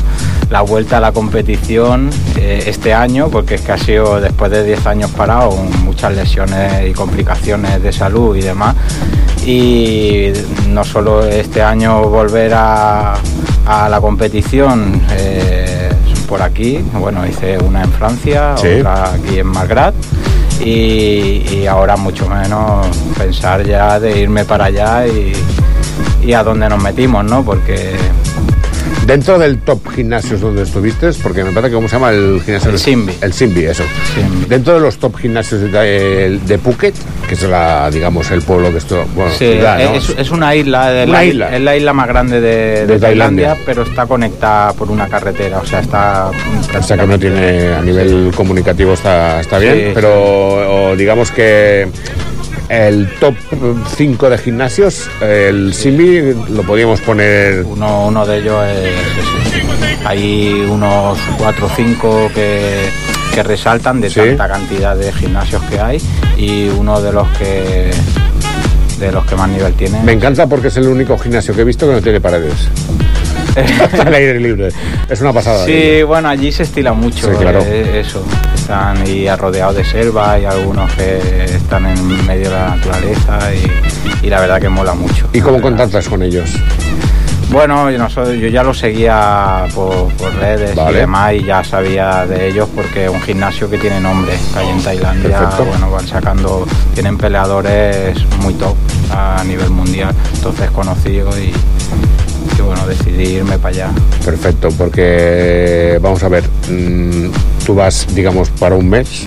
la 0.53 0.61
vuelta 0.61 0.99
a 0.99 1.01
la 1.01 1.13
competición 1.13 2.11
eh, 2.37 2.63
este 2.67 2.93
año, 2.93 3.29
porque 3.31 3.55
es 3.55 3.63
que 3.63 3.73
ha 3.73 3.79
sido 3.79 4.21
después 4.21 4.51
de 4.51 4.63
10 4.65 4.87
años 4.87 5.11
parado, 5.11 5.51
muchas 5.83 6.15
lesiones 6.15 6.89
y 6.91 6.93
complicaciones 6.93 7.83
de 7.83 7.91
salud 7.91 8.37
y 8.37 8.43
demás. 8.43 8.77
Y 9.47 10.31
no 10.69 10.85
solo 10.85 11.25
este 11.27 11.63
año 11.63 12.03
volver 12.05 12.53
a, 12.55 13.15
a 13.67 13.89
la 13.89 14.01
competición 14.01 15.01
eh, 15.13 15.91
por 16.29 16.43
aquí, 16.43 16.85
bueno, 17.01 17.27
hice 17.27 17.59
una 17.59 17.83
en 17.83 17.91
Francia, 17.93 18.55
Sí. 18.57 18.69
otra 18.81 19.15
aquí 19.15 19.39
en 19.39 19.47
Magrat. 19.47 19.95
Y, 20.61 21.45
y 21.51 21.67
ahora 21.67 21.97
mucho 21.97 22.29
menos 22.29 22.87
pensar 23.19 23.65
ya 23.67 23.99
de 23.99 24.21
irme 24.21 24.45
para 24.45 24.67
allá 24.67 25.07
y, 25.09 25.33
y 26.23 26.33
a 26.35 26.45
dónde 26.45 26.69
nos 26.69 26.81
metimos, 26.81 27.25
¿no? 27.25 27.43
Porque 27.43 27.97
Dentro 29.07 29.37
del 29.39 29.59
top 29.59 29.89
gimnasios 29.95 30.41
donde 30.41 30.63
estuviste, 30.63 31.11
porque 31.23 31.43
me 31.43 31.51
parece 31.51 31.71
que 31.71 31.75
cómo 31.75 31.89
se 31.89 31.97
llama 31.97 32.11
el 32.11 32.41
gimnasio. 32.45 32.71
El 32.71 32.79
Simbi. 32.79 33.13
El 33.21 33.33
Simbi, 33.33 33.65
eso. 33.65 33.83
Dentro 34.49 34.75
de 34.75 34.81
los 34.81 34.97
top 34.99 35.17
gimnasios 35.19 35.61
de, 35.73 36.39
de 36.47 36.59
Phuket, 36.59 36.95
que 37.29 37.35
es 37.35 37.43
la, 37.43 37.91
digamos, 37.91 38.31
el 38.31 38.43
pueblo 38.43 38.71
que 38.71 38.79
esto, 38.79 39.05
bueno, 39.17 39.33
Sí, 39.33 39.53
ciudad, 39.55 39.79
¿no? 39.83 39.97
es, 39.97 40.15
es 40.17 40.31
una 40.31 40.55
isla, 40.55 40.91
de 40.91 41.05
Una 41.05 41.13
la, 41.15 41.25
isla. 41.25 41.57
es 41.57 41.61
la 41.63 41.77
isla 41.77 41.93
más 41.93 42.07
grande 42.09 42.41
de, 42.41 42.87
de 42.87 42.99
Tailandia. 43.01 43.57
Pero 43.67 43.83
está 43.83 44.07
conectada 44.07 44.73
por 44.73 44.89
una 44.91 45.09
carretera, 45.09 45.59
o 45.59 45.67
sea, 45.67 45.81
está 45.81 46.31
O 46.79 46.83
sea 46.83 46.97
que 46.97 47.07
no 47.07 47.19
tiene, 47.19 47.75
a 47.75 47.83
nivel 47.83 48.31
comunicativo 48.35 48.93
está, 48.95 49.41
está 49.41 49.59
bien, 49.59 49.75
Sí, 49.75 49.91
pero 49.95 50.91
o 50.93 50.97
digamos 50.97 51.31
que 51.33 51.89
el 52.69 53.09
top 53.21 53.35
5 53.97 54.31
de 54.31 54.39
gimnasios, 54.39 55.09
el 55.21 55.75
Simbi, 55.75 56.35
lo 56.51 56.63
podíamos 56.63 57.01
poner... 57.01 57.63
Uno, 57.65 58.07
uno 58.07 58.27
de 58.27 58.39
ellos 58.39 58.65
es. 58.65 60.07
Hay 60.07 60.67
unos 60.69 61.19
cuatro 61.39 61.67
o 61.67 61.71
cinco 61.77 62.31
que, 62.35 62.89
que 63.35 63.43
resaltan 63.43 64.01
de 64.01 64.11
Sí. 64.11 64.21
tanta 64.21 64.49
cantidad 64.49 64.97
de 64.97 65.13
gimnasios 65.13 65.63
que 65.65 65.79
hay 65.79 66.01
y 66.37 66.69
uno 66.69 67.01
de 67.01 67.13
los 67.13 67.29
que 67.39 67.91
de 68.99 69.11
los 69.13 69.25
que 69.27 69.35
más 69.37 69.49
nivel 69.49 69.73
tiene. 69.75 70.01
Me 70.03 70.13
encanta 70.13 70.47
porque 70.47 70.69
es 70.69 70.77
el 70.77 70.87
único 70.87 71.19
gimnasio 71.19 71.55
que 71.55 71.63
he 71.63 71.65
visto 71.65 71.87
que 71.89 71.93
no 71.95 72.01
tiene 72.01 72.21
paredes. 72.21 72.69
Al 74.07 74.15
aire 74.15 74.41
libre. 74.41 74.69
Es 75.09 75.21
una 75.21 75.33
pasada. 75.33 75.65
Sí, 75.67 76.03
bueno, 76.03 76.29
allí 76.29 76.51
se 76.53 76.63
estila 76.63 76.93
mucho 76.93 77.31
Sí, 77.31 77.37
claro. 77.39 77.61
eh, 77.67 78.01
eso. 78.01 78.25
Están 78.55 79.07
y 79.07 79.29
rodeados 79.31 79.77
de 79.77 79.85
selva 79.85 80.39
y 80.39 80.45
algunos 80.45 80.91
que 80.95 81.45
están 81.45 81.87
en 81.87 82.27
medio 82.27 82.49
de 82.51 82.57
la 82.57 82.77
naturaleza 82.77 83.39
y, 83.55 84.27
y 84.27 84.31
la 84.31 84.41
verdad 84.41 84.61
que 84.61 84.69
mola 84.69 84.95
mucho. 84.95 85.29
¿Y 85.33 85.41
cómo 85.41 85.61
contactas 85.61 86.09
con 86.09 86.23
ellos? 86.23 86.51
Bueno, 87.51 87.91
yo, 87.91 87.99
no 87.99 88.09
soy- 88.09 88.41
yo 88.41 88.49
ya 88.49 88.63
lo 88.63 88.73
seguía 88.73 89.67
por, 89.75 90.09
por 90.15 90.35
redes 90.37 90.75
Vale. 90.75 90.93
y 90.93 91.01
demás 91.01 91.35
y 91.35 91.45
ya 91.45 91.63
sabía 91.63 92.25
de 92.25 92.49
ellos 92.49 92.67
porque 92.75 93.05
es 93.05 93.11
un 93.11 93.21
gimnasio 93.21 93.69
que 93.69 93.77
tiene 93.77 94.01
nombre, 94.01 94.33
que 94.55 94.59
hay 94.59 94.69
en 94.71 94.81
Tailandia, 94.83 95.39
Perfecto. 95.39 95.65
bueno, 95.67 95.91
van 95.91 96.07
sacando, 96.07 96.67
tienen 96.95 97.19
peleadores 97.19 98.17
muy 98.41 98.55
top 98.55 98.75
a 99.11 99.45
nivel 99.45 99.69
mundial, 99.69 100.15
entonces 100.35 100.71
conocido 100.71 101.29
y, 101.39 101.53
y 102.59 102.63
bueno, 102.63 102.87
decidí 102.87 103.37
irme 103.37 103.59
para 103.59 103.75
allá. 103.75 103.91
Perfecto, 104.25 104.69
porque 104.77 105.99
vamos 106.01 106.23
a 106.23 106.29
ver, 106.29 106.45
mm, 106.71 107.31
tú 107.67 107.75
vas, 107.75 108.07
digamos, 108.15 108.51
para 108.51 108.75
un 108.75 108.89
mes 108.89 109.25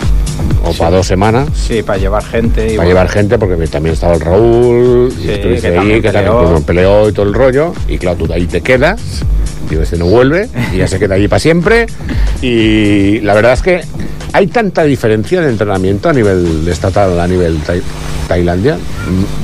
o 0.64 0.74
para 0.74 0.98
dos 0.98 1.08
semanas. 1.08 1.50
Sí, 1.54 1.84
para 1.84 2.00
llevar 2.00 2.24
gente. 2.24 2.74
Y 2.74 2.78
Para 2.78 2.88
llevar 2.88 3.10
gente, 3.10 3.38
porque 3.38 3.68
también 3.68 3.94
estaba 3.94 4.16
el 4.16 4.22
Raúl, 4.22 5.14
y 5.22 5.30
estuviste 5.30 5.62
que 5.62 5.68
ahí, 5.68 5.76
también 5.76 6.02
que 6.02 6.12
también 6.12 6.34
pues, 6.34 6.64
peleó 6.64 7.10
y 7.10 7.14
todo 7.14 7.26
el 7.26 7.34
rollo, 7.34 7.74
y 7.88 7.98
claro, 7.98 8.18
tú 8.18 8.28
de 8.28 8.36
ahí 8.36 8.46
te 8.48 8.62
quedas, 8.62 9.02
digo, 9.70 9.82
este 9.82 9.98
no 9.98 10.06
vuelve, 10.06 10.50
y 10.74 10.78
ya 10.78 10.88
se 10.88 11.00
queda 11.00 11.16
allí 11.16 11.28
para 11.28 11.40
siempre, 11.40 11.88
y 12.42 13.20
la 13.22 13.34
verdad 13.34 13.54
es 13.54 13.62
que 13.62 13.82
hay 14.36 14.48
tanta 14.48 14.84
diferencia 14.84 15.40
de 15.40 15.50
entrenamiento 15.50 16.10
a 16.10 16.14
nivel 16.14 16.68
estatal, 16.68 17.18
a 17.22 17.26
nivel 17.26 17.58
tai- 17.64 17.82
Tailandia. 18.28 18.78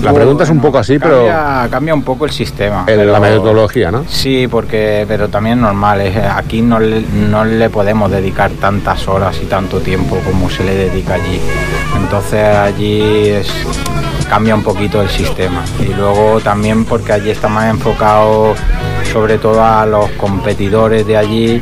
La 0.01 0.11
pregunta 0.11 0.43
es 0.43 0.49
un 0.49 0.59
poco 0.59 0.79
así, 0.79 0.99
pero 0.99 1.27
Cambia, 1.69 1.93
un 1.93 2.01
poco 2.01 2.25
el 2.25 2.31
sistema. 2.31 2.83
pero- 2.85 3.09
la 3.11 3.19
metodología, 3.21 3.89
¿no? 3.89 4.03
Sí, 4.09 4.47
porque, 4.49 5.05
pero 5.07 5.29
también 5.29 5.61
normal, 5.61 6.01
es, 6.01 6.17
aquí 6.17 6.61
no 6.61 6.77
le, 6.79 7.01
no 7.29 7.45
le 7.45 7.69
podemos 7.69 8.11
dedicar 8.11 8.51
tantas 8.59 9.07
horas 9.07 9.37
y 9.41 9.45
tanto 9.45 9.79
tiempo 9.79 10.17
como 10.25 10.49
se 10.49 10.65
le 10.65 10.75
dedica 10.75 11.13
allí. 11.13 11.39
Entonces 11.95 12.43
allí 12.43 13.29
es, 13.29 13.47
cambia 14.29 14.55
un 14.55 14.63
poquito 14.63 15.01
el 15.01 15.09
sistema. 15.09 15.63
Y 15.79 15.93
luego 15.93 16.41
también 16.43 16.83
porque 16.83 17.13
allí 17.13 17.29
está 17.29 17.47
más 17.47 17.69
enfocado 17.69 18.55
sobre 19.13 19.37
todo 19.37 19.63
a 19.63 19.85
los 19.85 20.09
competidores 20.11 21.05
de 21.07 21.17
allí 21.17 21.61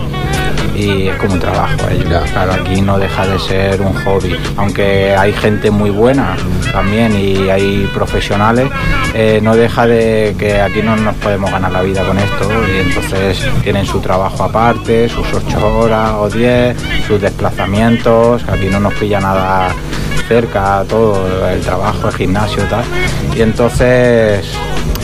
y 0.79 1.07
es 1.09 1.15
como 1.17 1.33
un 1.33 1.39
trabajo 1.39 1.89
ellos. 1.89 2.23
Claro, 2.31 2.53
aquí 2.53 2.81
no 2.81 2.97
deja 2.97 3.27
de 3.27 3.39
ser 3.39 3.81
un 3.81 3.93
hobby. 4.03 4.35
Aunque 4.57 5.15
hay 5.15 5.33
gente 5.33 5.69
muy 5.71 5.89
buena 5.89 6.35
también 6.71 7.13
y 7.19 7.49
hay 7.49 7.89
profesionales, 7.93 8.69
eh, 9.13 9.39
no 9.41 9.55
deja 9.55 9.85
de 9.85 10.35
que 10.37 10.61
aquí 10.61 10.81
no 10.81 10.95
nos 10.95 11.15
podemos 11.15 11.51
ganar 11.51 11.71
la 11.71 11.81
vida 11.81 12.03
con 12.05 12.17
esto 12.17 12.49
y 12.67 12.87
entonces 12.87 13.43
tienen 13.63 13.85
su 13.85 13.99
trabajo 13.99 14.43
aparte, 14.43 15.09
sus 15.09 15.27
ocho 15.33 15.79
horas 15.79 16.13
o 16.17 16.29
diez, 16.29 16.77
sus 17.07 17.19
desplazamientos, 17.21 18.43
aquí 18.47 18.67
no 18.67 18.79
nos 18.79 18.93
pilla 18.93 19.19
nada 19.19 19.69
cerca, 20.27 20.85
todo 20.87 21.49
el 21.49 21.59
trabajo, 21.61 22.07
el 22.07 22.13
gimnasio 22.13 22.63
tal. 22.65 22.85
Y 23.35 23.41
entonces 23.41 24.45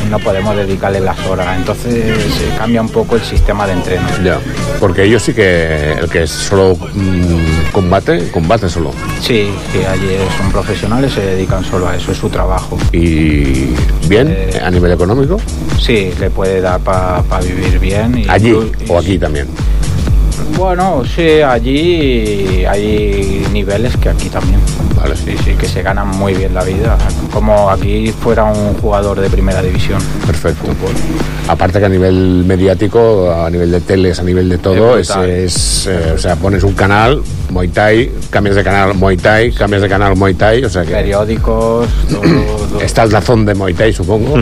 no 0.09 0.19
podemos 0.19 0.55
dedicarle 0.55 0.99
las 0.99 1.19
horas. 1.25 1.57
Entonces 1.57 1.93
se 2.33 2.57
cambia 2.57 2.81
un 2.81 2.89
poco 2.89 3.15
el 3.15 3.21
sistema 3.23 3.65
de 3.67 3.73
entreno. 3.73 4.07
Ya, 4.23 4.39
porque 4.79 5.03
ellos 5.03 5.21
sí 5.23 5.33
que 5.33 5.93
el 5.93 6.09
que 6.09 6.27
solo 6.27 6.75
mm, 6.93 7.71
combate, 7.71 8.29
combate 8.31 8.69
solo. 8.69 8.91
Sí, 9.21 9.51
que 9.71 9.85
allí 9.85 10.17
son 10.37 10.51
profesionales, 10.51 11.13
se 11.13 11.21
dedican 11.21 11.63
solo 11.63 11.87
a 11.87 11.95
eso, 11.95 12.11
es 12.11 12.17
su 12.17 12.29
trabajo. 12.29 12.77
¿Y 12.91 13.73
bien 14.07 14.27
Eh, 14.29 14.61
a 14.63 14.69
nivel 14.71 14.91
económico? 14.91 15.37
Sí, 15.79 16.11
le 16.19 16.29
puede 16.29 16.61
dar 16.61 16.79
para 16.81 17.21
vivir 17.41 17.79
bien. 17.79 18.17
y- 18.17 18.27
¿Allí 18.29 18.49
y- 18.49 18.71
o 18.91 18.97
aquí 18.97 19.17
también? 19.17 19.47
Bueno, 20.57 21.03
sí, 21.05 21.41
allí 21.41 22.65
hay 22.65 23.45
niveles 23.51 23.95
que 23.97 24.09
aquí 24.09 24.29
también. 24.29 24.59
Vale. 24.95 25.15
Sí, 25.15 25.35
sí, 25.43 25.51
que 25.53 25.67
se 25.67 25.81
ganan 25.81 26.07
muy 26.07 26.33
bien 26.33 26.53
la 26.53 26.63
vida. 26.63 26.97
Como 27.31 27.69
aquí 27.69 28.11
fuera 28.11 28.45
un 28.45 28.73
jugador 28.75 29.19
de 29.19 29.29
primera 29.29 29.61
división. 29.61 30.01
Perfecto. 30.25 30.65
Aparte 31.47 31.79
que 31.79 31.85
a 31.85 31.89
nivel 31.89 32.43
mediático, 32.45 33.31
a 33.31 33.49
nivel 33.49 33.71
de 33.71 33.81
teles, 33.81 34.19
a 34.19 34.23
nivel 34.23 34.49
de 34.49 34.57
todo, 34.57 34.97
Es 34.97 35.09
es, 35.09 35.17
es, 35.17 35.87
eh, 35.87 36.11
o 36.15 36.17
sea, 36.17 36.35
pones 36.35 36.63
un 36.63 36.73
canal, 36.73 37.21
Muay 37.49 37.67
Thai, 37.67 38.11
cambias 38.29 38.55
de 38.55 38.63
canal 38.63 38.95
Muay 38.95 39.17
Thai, 39.17 39.51
cambias 39.51 39.81
de 39.81 39.89
canal 39.89 40.15
Muay 40.15 40.33
Thai, 40.33 40.63
o 40.63 40.69
sea 40.69 40.83
que... 40.83 40.91
Periódicos, 40.91 41.87
todo, 42.09 42.21
todo. 42.21 42.81
Está 42.81 43.03
el 43.03 43.11
tazón 43.11 43.45
de 43.45 43.53
Muay 43.53 43.73
Thai, 43.73 43.93
supongo. 43.93 44.39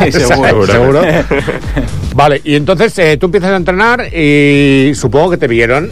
Sí, 0.00 0.12
seguro. 0.12 0.66
Seguro. 0.70 1.02
Vale, 2.14 2.40
y 2.44 2.56
entonces 2.56 2.98
eh, 2.98 3.16
tú 3.16 3.26
empiezas 3.26 3.52
a 3.52 3.56
entrenar 3.56 4.14
y 4.14 4.92
supongo 4.94 5.30
que 5.30 5.36
te 5.36 5.46
vieron 5.46 5.90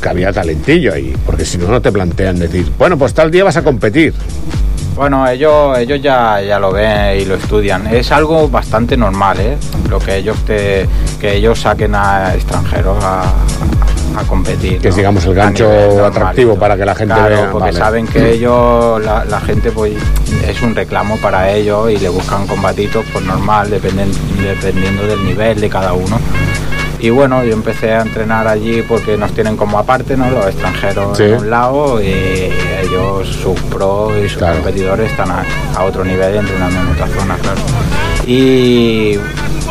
que 0.00 0.08
había 0.08 0.32
talentillo 0.32 0.92
ahí, 0.92 1.14
porque 1.24 1.44
si 1.44 1.58
no, 1.58 1.68
no 1.68 1.80
te 1.80 1.92
plantean 1.92 2.38
decir, 2.38 2.66
bueno, 2.76 2.98
pues 2.98 3.14
tal 3.14 3.30
día 3.30 3.44
vas 3.44 3.56
a 3.56 3.62
competir. 3.62 4.12
Bueno, 4.96 5.26
ellos, 5.26 5.78
ellos 5.78 6.02
ya, 6.02 6.42
ya 6.42 6.58
lo 6.58 6.70
ven 6.72 7.18
y 7.18 7.24
lo 7.24 7.36
estudian. 7.36 7.86
Es 7.86 8.12
algo 8.12 8.48
bastante 8.48 8.96
normal, 8.96 9.40
¿eh? 9.40 9.56
Lo 9.88 9.98
que 9.98 10.16
ellos 10.16 10.36
te, 10.44 10.86
que 11.18 11.36
ellos 11.36 11.60
saquen 11.60 11.94
a 11.94 12.34
extranjeros 12.34 13.02
a, 13.02 13.32
a 14.16 14.22
competir. 14.24 14.80
Que 14.80 14.88
es, 14.88 14.94
¿no? 14.94 14.98
digamos, 14.98 15.24
el 15.26 15.34
gancho 15.34 16.04
atractivo 16.04 16.56
para 16.58 16.76
que 16.76 16.84
la 16.84 16.94
gente 16.94 17.14
Claro, 17.14 17.34
vea. 17.36 17.50
porque 17.50 17.66
vale. 17.66 17.78
saben 17.78 18.06
que 18.06 18.32
ellos, 18.32 19.02
la, 19.04 19.24
la 19.24 19.40
gente, 19.40 19.70
pues 19.72 19.94
es 20.46 20.62
un 20.62 20.74
reclamo 20.74 21.16
para 21.18 21.50
ellos 21.50 21.90
y 21.90 21.96
le 21.98 22.08
buscan 22.08 22.46
combatitos, 22.46 23.04
pues 23.12 23.24
normal, 23.24 23.70
dependen, 23.70 24.10
dependiendo 24.40 25.06
del 25.06 25.24
nivel 25.24 25.60
de 25.60 25.68
cada 25.68 25.92
uno. 25.92 26.18
Y 27.00 27.10
bueno, 27.10 27.42
yo 27.42 27.52
empecé 27.52 27.92
a 27.94 28.02
entrenar 28.02 28.46
allí 28.46 28.82
porque 28.82 29.16
nos 29.16 29.32
tienen 29.32 29.56
como 29.56 29.76
aparte, 29.76 30.16
¿no? 30.16 30.30
Los 30.30 30.46
extranjeros 30.46 31.16
Sí. 31.18 31.24
en 31.24 31.34
un 31.34 31.50
lado 31.50 32.00
y 32.00 32.06
ellos, 32.06 33.26
sus 33.26 33.58
pros 33.62 34.12
y 34.24 34.28
sus 34.28 34.40
competidores 34.40 35.10
están 35.10 35.28
a, 35.32 35.42
a 35.76 35.82
otro 35.82 36.04
nivel 36.04 36.36
entrenando 36.36 36.78
en 36.80 36.86
otra 36.92 37.08
zona, 37.08 37.36
claro. 37.38 37.60
Y 38.24 39.18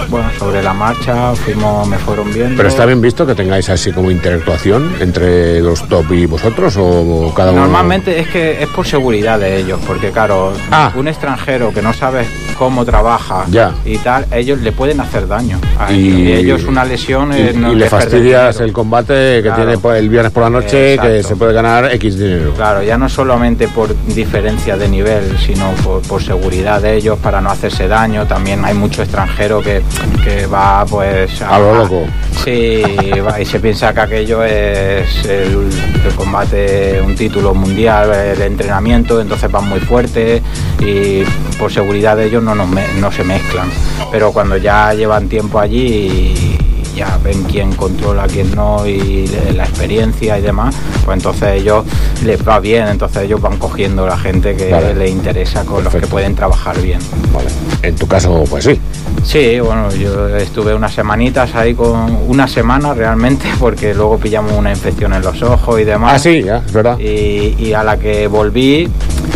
bueno, 0.10 0.30
sobre 0.38 0.62
la 0.64 0.74
marcha 0.74 1.34
fuimos, 1.36 1.88
me 1.88 1.98
fueron 1.98 2.32
viendo. 2.34 2.56
Pero 2.58 2.70
está 2.70 2.86
bien 2.86 3.02
visto 3.02 3.26
que 3.26 3.36
tengáis 3.36 3.70
así 3.70 3.92
como 3.92 4.12
interactuación 4.12 4.96
entre 5.00 5.60
los 5.62 5.88
top 5.88 6.12
y 6.12 6.26
vosotros 6.26 6.76
o 6.78 7.34
cada 7.36 7.52
uno. 7.52 7.62
Normalmente 7.62 8.20
es 8.20 8.28
que 8.28 8.62
es 8.64 8.70
por 8.70 8.86
seguridad 8.86 9.40
de 9.40 9.58
ellos, 9.58 9.80
porque 9.86 10.12
claro, 10.12 10.54
un 10.96 11.08
extranjero 11.08 11.74
que 11.74 11.82
no 11.82 11.94
sabe 11.94 12.26
cómo 12.58 12.86
trabaja 12.86 13.42
Ah. 13.42 13.46
Ya. 13.50 13.74
y 13.86 13.98
tal, 13.98 14.26
ellos 14.32 14.60
le 14.60 14.72
pueden 14.72 15.00
hacer 15.00 15.28
daño. 15.28 15.60
A 15.80 15.92
ellos. 15.92 16.20
Y 16.20 16.32
ellos 16.34 16.64
una 16.66 16.86
lesión 16.86 17.32
Y, 17.34 17.42
eh, 17.42 17.54
no 17.56 17.72
y 17.74 17.76
le 17.76 17.90
fastidias 17.90 18.60
el 18.60 18.72
combate 18.74 19.38
que 19.38 19.42
Claro. 19.54 19.78
tiene 19.80 19.98
el 20.00 20.10
viernes 20.10 20.32
por 20.32 20.44
la 20.44 20.50
noche, 20.50 20.98
que 21.00 21.24
se 21.24 21.36
puede 21.36 21.54
ganar 21.54 21.92
X 21.94 22.18
dinero. 22.20 22.54
Claro, 22.56 22.84
ya 22.84 22.98
no 22.98 23.10
solamente 23.10 23.68
por 23.68 23.96
diferencia 24.08 24.78
de 24.78 24.88
nivel, 24.88 25.38
sino 25.46 25.72
por, 25.84 26.02
por 26.04 26.22
seguridad 26.22 26.82
de 26.82 26.96
ellos, 26.98 27.18
para 27.20 27.42
no 27.42 27.50
hacerse 27.50 27.88
daño. 27.88 28.26
También 28.28 28.64
hay 28.66 28.74
mucho 28.74 29.02
extranjero 29.02 29.62
que, 29.62 29.82
que 30.24 30.46
va 30.48 30.86
pues 30.86 31.42
A 31.42 31.60
lo 31.60 31.76
loco. 31.76 32.06
Sí, 32.44 32.82
va 33.26 33.40
y 33.40 33.46
se 33.46 33.60
piensa 33.60 33.94
que 33.94 34.00
aquello 34.00 34.44
es 34.44 35.26
el, 35.26 35.70
el 36.06 36.16
combate, 36.16 37.00
un 37.02 37.16
título 37.16 37.54
mundial, 37.54 38.12
el 38.14 38.42
entrenamiento, 38.42 39.22
entonces 39.22 39.52
van 39.52 39.70
muy 39.70 39.80
fuerte 39.80 40.42
y 40.80 41.24
por 41.60 41.72
seguridad 41.72 42.18
de 42.18 42.26
ellos 42.26 42.42
no, 42.42 42.56
nos 42.56 42.68
no 43.00 43.12
se 43.12 43.24
mezclan. 43.24 43.70
Pero 44.12 44.32
cuando 44.32 44.58
ya 44.58 44.94
llevan 44.94 45.28
tiempo 45.30 45.60
allí 45.60 46.58
y 46.94 46.96
ya 46.96 47.18
ven 47.24 47.44
quién 47.44 47.74
controla, 47.74 48.28
quién 48.28 48.54
no 48.56 48.86
y 48.88 49.28
la 49.56 49.64
experiencia 49.64 50.38
y 50.38 50.42
demás, 50.42 50.76
pues 51.06 51.18
entonces 51.18 51.62
ellos 51.62 51.86
les 52.24 52.46
va 52.48 52.60
bien, 52.60 52.88
entonces 52.88 53.24
ellos 53.24 53.42
van 53.42 53.58
cogiendo 53.58 54.06
la 54.08 54.18
gente 54.18 54.56
que 54.56 54.72
Vale. 54.72 54.94
les 54.96 55.12
interesa, 55.12 55.64
con 55.64 55.84
los 55.84 55.94
que 55.94 56.08
pueden 56.08 56.36
trabajar 56.36 56.80
bien. 56.82 57.00
Vale. 57.34 57.50
En 57.84 57.96
tu 57.96 58.08
caso, 58.08 58.44
pues 58.50 58.66
sí. 58.66 58.80
Sí, 59.24 59.60
bueno, 59.60 59.92
yo 59.92 60.28
estuve 60.38 60.74
unas 60.74 60.94
semanitas 60.94 61.56
ahí 61.56 61.74
con 61.74 62.18
una 62.28 62.48
semana 62.48 62.94
realmente 62.94 63.48
porque 63.60 63.94
luego 63.94 64.18
pillamos 64.18 64.54
una 64.54 64.72
infección 64.72 65.14
en 65.14 65.22
los 65.22 65.42
ojos 65.42 65.80
y 65.80 65.84
demás. 65.84 66.14
Ah, 66.16 66.20
sí, 66.20 66.44
ya, 66.44 66.58
es 66.58 66.72
verdad. 66.72 66.98
Y, 67.00 67.56
y 67.58 67.74
a 67.74 67.84
la 67.84 67.98
que 67.98 68.28
volví 68.28 68.88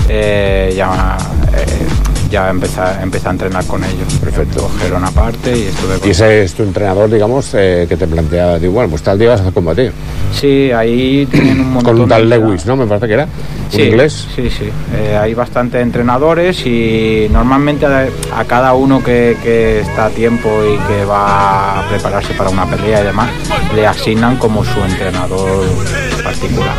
eh, 0.10 0.74
ya, 0.76 1.18
eh, 1.54 1.88
ya 2.30 2.50
empecé, 2.50 2.80
a- 2.82 3.02
empecé 3.02 3.28
a 3.28 3.32
entrenar 3.32 3.66
con 3.66 3.84
ellos. 3.84 4.14
Perfecto. 4.22 4.62
Cogieron 4.62 5.04
aparte 5.04 5.58
y 5.58 5.64
estuve 5.64 5.98
con 6.00 6.08
Y 6.08 6.12
ese 6.12 6.44
es 6.44 6.54
tu 6.54 6.64
entrenador, 6.64 7.10
digamos, 7.10 7.50
eh, 7.54 7.86
que 7.88 7.96
te 7.98 8.08
plantea, 8.08 8.60
digo, 8.60 8.74
bueno, 8.74 8.90
pues 8.90 9.02
tal 9.04 9.18
día 9.20 9.30
vas 9.30 9.42
a 9.42 9.52
combatir. 9.52 9.92
Sí, 10.34 10.72
ahí 10.72 11.26
tienen 11.32 11.62
un 11.62 11.74
montón 11.74 11.94
Con 11.94 12.04
un 12.04 12.10
tal 12.10 12.30
de- 12.30 12.38
Lewis, 12.38 12.66
¿no? 12.66 12.76
Me 12.76 12.86
parece 12.86 13.08
que 13.08 13.14
era. 13.14 13.28
Sí, 13.70 13.82
Un 13.82 13.88
inglés. 13.88 14.28
Sí, 14.36 14.50
sí. 14.50 14.70
Eh, 14.96 15.18
hay 15.20 15.34
bastantes 15.34 15.82
entrenadores 15.82 16.66
y 16.66 17.28
normalmente 17.32 17.86
a, 17.86 18.08
a 18.36 18.46
cada 18.46 18.74
uno 18.74 19.04
que, 19.04 19.38
que 19.44 19.80
está 19.82 20.06
a 20.06 20.10
tiempo 20.10 20.50
y 20.64 20.78
que 20.88 21.04
va 21.06 21.80
a 21.80 21.88
prepararse 21.90 22.34
para 22.34 22.50
una 22.50 22.66
pelea 22.70 23.02
y 23.02 23.06
demás, 23.06 23.30
le 23.76 23.88
asignan 23.88 24.38
como 24.38 24.64
su 24.64 24.80
entrenador 24.82 25.64
particular. 26.24 26.74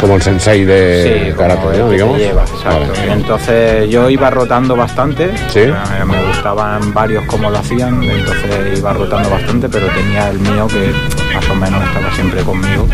Como 0.00 0.16
el 0.16 0.22
sensei 0.22 0.64
de 0.64 1.02
Sí, 1.02 1.34
como 1.34 1.36
karate, 1.38 1.78
¿no? 1.78 1.90
Digamos. 1.90 2.18
lleva, 2.18 2.42
exacto. 2.42 2.92
Vale. 2.96 3.12
Entonces 3.12 3.90
yo 3.90 4.08
iba 4.08 4.30
rotando 4.30 4.76
bastante, 4.76 5.30
Sí. 5.48 5.60
Eh, 5.60 5.74
me 6.06 6.24
gustaban 6.26 6.94
varios 6.94 7.24
cómo 7.26 7.50
lo 7.50 7.58
hacían, 7.58 8.02
entonces 8.02 8.78
iba 8.78 8.92
rotando 8.92 9.30
bastante, 9.30 9.68
pero 9.68 9.86
tenía 9.88 10.30
el 10.30 10.38
mío 10.38 10.68
que 10.68 10.92
más 11.34 11.48
o 11.50 11.54
menos 11.54 11.82
estaba 11.84 12.12
siempre 12.14 12.42
conmigo. 12.42 12.86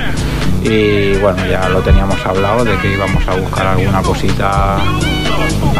Y 0.62 1.14
bueno, 1.18 1.44
ya 1.46 1.68
lo 1.68 1.80
teníamos 1.80 2.16
hablado 2.24 2.64
de 2.64 2.74
que 2.78 2.92
íbamos 2.92 3.26
a 3.28 3.34
buscar 3.34 3.66
alguna 3.66 4.00
cosita 4.02 4.78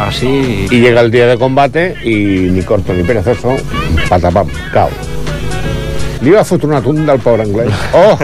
así. 0.07 0.67
Y 0.69 0.79
llega 0.79 1.01
el 1.01 1.09
día 1.09 1.25
de 1.25 1.37
combate 1.37 1.95
i 2.03 2.49
ni 2.51 2.61
corto 2.61 2.93
ni 2.93 3.03
perezoso, 3.03 3.55
patapam, 4.07 4.47
va 6.33 6.43
fotre 6.43 6.67
una 6.67 6.81
tunda 6.81 7.13
al 7.13 7.19
pobre 7.19 7.43
anglès. 7.43 7.73
Oh! 7.93 8.17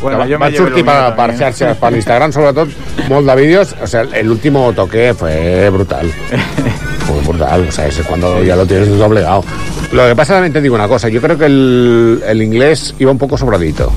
Bueno, 0.00 0.18
me 0.18 0.36
van 0.36 0.50
llevé 0.52 0.56
sortir 0.56 0.84
per, 0.84 1.14
per 1.16 1.28
xarxes, 1.38 1.76
per 1.80 1.92
l'Instagram 1.92 2.32
sobretot, 2.32 2.68
molt 3.08 3.26
de 3.28 3.36
vídeos. 3.36 3.74
O 3.82 3.86
sea, 3.86 4.02
el 4.02 4.30
último 4.30 4.72
toque 4.72 5.14
fue 5.14 5.70
brutal. 5.70 6.10
Fue 7.04 7.20
brutal, 7.20 7.66
o 7.68 7.70
sea, 7.70 7.86
ese 7.86 8.02
cuando 8.02 8.42
ya 8.42 8.56
lo 8.56 8.64
tienes 8.64 8.88
doblegado. 8.96 9.44
Lo 9.92 10.08
que 10.08 10.16
pasa 10.16 10.32
también 10.32 10.54
te 10.54 10.62
digo 10.62 10.74
una 10.74 10.88
cosa, 10.88 11.10
yo 11.10 11.20
creo 11.20 11.36
que 11.36 11.44
el, 11.44 12.22
el 12.26 12.40
inglés 12.40 12.94
iba 12.98 13.10
un 13.10 13.18
poco 13.18 13.36
sobradito. 13.36 13.92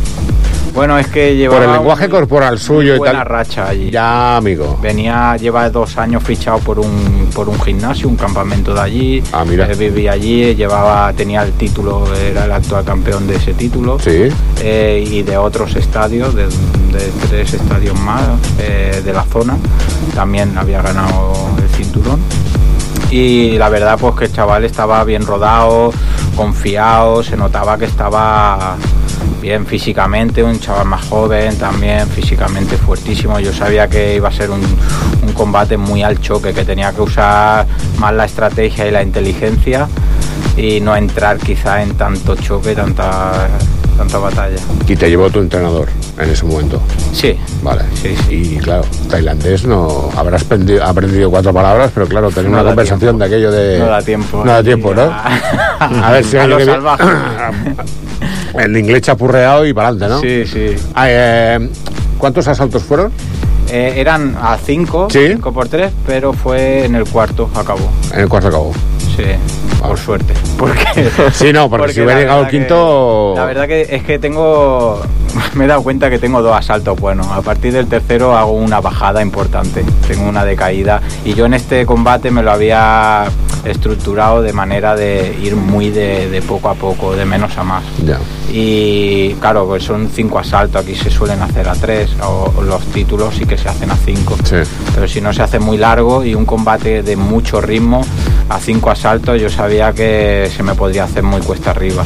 Bueno, 0.77 0.99
es 0.99 1.07
que 1.07 1.35
llevaba 1.35 1.61
Por 1.61 1.69
el 1.69 1.75
lenguaje 1.75 2.07
corporal 2.07 2.59
suyo 2.59 2.93
y 2.93 2.97
buena 2.99 3.23
tal. 3.23 3.25
racha 3.29 3.67
allí. 3.67 3.89
Ya, 3.89 4.37
amigo. 4.37 4.77
Venía, 4.79 5.35
lleva 5.35 5.67
dos 5.71 5.97
años 5.97 6.21
fichado 6.21 6.59
por 6.59 6.77
un, 6.77 7.31
por 7.33 7.49
un 7.49 7.59
gimnasio, 7.59 8.07
un 8.07 8.15
campamento 8.15 8.75
de 8.75 8.81
allí. 8.81 9.23
Ah, 9.31 9.43
mira. 9.43 9.65
Eh, 9.71 9.73
vivía 9.73 10.11
allí, 10.11 10.53
llevaba, 10.53 11.11
tenía 11.13 11.41
el 11.41 11.53
título, 11.53 12.03
era 12.15 12.45
el 12.45 12.51
actual 12.51 12.85
campeón 12.85 13.25
de 13.25 13.37
ese 13.37 13.55
título. 13.55 13.97
Sí. 13.97 14.29
Eh, 14.61 15.03
y 15.09 15.23
de 15.23 15.35
otros 15.35 15.75
estadios, 15.75 16.35
de, 16.35 16.43
de 16.45 17.11
tres 17.27 17.55
estadios 17.55 17.99
más 17.99 18.21
eh, 18.59 19.01
de 19.03 19.13
la 19.13 19.23
zona. 19.23 19.57
También 20.13 20.55
había 20.59 20.83
ganado 20.83 21.33
el 21.59 21.69
cinturón. 21.69 22.19
Y 23.09 23.57
la 23.57 23.69
verdad, 23.69 23.97
pues 23.99 24.13
que 24.13 24.25
el 24.25 24.31
chaval 24.31 24.63
estaba 24.63 25.03
bien 25.05 25.25
rodado, 25.25 25.91
confiado, 26.35 27.23
se 27.23 27.35
notaba 27.35 27.79
que 27.79 27.85
estaba 27.85 28.75
bien 29.41 29.65
físicamente, 29.65 30.43
un 30.43 30.59
chaval 30.59 30.87
más 30.87 31.05
joven 31.07 31.57
también, 31.57 32.07
físicamente 32.07 32.77
fuertísimo. 32.77 33.39
Yo 33.39 33.53
sabía 33.53 33.87
que 33.87 34.15
iba 34.15 34.29
a 34.29 34.31
ser 34.31 34.49
un, 34.49 34.61
un 34.61 35.33
combate 35.33 35.77
muy 35.77 36.03
al 36.03 36.19
choque, 36.19 36.53
que 36.53 36.63
tenía 36.63 36.91
que 36.93 37.01
usar 37.01 37.65
más 37.99 38.13
la 38.13 38.25
estrategia 38.25 38.87
y 38.87 38.91
la 38.91 39.03
inteligencia 39.03 39.87
y 40.55 40.79
no 40.81 40.95
entrar 40.95 41.37
quizá 41.37 41.81
en 41.81 41.95
tanto 41.95 42.35
choque, 42.35 42.73
tanta, 42.75 43.47
tanta 43.97 44.17
batalla. 44.17 44.57
Y 44.87 44.95
te 44.95 45.09
llevó 45.09 45.29
tu 45.29 45.39
entrenador 45.39 45.89
en 46.17 46.29
ese 46.29 46.45
momento. 46.45 46.81
Sí. 47.13 47.37
Vale. 47.61 47.83
Y 48.29 48.57
claro, 48.57 48.83
tailandés 49.09 49.65
no. 49.65 50.09
Habrás 50.15 50.43
aprendido, 50.43 50.83
aprendido 50.83 51.29
cuatro 51.29 51.53
palabras, 51.53 51.91
pero 51.93 52.07
claro, 52.07 52.29
tener 52.29 52.49
No 52.51 52.57
una 52.59 52.67
conversación 52.67 53.17
de 53.19 53.25
aquello 53.25 53.51
de. 53.51 53.79
No 53.79 53.87
da 53.87 54.01
tiempo. 54.01 54.43
No 54.43 54.51
da 54.51 54.63
tiempo, 54.63 54.93
¿no? 54.93 55.03
A, 55.79 56.11
ver 56.11 56.25
si. 56.25 56.37
El 58.55 58.77
inglés 58.77 59.01
chapurreado 59.01 59.65
y 59.65 59.73
para 59.73 59.89
adelante, 59.89 60.15
¿no? 60.15 60.21
Sí, 60.21 60.45
sí. 60.45 60.75
Ah, 60.95 61.05
eh, 61.07 61.69
¿Cuántos 62.17 62.47
asaltos 62.47 62.83
fueron? 62.83 63.11
Eh, 63.69 63.95
eran 63.97 64.37
a 64.41 64.57
5, 64.57 65.09
5 65.11 65.51
por 65.51 65.67
3, 65.67 65.91
pero 66.05 66.31
fue 66.33 66.85
en 66.85 66.95
el 66.95 67.03
cuarto, 67.03 67.49
acabó. 67.53 67.89
En 68.13 68.21
el 68.21 68.29
cuarto 68.29 68.47
acabó. 68.47 68.71
Sí, 69.17 69.23
por 69.81 69.97
suerte. 69.97 70.33
Porque, 70.57 70.85
Sí, 71.33 71.51
no, 71.53 71.69
porque 71.69 71.93
si 71.93 72.01
hubiera 72.01 72.19
llegado 72.19 72.45
que- 72.45 72.51
quinto- 72.59 73.33
la 73.35 73.45
verdad 73.45 73.67
que 73.67 73.81
es 73.89 74.03
que 74.03 74.17
tengo. 74.19 75.01
Me 75.55 75.65
he 75.65 75.67
dado 75.67 75.83
cuenta 75.83 76.09
que 76.09 76.17
tengo 76.19 76.41
dos 76.41 76.55
asaltos 76.55 76.99
buenos. 76.99 77.27
A 77.27 77.41
partir 77.41 77.73
del 77.73 77.87
tercero 77.87 78.35
hago 78.37 78.51
una 78.53 78.79
bajada 78.79 79.21
importante. 79.21 79.83
Tengo 80.07 80.27
una 80.29 80.45
decaída. 80.45 81.01
Y 81.25 81.33
yo 81.35 81.45
en 81.45 81.53
este 81.55 81.85
combate 81.85 82.31
me 82.31 82.41
lo 82.41 82.51
había 82.51 83.25
estructurado 83.65 84.41
de 84.41 84.53
manera 84.53 84.95
de 84.95 85.35
ir 85.43 85.55
muy 85.55 85.89
de, 85.91 86.29
de 86.29 86.41
poco 86.41 86.69
a 86.69 86.73
poco, 86.75 87.15
de 87.15 87.25
menos 87.25 87.57
a 87.57 87.63
más. 87.63 87.83
Ya. 88.05 88.17
Y 88.51 89.33
claro, 89.41 89.65
pues 89.67 89.83
son 89.83 90.09
cinco 90.13 90.39
asaltos, 90.39 90.81
aquí 90.81 90.95
se 90.95 91.09
suelen 91.09 91.41
hacer 91.41 91.67
a 91.67 91.73
tres, 91.73 92.11
o, 92.23 92.51
o 92.55 92.61
los 92.61 92.81
títulos 92.87 93.35
sí 93.35 93.45
que 93.45 93.57
se 93.57 93.67
hacen 93.67 93.91
a 93.91 93.95
cinco. 93.97 94.35
Pero 94.95 95.07
si 95.07 95.19
no 95.21 95.33
se 95.33 95.43
hace 95.43 95.59
muy 95.59 95.77
largo 95.77 96.23
y 96.23 96.33
un 96.33 96.45
combate 96.45 97.03
de 97.03 97.15
mucho 97.17 97.59
ritmo, 97.59 98.01
a 98.49 98.59
cinco 98.59 98.89
asaltos 98.89 99.41
yo 99.41 99.49
sabía 99.49 99.93
que 99.93 100.49
se 100.55 100.63
me 100.63 100.75
podría 100.75 101.03
hacer 101.03 101.23
muy 101.23 101.41
cuesta 101.41 101.71
arriba. 101.71 102.03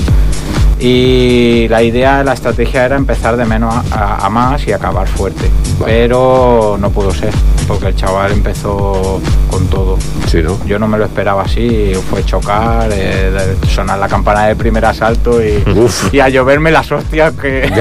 Y 0.79 1.67
la 1.67 1.83
idea, 1.83 2.23
la 2.23 2.33
estrategia 2.33 2.85
era 2.85 2.95
empezar 2.95 3.37
de 3.37 3.45
menos 3.45 3.71
a, 3.91 4.27
más 4.31 4.65
y 4.65 4.73
acabar 4.73 5.07
fuerte. 5.07 5.51
Pero 5.85 6.75
no 6.79 6.89
pudo 6.89 7.11
ser, 7.11 7.31
porque 7.67 7.89
el 7.89 7.95
chaval 7.95 8.31
empezó 8.31 9.21
con 9.51 9.67
todo. 9.67 9.99
Sí, 10.25 10.41
¿no? 10.41 10.57
Yo 10.65 10.79
no 10.79 10.87
me 10.87 10.97
lo 10.97 11.05
esperaba 11.05 11.43
así, 11.43 11.93
fue 12.09 12.25
chocar, 12.25 12.89
eh, 12.91 13.55
sonar 13.67 13.99
la 13.99 14.07
campana 14.07 14.47
del 14.47 14.57
primer 14.57 14.83
asalto 14.85 15.39
y, 15.43 15.63
y 16.11 16.19
a 16.19 16.29
lloverme 16.29 16.71
las 16.71 16.91
hostias 16.91 17.33
que 17.33 17.71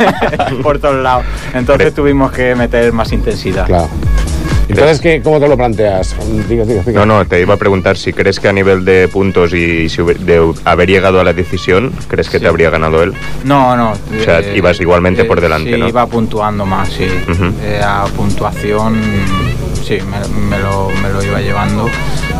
por 0.62 0.80
todos 0.80 1.00
lados. 1.00 1.24
Entonces 1.54 1.94
tuvimos 1.94 2.32
que 2.32 2.56
meter 2.56 2.92
más 2.92 3.12
intensidad. 3.12 3.66
Claro. 3.66 3.88
Entonces, 4.70 5.00
¿qué, 5.00 5.20
¿cómo 5.22 5.38
te 5.40 5.48
lo 5.48 5.56
planteas? 5.56 6.14
Diga, 6.48 6.64
diga. 6.64 6.82
No, 6.92 7.04
no, 7.06 7.24
te 7.26 7.40
iba 7.40 7.54
a 7.54 7.56
preguntar 7.56 7.96
si 7.96 8.12
crees 8.12 8.38
que 8.40 8.48
a 8.48 8.52
nivel 8.52 8.84
de 8.84 9.08
puntos 9.08 9.52
y 9.52 9.88
si 9.88 10.02
de 10.02 10.52
haber 10.64 10.88
llegado 10.88 11.20
a 11.20 11.24
la 11.24 11.32
decisión, 11.32 11.92
¿crees 12.08 12.28
que 12.30 12.38
te 12.40 12.46
habría 12.48 12.70
ganado 12.70 13.02
él? 13.02 13.12
No, 13.44 13.76
no. 13.76 13.92
O 13.92 14.22
sea, 14.24 14.40
eh, 14.40 14.52
ibas 14.56 14.80
igualmente 14.80 15.22
eh, 15.22 15.24
por 15.24 15.40
delante, 15.40 15.72
sí, 15.72 15.78
¿no? 15.78 15.88
iba 15.88 16.06
puntuando 16.06 16.64
más, 16.66 16.88
sí. 16.88 17.04
Eh, 17.62 17.80
a 17.84 18.04
puntuación, 18.16 19.00
sí, 19.84 19.98
me, 20.08 20.40
me 20.56 20.58
lo, 20.62 20.90
me 21.02 21.08
lo 21.10 21.22
iba 21.22 21.40
llevando. 21.40 21.88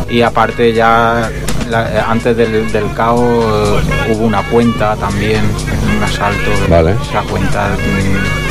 Y 0.09 0.21
aparte 0.21 0.73
ya, 0.73 1.29
la- 1.69 2.05
antes 2.09 2.35
del, 2.35 2.71
del 2.71 2.93
caos, 2.93 3.81
eh, 3.83 4.13
hubo 4.13 4.25
una 4.25 4.43
cuenta 4.49 4.95
también, 4.95 5.41
un 5.97 6.03
asalto. 6.03 6.51
Vale. 6.69 6.95
Esa 7.09 7.21
cuenta 7.23 7.69
mm, 7.69 8.50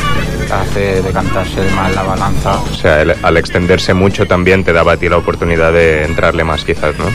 hace 0.51 1.01
decantarse 1.01 1.61
más 1.75 1.93
la 1.95 2.03
balanza. 2.03 2.59
O 2.71 2.73
sea, 2.75 3.01
el- 3.01 3.15
al 3.21 3.37
extenderse 3.37 3.93
mucho 3.93 4.25
también 4.27 4.63
te 4.63 4.73
daba 4.73 4.93
a 4.93 4.97
ti 4.97 5.09
la 5.09 5.17
oportunidad 5.17 5.71
de 5.73 6.03
entrarle 6.05 6.43
más 6.43 6.63
quizás, 6.63 6.97
¿no? 6.99 7.05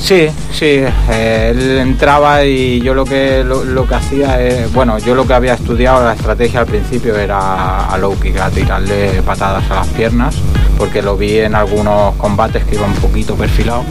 Sí, 0.00 0.28
sí, 0.52 0.82
eh, 1.10 1.48
él 1.54 1.78
entraba 1.78 2.44
y 2.44 2.78
yo 2.82 2.92
lo 2.92 3.06
que 3.06 3.42
lo, 3.42 3.64
lo 3.64 3.86
que 3.88 3.94
hacía 3.94 4.38
es, 4.42 4.70
bueno, 4.72 4.98
yo 4.98 5.14
lo 5.14 5.26
que 5.26 5.32
había 5.32 5.54
estudiado, 5.54 6.04
la 6.04 6.12
estrategia 6.12 6.60
al 6.60 6.66
principio 6.66 7.16
era 7.16 7.86
a 7.86 7.96
low 7.96 8.14
kick, 8.20 8.36
a 8.38 8.50
tirarle 8.50 9.22
patadas 9.24 9.64
a 9.70 9.76
las 9.76 9.86
piernas, 9.88 10.34
porque 10.76 11.00
lo 11.00 11.16
vi 11.16 11.38
en 11.38 11.54
algunos 11.54 12.14
combates 12.16 12.64
que 12.64 12.74
iba 12.74 12.84
un 12.86 12.92
poquito 12.94 13.34
perfilado 13.34 13.82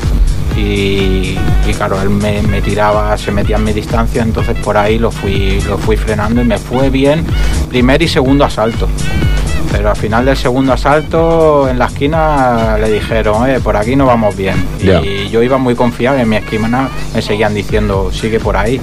y, 0.56 1.36
y 1.66 1.74
claro, 1.76 2.00
él 2.00 2.12
me, 2.12 2.44
me 2.44 2.62
tiraba, 2.62 3.18
se 3.18 3.32
metía 3.32 3.56
en 3.56 3.64
mi 3.64 3.74
distancia, 3.74 4.22
entonces 4.22 4.56
por 4.64 4.78
ahí 4.78 5.00
lo 5.00 5.10
fui, 5.10 5.60
lo 5.62 5.80
fui 5.80 5.98
frenando 5.98 6.42
y 6.42 6.46
me 6.46 6.60
fue 6.60 6.92
bien 6.92 7.26
primer 7.74 8.04
y 8.04 8.08
segundo 8.08 8.46
asalto. 8.46 8.88
Pero 9.72 9.90
al 9.90 9.96
final 9.96 10.26
del 10.26 10.38
segundo 10.38 10.74
asalto, 10.74 11.68
en 11.68 11.80
la 11.80 11.88
esquina 11.88 12.78
le 12.80 12.92
dijeron, 12.92 13.50
eh, 13.50 13.60
por 13.60 13.76
aquí 13.76 13.96
no 13.96 14.06
vamos 14.06 14.38
bien. 14.38 14.64
Y 14.80 15.28
yo 15.30 15.42
iba 15.42 15.58
muy 15.58 15.74
confiado 15.74 16.20
en 16.20 16.30
mi 16.30 16.36
esquina 16.36 16.88
me 17.16 17.22
seguían 17.24 17.56
diciendo, 17.56 18.12
sigue 18.12 18.40
por 18.40 18.56
ahí. 18.56 18.80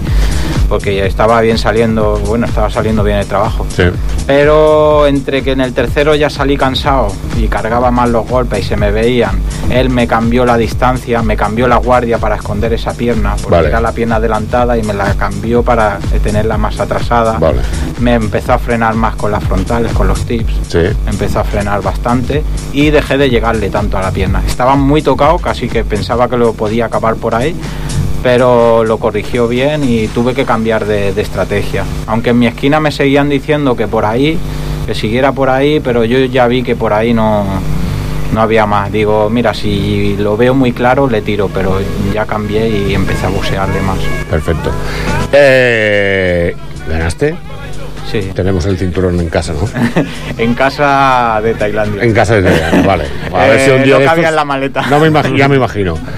Porque 0.71 1.05
estaba 1.05 1.41
bien 1.41 1.59
saliendo, 1.59 2.17
bueno, 2.27 2.47
estaba 2.47 2.71
saliendo 2.71 3.03
bien 3.03 3.19
el 3.19 3.27
trabajo. 3.27 3.67
Sí. 3.77 3.83
Pero 4.25 5.09
entre 5.09 5.43
que 5.43 5.51
en 5.51 5.61
el 5.61 5.75
tercero 5.75 6.15
ya 6.15 6.31
salí 6.31 6.57
cansado 6.57 7.09
y 7.37 7.49
cargaba 7.49 7.91
más 7.91 8.09
los 8.09 8.27
golpes 8.29 8.61
y 8.61 8.63
se 8.63 8.77
me 8.77 8.93
veían, 8.93 9.41
él 9.69 9.91
me 9.91 10.07
cambió 10.07 10.47
la 10.47 10.57
distancia, 10.57 11.23
me 11.23 11.37
cambió 11.37 11.67
la 11.67 11.79
guardia 11.79 12.19
para 12.19 12.37
esconder 12.37 12.73
esa 12.73 12.93
pierna, 12.95 13.35
porque 13.35 13.57
Vale. 13.57 13.69
era 13.69 13.81
la 13.81 13.91
pierna 13.91 14.17
adelantada 14.17 14.79
y 14.79 14.85
me 14.85 14.95
la 14.95 15.13
cambió 15.15 15.65
para 15.65 15.99
tenerla 16.23 16.57
más 16.57 16.79
atrasada. 16.79 17.37
Vale. 17.39 17.59
Me 17.99 18.15
empezó 18.15 18.53
a 18.53 18.59
frenar 18.59 18.95
más 18.95 19.17
con 19.17 19.33
las 19.33 19.43
frontales, 19.43 19.93
con 19.93 20.07
los 20.07 20.25
tips. 20.25 20.53
Sí. 20.69 20.83
Empezó 21.09 21.41
a 21.41 21.45
frenar 21.45 21.83
bastante 21.83 22.45
y 22.73 22.91
dejé 22.91 23.19
de 23.19 23.29
llegarle 23.29 23.71
tanto 23.71 23.99
a 23.99 24.03
la 24.03 24.13
pierna. 24.13 24.41
Estaba 24.47 24.77
muy 24.77 25.03
tocado, 25.03 25.39
casi 25.39 25.69
que 25.69 25.83
pensaba 25.83 26.29
que 26.29 26.37
lo 26.37 26.53
podía 26.53 26.87
acabar 26.87 27.17
por 27.17 27.35
ahí, 27.35 27.57
pero 28.23 28.85
lo 28.85 28.99
corrigió 28.99 29.49
bien 29.49 29.83
y 29.85 30.09
tuve 30.09 30.35
que 30.35 30.45
cambiar 30.45 30.85
de, 30.87 31.13
de 31.13 31.23
estrategia. 31.23 31.85
Aunque 32.07 32.31
en 32.31 32.39
mi 32.39 32.47
esquina 32.47 32.81
me 32.81 32.93
seguían 32.93 33.29
diciendo 33.29 33.77
que 33.77 33.87
por 33.87 34.05
ahí, 34.05 34.39
que 34.87 34.95
siguiera 34.95 35.33
por 35.33 35.51
ahí, 35.51 35.81
pero 35.81 36.05
yo 36.05 36.19
ya 36.27 36.47
vi 36.47 36.63
que 36.63 36.77
por 36.77 36.93
ahí 36.93 37.15
no, 37.15 37.45
no 38.33 38.41
había 38.41 38.67
más. 38.67 38.93
Digo, 38.93 39.29
mira, 39.31 39.55
si 39.55 40.17
lo 40.19 40.37
veo 40.37 40.55
muy 40.55 40.73
claro, 40.73 41.09
le 41.09 41.23
tiro, 41.23 41.51
pero 41.53 41.79
ya 42.13 42.27
cambié 42.27 42.69
y 42.69 42.95
empecé 42.95 43.27
a 43.27 43.31
bucearle 43.31 43.81
más. 43.81 43.99
Perfecto. 44.29 44.71
Eh, 45.33 46.55
¿Ganaste? 46.89 47.37
Sí. 48.11 48.33
Tenemos 48.35 48.67
el 48.67 48.77
cinturón 48.77 49.21
en 49.21 49.29
casa, 49.29 49.53
¿no? 49.53 49.69
en 50.39 50.55
casa 50.55 51.41
de 51.43 51.55
Tailandia. 51.55 52.03
En 52.03 52.13
casa 52.13 52.35
de 52.37 52.43
Tailandia, 52.51 52.83
vale. 52.83 53.05
A 53.33 53.47
ver 53.47 53.61
si 53.61 53.71
un 53.71 53.81
Eh, 53.81 53.85
día 53.85 53.99
no 53.99 54.05
cabía 54.05 54.11
estos- 54.23 54.29
en 54.31 54.37
la 54.37 54.45
maleta. 54.45 54.83
No 54.91 54.99
me 54.99 55.07
imagino, 55.09 55.37
ya 55.37 55.49
me 55.49 55.57
imagino. 55.57 55.95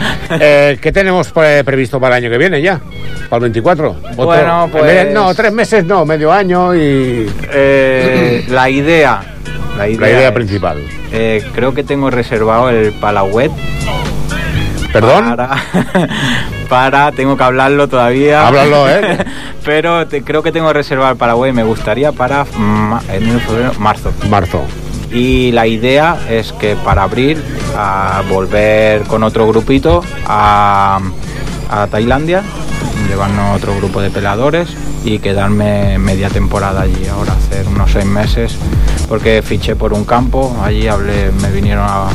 Eh, 0.41 0.79
¿Qué 0.81 0.93
tenemos 0.93 1.31
pre- 1.31 1.63
previsto 1.63 2.01
para 2.01 2.17
el 2.17 2.25
año 2.25 2.31
que 2.33 2.39
viene 2.39 2.63
ya? 2.63 2.81
¿Para 3.29 3.37
el 3.37 3.53
24? 3.53 3.91
¿Otro? 3.91 4.25
Bueno, 4.25 4.69
pues- 4.73 5.13
No, 5.13 5.35
tres 5.35 5.53
meses 5.53 5.85
no, 5.85 6.07
medio 6.07 6.33
año 6.33 6.75
y... 6.75 7.31
Eh, 7.53 8.47
la 8.49 8.71
idea. 8.71 9.21
La 9.77 9.87
idea, 9.89 10.01
La 10.01 10.09
idea 10.11 10.29
es, 10.29 10.33
principal. 10.33 10.79
eh, 11.13 11.45
creo 11.55 11.75
que 11.75 11.85
tengo 11.85 12.09
reservado 12.11 12.71
el 12.71 12.93
Palauet. 12.93 13.51
¿Perdón? 14.93 15.25
Para, 15.37 15.57
para- 16.69 17.13
tengo 17.13 17.37
que 17.37 17.43
hablarlo 17.45 17.89
todavía. 17.89 18.47
Háblalo, 18.47 18.89
¿eh? 18.89 19.19
Pero 19.65 20.07
te- 20.07 20.23
creo 20.23 20.43
que 20.43 20.53
tengo 20.53 20.73
reservado 20.73 21.13
el 21.13 21.17
Palauet. 21.19 21.53
Me 21.55 21.65
gustaría 21.65 22.13
para 22.13 22.45
febrero, 22.45 23.73
marzo. 23.79 24.13
Marzo. 24.29 24.63
Y 25.13 25.53
la 25.53 25.67
idea 25.67 26.17
es 26.31 26.53
que 26.55 26.75
para 26.77 27.03
abril 27.03 27.43
a 27.77 28.23
volver 28.31 29.03
con 29.03 29.23
otro 29.23 29.47
grupito 29.47 30.03
a, 30.27 31.01
a 31.71 31.87
Tailandia, 31.89 32.43
llevarnos 33.09 33.57
otro 33.57 33.77
grupo 33.77 34.01
de 34.01 34.11
peleadores 34.11 34.69
y 35.05 35.19
quedarme 35.19 35.99
media 35.99 36.31
temporada 36.31 36.83
allí 36.83 37.07
ahora, 37.09 37.35
hacer 37.35 37.67
unos 37.69 37.91
seis 37.93 38.07
meses, 38.07 38.57
porque 39.09 39.43
fiché 39.43 39.77
por 39.77 39.93
un 39.93 40.05
campo, 40.07 40.57
allí 40.65 40.89
hablé, 40.89 41.31
me 41.43 41.51
vinieron 41.51 41.85
a- 41.87 42.09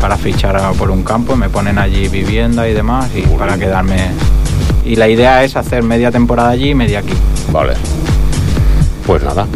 para 0.00 0.16
fichar 0.16 0.60
por 0.74 0.90
un 0.90 1.02
campo, 1.02 1.36
me 1.36 1.48
ponen 1.48 1.78
allí 1.78 2.08
vivienda 2.08 2.68
y 2.68 2.72
demás 2.74 3.08
y 3.14 3.22
para 3.22 3.58
quedarme. 3.58 4.08
Y 4.84 4.96
la 4.96 5.08
idea 5.08 5.44
es 5.44 5.56
hacer 5.56 5.82
media 5.82 6.10
temporada 6.10 6.50
allí 6.50 6.70
y 6.70 6.74
media 6.74 7.00
aquí. 7.00 7.12
Vale. 7.52 7.74
Pues 9.06 9.22
nada, 9.22 9.46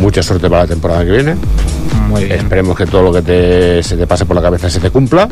mucha 0.00 0.22
suerte 0.22 0.48
para 0.48 0.62
la 0.62 0.68
temporada 0.68 1.04
que 1.04 1.10
viene. 1.10 1.36
Muy 2.08 2.24
bien. 2.24 2.38
Esperemos 2.40 2.76
que 2.76 2.86
todo 2.86 3.02
lo 3.02 3.12
que 3.12 3.22
te- 3.22 3.82
se 3.82 3.96
te 3.96 4.06
pase 4.06 4.24
por 4.26 4.36
la 4.36 4.42
cabeza 4.42 4.68
se 4.68 4.80
te 4.80 4.90
cumpla. 4.90 5.28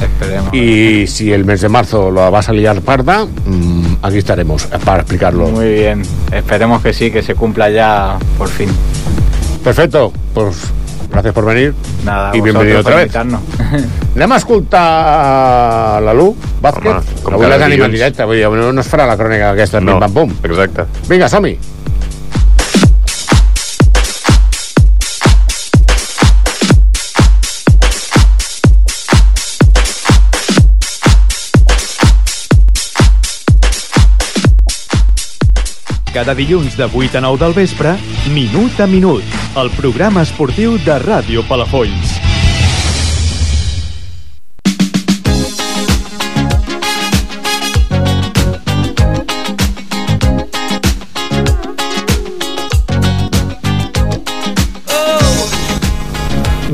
Esperemos. 0.00 0.54
Y 0.54 1.06
si 1.06 1.32
el 1.32 1.44
mes 1.44 1.60
de 1.60 1.68
marzo 1.68 2.10
lo 2.10 2.30
vas 2.30 2.48
a 2.48 2.52
liar 2.52 2.80
parda, 2.80 3.24
mm, 3.26 3.96
aquí 4.02 4.18
estaremos 4.18 4.64
para 4.84 5.00
explicarlo. 5.00 5.48
Muy 5.48 5.72
bien, 5.72 6.02
esperemos 6.32 6.82
que 6.82 6.92
sí, 6.92 7.10
que 7.10 7.22
se 7.22 7.34
cumpla 7.34 7.70
ya 7.70 8.16
por 8.38 8.48
fin. 8.48 8.68
Perfecto, 9.62 10.12
pues 10.34 10.56
gracias 11.14 11.34
por 11.34 11.44
venir. 11.46 11.74
Nada, 12.04 12.36
y 12.36 12.40
bienvenido 12.40 12.80
otra 12.80 12.96
vez. 12.96 13.14
Anem 14.14 14.32
a 14.32 14.36
escoltar 14.36 16.02
la 16.02 16.14
Lu, 16.14 16.36
Vázquez. 16.60 16.92
Home, 16.92 17.22
com 17.22 17.34
Avui 17.34 17.48
la 17.50 17.58
tenim 17.58 17.82
en 17.86 17.94
directe, 17.94 18.26
vull 18.26 18.38
dir, 18.38 18.50
no, 18.50 18.72
no 18.72 18.82
es 18.82 18.90
farà 18.90 19.06
la 19.08 19.16
crònica 19.18 19.54
aquesta, 19.54 19.80
No, 19.80 19.98
pam 20.02 20.12
pum. 20.14 20.34
Exacte. 20.44 20.86
Vinga, 21.08 21.30
som-hi. 21.30 21.56
Cada 36.14 36.36
dilluns 36.38 36.76
de 36.78 36.86
8 36.86 37.18
a 37.18 37.20
9 37.26 37.42
del 37.42 37.54
vespre, 37.58 37.96
Minut 38.30 38.78
a 38.78 38.86
Minut, 38.86 39.43
el 39.56 39.70
programa 39.70 40.22
esportiu 40.26 40.74
de 40.82 40.96
Ràdio 40.98 41.44
Palafolls. 41.46 42.16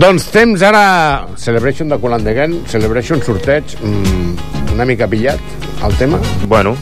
Doncs 0.01 0.31
temps 0.33 0.63
ara... 0.65 1.29
Celebration 1.37 1.93
de 1.93 2.01
Colant 2.01 2.25
de 2.25 2.33
Gent, 2.33 2.57
Celebration 2.73 3.21
sorteig, 3.21 3.77
mm, 3.85 4.73
una 4.73 4.89
mica 4.89 5.05
pillat 5.11 5.85
el 5.85 6.01
tema. 6.01 6.23
Bueno, 6.49 6.79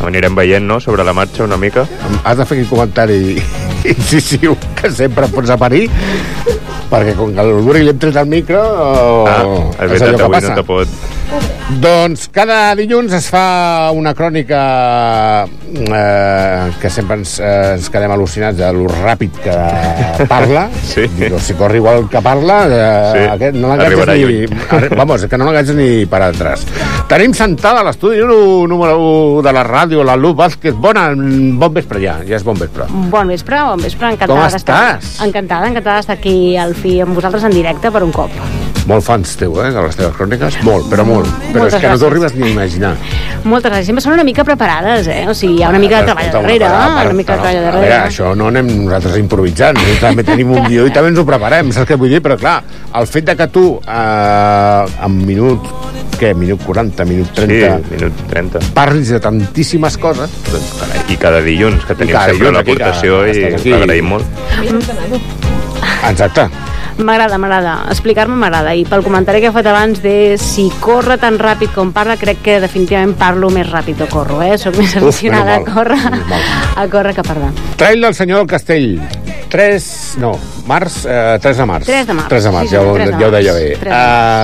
anirem 0.00 0.32
veient, 0.34 0.64
no?, 0.64 0.80
sobre 0.80 1.04
la 1.04 1.12
marxa 1.12 1.44
una 1.44 1.60
mica. 1.60 1.84
Has 2.24 2.40
de 2.40 2.48
fer 2.48 2.62
aquí 2.62 2.70
comentari 2.72 3.36
incisiu 3.84 4.56
que 4.78 4.90
sempre 4.94 5.28
pots 5.32 5.52
aparir 5.54 5.86
perquè 6.88 7.14
com 7.18 7.34
que 7.34 7.44
el 7.44 7.52
Buri 7.66 7.84
li 7.84 7.92
hem 7.92 8.00
tret 8.00 8.16
el 8.16 8.28
micro 8.30 8.60
Ah, 9.28 9.40
oh, 9.44 9.62
és 9.76 9.92
veritat, 9.92 10.26
avui 10.26 10.44
no 10.48 10.58
te 10.60 10.66
pot... 10.66 11.17
doncs 11.68 12.30
cada 12.32 12.72
dilluns 12.78 13.12
es 13.12 13.26
fa 13.28 13.90
una 13.92 14.14
crònica 14.16 14.60
eh, 15.44 16.70
que 16.80 16.88
sempre 16.88 17.18
ens, 17.20 17.34
eh, 17.44 17.74
ens 17.76 17.90
quedem 17.92 18.08
al·lucinats 18.14 18.56
de 18.56 18.70
lo 18.72 18.86
ràpid 18.88 19.36
que 19.44 19.56
parla. 20.30 20.68
Sí. 20.88 21.04
Digo, 21.18 21.38
si 21.38 21.52
corre 21.54 21.76
igual 21.76 22.08
que 22.08 22.22
parla, 22.24 22.62
eh, 22.66 23.12
Sí, 23.12 23.24
aquest, 23.34 23.58
no 23.60 23.68
l'enganxes 23.68 24.08
ni... 24.16 24.38
arri- 24.78 24.96
Vamos, 24.96 25.26
que 25.28 25.36
no 25.38 25.44
l'enganxes 25.50 25.76
ni 25.76 26.06
per 26.08 26.22
atrás. 26.30 26.64
Tenim 27.10 27.34
sentada 27.36 27.82
a 27.82 27.86
l'estudi 27.86 28.22
número 28.24 28.96
1 28.96 29.42
de 29.44 29.52
la 29.52 29.64
ràdio, 29.68 30.02
la 30.08 30.16
Lu 30.16 30.32
Vázquez. 30.38 30.72
Bona, 30.74 31.10
bon 31.12 31.74
vespre 31.76 32.00
ja, 32.02 32.16
ja 32.24 32.40
és 32.40 32.46
bon 32.48 32.56
vespre. 32.58 32.88
Bon 33.12 33.28
vespre, 33.28 33.60
bon 33.68 33.84
vespre, 33.84 34.14
encantada 34.16 34.32
Com 34.48 34.56
estàs? 34.62 35.12
Encantada, 35.28 35.68
encantada 35.68 36.00
d'estar 36.00 36.16
aquí 36.16 36.56
al 36.56 36.72
fi 36.74 36.96
amb 37.04 37.12
vosaltres 37.18 37.44
en 37.44 37.52
directe 37.60 37.92
per 37.92 38.02
un 38.08 38.14
cop. 38.16 38.32
Molt 38.88 39.04
fans 39.04 39.34
teu, 39.36 39.52
eh, 39.60 39.68
de 39.74 39.82
les 39.84 39.96
teves 39.98 40.14
cròniques. 40.16 40.54
Molt, 40.64 40.86
però 40.88 41.04
molt. 41.04 41.28
Però 41.52 41.60
Moltes 41.60 41.74
és 41.76 41.82
que 41.82 41.88
no 41.92 41.98
t'ho 42.00 42.06
arribes 42.08 42.34
ni 42.38 42.46
a 42.46 42.52
imaginar. 42.54 42.92
Moltes 43.44 43.70
gràcies. 43.70 43.88
Sempre 43.90 44.02
són 44.06 44.14
una 44.14 44.24
mica 44.24 44.44
preparades, 44.48 45.06
eh? 45.12 45.26
O 45.28 45.34
sigui, 45.36 45.58
hi 45.58 45.62
ha 45.62 45.68
una 45.68 45.78
mica 45.82 45.98
de 46.00 46.06
treball 46.08 46.24
Escolta, 46.24 46.46
darrere, 46.46 46.64
una 46.64 46.86
cosa, 46.86 47.04
una 47.04 47.18
mica 47.18 47.32
de 47.36 47.38
treball 47.42 47.56
A 47.58 47.60
veure, 47.60 47.88
darrere. 47.88 48.08
això 48.08 48.30
no 48.34 48.48
anem 48.48 48.70
nosaltres 48.86 49.18
improvisant, 49.20 49.76
eh? 49.84 49.98
també 50.00 50.24
tenim 50.24 50.50
un 50.56 50.64
guió 50.64 50.86
i 50.88 50.90
també 50.94 51.10
ens 51.12 51.20
ho 51.20 51.26
preparem, 51.28 51.70
saps 51.76 51.90
què 51.90 51.98
vull 52.00 52.08
dir? 52.16 52.22
Però 52.24 52.38
clar, 52.40 52.62
el 52.98 53.06
fet 53.06 53.28
de 53.28 53.36
que 53.36 53.46
tu 53.52 53.66
eh, 53.86 55.04
en 55.04 55.18
minut, 55.26 55.68
què, 56.18 56.32
minut 56.34 56.64
40, 56.64 57.04
minut 57.12 57.28
30, 57.36 57.76
Sí, 57.76 57.94
minut 57.94 58.24
30. 58.32 58.64
parlis 58.74 59.12
de 59.14 59.20
tantíssimes 59.20 59.98
coses, 60.00 60.30
doncs 60.50 60.72
carai. 60.80 61.04
I 61.12 61.16
cada 61.20 61.40
dilluns, 61.44 61.84
que 61.84 61.94
tenim 61.94 62.16
cada 62.16 62.32
sempre 62.32 62.50
l'aportació 62.56 63.20
que 63.28 63.68
i 63.68 63.76
l'agraïm 63.76 64.08
molt. 64.16 64.24
Exacte. 66.08 66.48
M'agrada, 66.98 67.38
m'agrada. 67.38 67.74
Explicar-me 67.92 68.34
m'agrada. 68.34 68.74
I 68.74 68.82
pel 68.88 69.04
comentari 69.06 69.40
que 69.40 69.52
he 69.52 69.54
fet 69.54 69.68
abans 69.70 70.00
de 70.02 70.34
si 70.42 70.66
corre 70.82 71.16
tan 71.22 71.38
ràpid 71.38 71.70
com 71.76 71.92
parla, 71.94 72.16
crec 72.18 72.42
que 72.42 72.58
definitivament 72.60 73.14
parlo 73.18 73.52
més 73.54 73.70
ràpid 73.70 74.02
o 74.02 74.10
corro, 74.10 74.40
eh? 74.42 74.56
Soc 74.58 74.76
més 74.80 74.96
aficionada 74.98 75.60
a 75.60 75.64
córrer, 75.66 76.00
a 76.76 76.88
córrer 76.90 77.14
que 77.14 77.22
a 77.22 77.28
parlar. 77.30 77.52
Trail 77.78 78.02
del 78.02 78.14
senyor 78.18 78.42
del 78.42 78.50
Castell. 78.50 78.98
3, 79.48 80.16
no, 80.20 80.34
març, 80.68 81.06
eh, 81.08 81.38
3 81.40 81.56
de 81.56 81.64
març. 81.64 81.86
3 81.86 82.06
de 82.06 82.12
març. 82.12 82.28
3 82.28 82.44
de 82.44 82.50
març, 82.52 82.68
Sí, 82.68 82.74
ja, 82.74 82.80
ho, 82.82 82.92
senyor, 82.92 82.96
3 82.98 83.06
de 83.08 83.18
ja 83.22 83.28
ho 83.28 83.30
deia 83.32 83.52
març. 83.52 83.62
bé. 83.62 83.76
3 83.80 83.94
de 83.94 83.98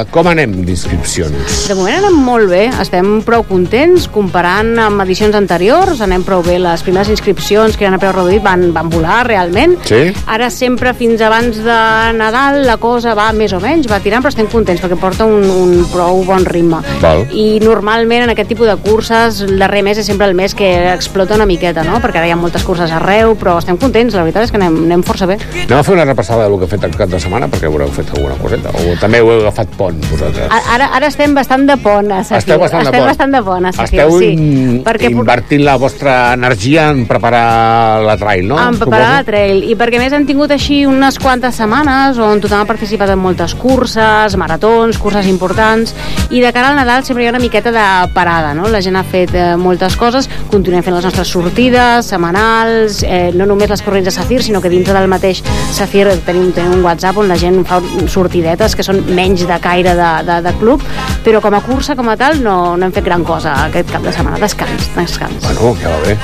Uh, 0.04 0.10
com 0.10 0.28
anem 0.30 0.52
d'inscripcions? 0.64 1.68
De 1.68 1.74
moment 1.74 1.98
anem 1.98 2.16
molt 2.24 2.48
bé, 2.48 2.62
estem 2.80 3.20
prou 3.26 3.42
contents 3.44 4.08
comparant 4.08 4.78
amb 4.80 5.02
edicions 5.04 5.34
anteriors, 5.36 6.00
anem 6.00 6.22
prou 6.24 6.42
bé, 6.42 6.58
les 6.58 6.82
primeres 6.82 7.10
inscripcions 7.12 7.76
que 7.76 7.84
eren 7.84 7.94
a 7.94 8.00
preu 8.00 8.12
reduït 8.16 8.42
van, 8.42 8.72
van 8.72 8.88
volar 8.88 9.26
realment. 9.28 9.76
Sí? 9.84 10.14
Ara 10.26 10.48
sempre 10.48 10.94
fins 10.94 11.20
abans 11.20 11.56
de 11.56 11.78
Nadal 12.16 12.43
la 12.52 12.76
cosa 12.76 13.14
va 13.16 13.30
més 13.32 13.52
o 13.56 13.60
menys, 13.62 13.88
va 13.90 14.00
tirant, 14.04 14.22
però 14.24 14.32
estem 14.32 14.48
contents 14.52 14.82
perquè 14.82 14.98
porta 15.00 15.24
un, 15.24 15.44
un 15.48 15.84
prou 15.92 16.22
bon 16.26 16.44
ritme. 16.44 16.80
Val. 17.02 17.24
I 17.32 17.60
normalment 17.64 18.24
en 18.26 18.30
aquest 18.34 18.48
tipus 18.52 18.68
de 18.68 18.76
curses 18.84 19.40
el 19.46 19.58
darrer 19.58 19.82
mes 19.86 19.98
és 19.98 20.06
sempre 20.06 20.26
el 20.28 20.34
mes 20.34 20.54
que 20.54 20.70
explota 20.92 21.34
una 21.38 21.46
miqueta, 21.46 21.84
no? 21.84 22.00
perquè 22.02 22.20
ara 22.20 22.28
hi 22.28 22.34
ha 22.34 22.38
moltes 22.40 22.64
curses 22.66 22.92
arreu, 22.92 23.34
però 23.40 23.56
estem 23.58 23.78
contents, 23.80 24.14
la 24.14 24.22
veritat 24.26 24.46
és 24.48 24.52
que 24.54 24.60
anem, 24.60 24.76
anem 24.86 25.02
força 25.06 25.26
bé. 25.30 25.38
Anem 25.64 25.78
a 25.78 25.82
fer 25.86 25.94
una 25.96 26.04
repassada 26.04 26.48
del 26.48 26.58
que 26.58 26.68
he 26.68 26.72
fet 26.74 26.84
el 26.88 26.96
cap 26.96 27.08
de 27.12 27.20
setmana 27.20 27.48
perquè 27.48 27.68
haureu 27.70 27.88
fet 27.94 28.10
alguna 28.16 28.36
coseta. 28.40 28.72
O 28.84 28.94
també 29.00 29.20
heu 29.22 29.30
agafat 29.38 29.74
pont, 29.78 29.98
vosaltres. 30.10 30.50
Ara, 30.74 30.90
ara 30.96 31.08
estem 31.10 31.34
bastant 31.36 31.66
de 31.68 31.76
pont, 31.80 32.10
a 32.12 32.22
Safir. 32.24 32.42
Esteu 32.44 32.60
bastant 32.60 32.82
de 32.82 32.88
estem 32.90 33.00
pont. 33.00 33.08
bastant 33.10 33.34
de 33.38 33.42
pont, 33.46 33.66
a 33.66 33.72
Safir, 33.72 34.00
Esteu 34.00 34.18
sí. 34.20 34.30
in, 34.34 34.82
Perquè 34.84 35.10
invertint 35.12 35.64
la 35.64 35.76
vostra 35.80 36.32
energia 36.34 36.88
en 36.90 37.04
preparar 37.06 38.02
la 38.04 38.16
trail, 38.20 38.46
no? 38.48 38.58
en 38.60 38.78
preparar 38.78 39.08
la 39.08 39.18
Suposo? 39.18 39.30
trail 39.30 39.64
i 39.70 39.74
perquè 39.78 39.98
més 40.00 40.12
han 40.12 40.26
tingut 40.28 40.50
així 40.54 40.84
unes 40.86 41.18
quantes 41.22 41.56
setmanes 41.60 42.18
on 42.22 42.33
tothom 42.42 42.62
ha 42.62 42.68
participat 42.68 43.10
en 43.12 43.20
moltes 43.20 43.54
curses, 43.58 44.36
maratons, 44.40 44.98
curses 44.98 45.26
importants 45.30 45.94
i 46.30 46.40
de 46.42 46.52
cara 46.54 46.70
al 46.70 46.78
Nadal 46.78 47.04
sempre 47.04 47.24
hi 47.24 47.28
ha 47.28 47.32
una 47.34 47.42
miqueta 47.42 47.72
de 47.74 47.84
parada, 48.14 48.54
no? 48.54 48.68
La 48.72 48.80
gent 48.84 48.96
ha 48.96 49.04
fet 49.04 49.34
eh, 49.34 49.54
moltes 49.60 49.96
coses, 50.00 50.28
continuem 50.50 50.84
fent 50.86 50.96
les 50.96 51.06
nostres 51.06 51.30
sortides 51.30 52.08
setmanals, 52.12 53.02
eh, 53.04 53.30
no 53.34 53.46
només 53.50 53.70
les 53.70 53.82
corrents 53.84 54.08
de 54.08 54.14
Safir, 54.14 54.42
sinó 54.42 54.62
que 54.62 54.72
dintre 54.72 54.96
del 54.96 55.10
mateix 55.10 55.42
Safir 55.74 56.06
tenim, 56.26 56.50
tenim 56.56 56.78
un 56.78 56.84
WhatsApp 56.84 57.20
on 57.20 57.28
la 57.30 57.38
gent 57.40 57.62
fa 57.68 57.80
sortidetes 58.10 58.76
que 58.76 58.86
són 58.86 59.02
menys 59.14 59.46
de 59.48 59.58
caire 59.62 59.94
de, 59.98 60.10
de, 60.28 60.40
de 60.48 60.54
club, 60.62 60.84
però 61.26 61.42
com 61.44 61.54
a 61.54 61.62
cursa 61.64 61.96
com 61.98 62.08
a 62.10 62.16
tal 62.20 62.40
no, 62.42 62.76
no 62.76 62.88
hem 62.88 62.94
fet 62.94 63.06
gran 63.06 63.24
cosa 63.24 63.56
aquest 63.66 63.92
cap 63.92 64.06
de 64.06 64.14
setmana, 64.14 64.40
descans, 64.42 64.90
descans. 64.96 65.44
Bueno, 65.44 65.74
ja 65.82 65.92
va 65.92 66.02
bé. 66.06 66.18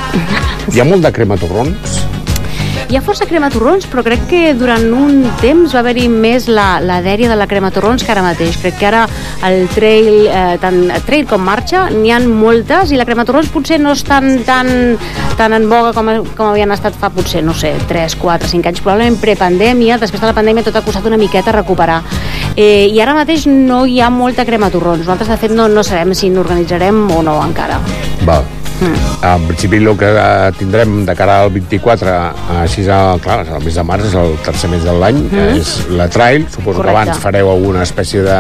Hi 0.71 0.81
ha 0.81 0.89
molt 0.89 1.07
de 1.07 1.13
crema 1.15 1.39
torrons? 1.41 2.01
Hi 2.91 2.97
ha 2.99 3.01
força 3.07 3.23
crema 3.23 3.47
torrons, 3.55 3.85
però 3.87 4.03
crec 4.03 4.25
que 4.27 4.39
durant 4.59 4.83
un 4.91 5.21
temps 5.39 5.71
va 5.77 5.79
haver-hi 5.79 6.09
més 6.11 6.49
la, 6.51 6.81
la 6.83 6.97
dèria 7.05 7.29
de 7.31 7.37
la 7.39 7.47
crema 7.47 7.69
torrons 7.71 8.03
que 8.03 8.11
ara 8.11 8.25
mateix. 8.25 8.57
Crec 8.59 8.81
que 8.81 8.89
ara 8.89 9.05
el 9.47 9.69
trail, 9.71 10.09
eh, 10.27 10.57
tant 10.59 10.81
trail 11.07 11.29
com 11.31 11.45
marxa, 11.47 11.85
n'hi 11.95 12.11
han 12.11 12.27
moltes 12.27 12.91
i 12.91 12.99
la 12.99 13.07
crema 13.07 13.23
torrons 13.29 13.53
potser 13.55 13.79
no 13.79 13.95
és 13.95 14.03
tan, 14.03 14.41
tan, 14.43 14.99
tan 15.39 15.55
en 15.55 15.71
boga 15.71 15.95
com, 15.95 16.11
com 16.35 16.51
havien 16.51 16.75
estat 16.75 16.99
fa 16.99 17.15
potser, 17.15 17.45
no 17.47 17.55
sé, 17.55 17.77
3, 17.87 18.19
4, 18.19 18.51
5 18.59 18.73
anys, 18.73 18.83
probablement 18.83 19.23
prepandèmia, 19.23 20.03
després 20.03 20.19
de 20.19 20.33
la 20.33 20.35
pandèmia 20.35 20.67
tot 20.67 20.83
ha 20.83 20.83
costat 20.83 21.07
una 21.07 21.21
miqueta 21.21 21.55
recuperar. 21.55 22.03
Eh, 22.57 22.89
I 22.91 22.99
ara 22.99 23.15
mateix 23.15 23.47
no 23.47 23.85
hi 23.87 24.01
ha 24.03 24.11
molta 24.11 24.43
crema 24.43 24.67
torrons. 24.75 25.07
Nosaltres, 25.07 25.31
de 25.31 25.39
fet, 25.39 25.55
no, 25.55 25.71
no 25.71 25.87
sabem 25.87 26.11
si 26.19 26.35
n'organitzarem 26.35 27.07
o 27.07 27.23
no 27.23 27.39
encara. 27.47 27.79
Val. 28.27 28.43
En 28.81 29.47
principi 29.47 29.77
el 29.77 29.97
que 29.99 30.09
eh, 30.09 30.53
tindrem 30.59 31.05
de 31.07 31.15
cara 31.15 31.43
al 31.43 31.51
24 31.51 32.15
així, 32.63 32.87
a, 32.89 33.17
clar, 33.23 33.45
el 33.47 33.65
mes 33.65 33.75
de 33.75 33.83
març 33.85 34.07
és 34.09 34.15
el 34.15 34.37
tercer 34.45 34.71
mes 34.71 34.83
de 34.85 34.93
l'any 34.93 35.19
Mhm. 35.31 35.59
és 35.59 35.87
la 35.91 36.09
trail, 36.09 36.47
suposo 36.49 36.79
Correcte. 36.79 36.95
que 37.05 37.11
abans 37.11 37.19
fareu 37.23 37.51
alguna 37.51 37.83
espècie 37.83 38.23
de 38.23 38.39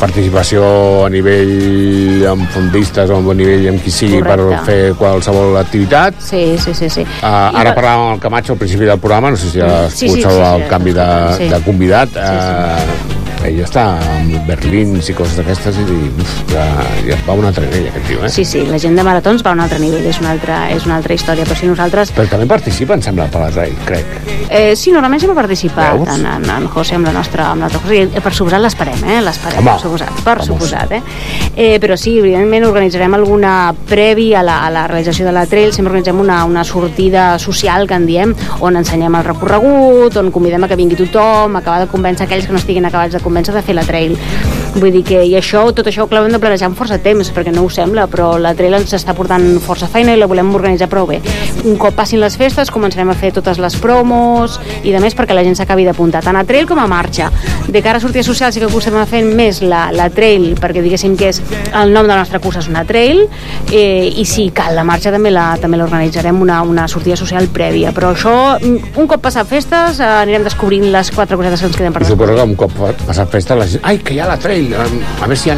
participació 0.00 1.06
a 1.06 1.10
nivell 1.10 2.26
amb 2.30 2.48
fondistes 2.52 3.10
o 3.10 3.18
a 3.18 3.34
nivell 3.34 3.68
amb 3.70 3.82
qui 3.82 3.90
sigui 3.90 4.20
Correcte. 4.20 4.46
per 4.56 4.64
fer 4.66 4.94
qualsevol 4.94 5.56
activitat 5.56 6.14
Sí, 6.20 6.56
sí, 6.58 6.74
sí. 6.74 6.88
sí. 6.90 7.00
Uh, 7.00 7.26
I 7.26 7.60
ara 7.62 7.74
per- 7.74 7.82
parlàvem 7.82 8.04
amb 8.06 8.14
el 8.14 8.20
Camacho 8.20 8.52
al 8.52 8.58
principi 8.58 8.84
del 8.84 8.98
programa, 8.98 9.30
no 9.30 9.36
sé 9.36 9.50
si 9.50 9.60
has 9.60 9.92
Sí, 9.92 10.06
pogut 10.06 10.16
sí, 10.18 10.22
saludar 10.22 10.52
sí, 10.52 10.56
sí, 10.56 10.62
el 10.62 10.68
canvi 10.68 10.92
de, 10.92 11.06
sí. 11.38 11.48
de 11.48 11.60
convidat. 11.62 12.08
Uh, 12.16 13.25
ell 13.48 13.60
està 13.64 13.86
amb 14.16 14.36
Berlins 14.48 15.10
i 15.10 15.14
coses 15.16 15.38
d'aquestes 15.40 15.78
i 15.82 15.98
uf, 16.08 16.34
ja, 16.52 16.64
ja 17.06 17.18
va 17.26 17.34
a 17.34 17.38
un 17.40 17.48
altre 17.48 17.66
nivell 17.66 17.88
aquest 17.90 18.08
tio, 18.10 18.22
eh? 18.24 18.30
Sí, 18.32 18.44
sí, 18.48 18.64
la 18.68 18.80
gent 18.82 18.98
de 18.98 19.04
maratons 19.06 19.44
va 19.46 19.52
a 19.52 19.58
un 19.58 19.62
altre 19.64 19.78
nivell, 19.82 20.06
és 20.10 20.20
una 20.22 20.32
altra, 20.34 20.64
és 20.74 20.86
una 20.88 20.98
altra 20.98 21.14
història, 21.16 21.46
però 21.46 21.58
si 21.58 21.70
nosaltres... 21.70 22.12
Però 22.16 22.28
també 22.30 22.48
participa, 22.50 22.96
em 22.96 23.04
sembla, 23.04 23.28
per 23.32 23.44
la 23.44 23.50
trail, 23.54 23.76
crec. 23.86 24.16
Eh, 24.46 24.74
sí, 24.78 24.92
normalment 24.94 25.22
sempre 25.22 25.36
ha 25.36 25.40
participat 25.40 25.96
Veus? 25.96 26.10
en, 26.14 26.26
en, 26.26 26.48
en 26.56 26.68
José 26.70 26.96
amb 26.98 27.08
la 27.08 27.14
nostra, 27.16 27.50
amb 27.52 27.64
la 27.64 27.70
nostra 27.70 27.94
i 27.94 28.02
eh, 28.06 28.22
per 28.22 28.32
suposat 28.36 28.62
l'esperem, 28.62 29.02
eh? 29.06 29.20
L'esperem, 29.24 29.66
per 29.66 29.76
suposat, 29.82 30.22
per 30.26 30.36
suposat, 30.46 30.96
eh? 30.96 31.02
eh? 31.54 31.76
Però 31.82 31.96
sí, 31.98 32.16
evidentment 32.20 32.66
organitzarem 32.68 33.16
alguna 33.18 33.54
previ 33.88 34.28
a 34.34 34.44
la, 34.46 34.60
a 34.66 34.70
la 34.72 34.86
realització 34.90 35.26
de 35.26 35.34
la 35.34 35.46
trail, 35.50 35.72
sempre 35.74 35.92
organitzem 35.94 36.20
una, 36.22 36.42
una 36.48 36.64
sortida 36.64 37.28
social, 37.42 37.86
que 37.86 37.98
en 37.98 38.06
diem, 38.08 38.34
on 38.60 38.78
ensenyem 38.78 39.18
el 39.18 39.26
recorregut, 39.26 40.18
on 40.20 40.32
convidem 40.34 40.64
a 40.66 40.70
que 40.70 40.78
vingui 40.78 40.98
tothom, 40.98 41.58
acabar 41.58 41.82
de 41.84 41.90
convèncer 41.90 42.26
aquells 42.26 42.46
que 42.46 42.54
no 42.54 42.62
estiguin 42.62 42.86
acabats 42.88 43.16
de 43.16 43.22
convèncer 43.22 43.35
de 43.36 43.62
fer 43.62 43.74
la 43.76 43.84
trail. 43.84 44.16
Vull 44.76 44.92
dir 44.92 45.00
que, 45.08 45.22
i 45.24 45.32
això, 45.38 45.62
tot 45.72 45.86
això 45.88 46.04
ho 46.04 46.08
clavem 46.10 46.34
de 46.34 46.38
planejar 46.40 46.66
amb 46.68 46.76
força 46.76 46.98
temps, 47.00 47.30
perquè 47.32 47.48
no 47.54 47.62
ho 47.64 47.68
sembla, 47.72 48.04
però 48.12 48.34
la 48.36 48.50
trail 48.54 48.74
ens 48.76 48.92
està 48.92 49.14
portant 49.16 49.44
força 49.64 49.86
feina 49.88 50.12
i 50.12 50.18
la 50.20 50.28
volem 50.28 50.50
organitzar 50.54 50.90
prou 50.92 51.06
bé. 51.08 51.22
Un 51.64 51.78
cop 51.80 51.96
passin 51.96 52.20
les 52.20 52.36
festes, 52.36 52.68
començarem 52.68 53.08
a 53.08 53.14
fer 53.16 53.30
totes 53.32 53.56
les 53.62 53.78
promos 53.80 54.58
i 54.84 54.92
de 54.92 55.00
més 55.00 55.16
perquè 55.16 55.32
la 55.32 55.46
gent 55.46 55.56
s'acabi 55.56 55.86
d'apuntar, 55.88 56.20
tant 56.26 56.36
a 56.36 56.44
trail 56.44 56.68
com 56.68 56.82
a 56.82 56.84
marxa. 56.90 57.30
De 57.72 57.80
cara 57.80 57.96
a 57.96 58.04
sortida 58.04 58.26
social 58.26 58.52
sí 58.52 58.60
que 58.60 58.68
acostem 58.68 58.98
a 59.00 59.06
fer 59.08 59.22
més 59.24 59.62
la, 59.64 59.86
la 59.96 60.10
trail, 60.12 60.52
perquè 60.60 60.84
diguéssim 60.84 61.16
que 61.16 61.32
és 61.32 61.40
el 61.72 61.96
nom 61.96 62.04
de 62.04 62.12
la 62.12 62.20
nostra 62.20 62.42
cursa 62.44 62.60
és 62.60 62.68
una 62.68 62.84
trail, 62.84 63.24
eh, 63.72 64.12
i 64.12 64.26
si 64.28 64.50
cal 64.52 64.76
la 64.76 64.84
marxa 64.84 65.14
també 65.14 65.32
la 65.32 65.46
també 65.62 65.80
l'organitzarem 65.80 66.36
una, 66.44 66.60
una 66.68 66.84
sortida 66.84 67.16
social 67.16 67.48
prèvia, 67.48 67.94
però 67.96 68.12
això, 68.12 68.36
mm, 68.60 68.92
un 69.00 69.08
cop 69.08 69.24
passat 69.24 69.48
festes, 69.48 70.04
eh, 70.04 70.12
anirem 70.20 70.44
descobrint 70.44 70.90
les 70.92 71.10
quatre 71.16 71.40
cosetes 71.40 71.64
que 71.64 71.72
ens 71.72 71.80
queden 71.80 71.96
per 71.96 72.04
I 72.04 72.12
suposo 72.12 72.36
que 72.36 72.48
un 72.52 72.56
cop 72.60 72.76
passat 73.06 73.32
festa 73.32 73.56
la 73.56 73.64
gent... 73.72 73.80
Ai, 73.88 74.04
que 74.04 74.12
hi 74.12 74.20
ha 74.20 74.28
la 74.28 74.36
trail! 74.36 74.65
A 74.74 75.26
veure 75.26 75.36
si 75.36 75.48
hi 75.48 75.52
ha 75.52 75.56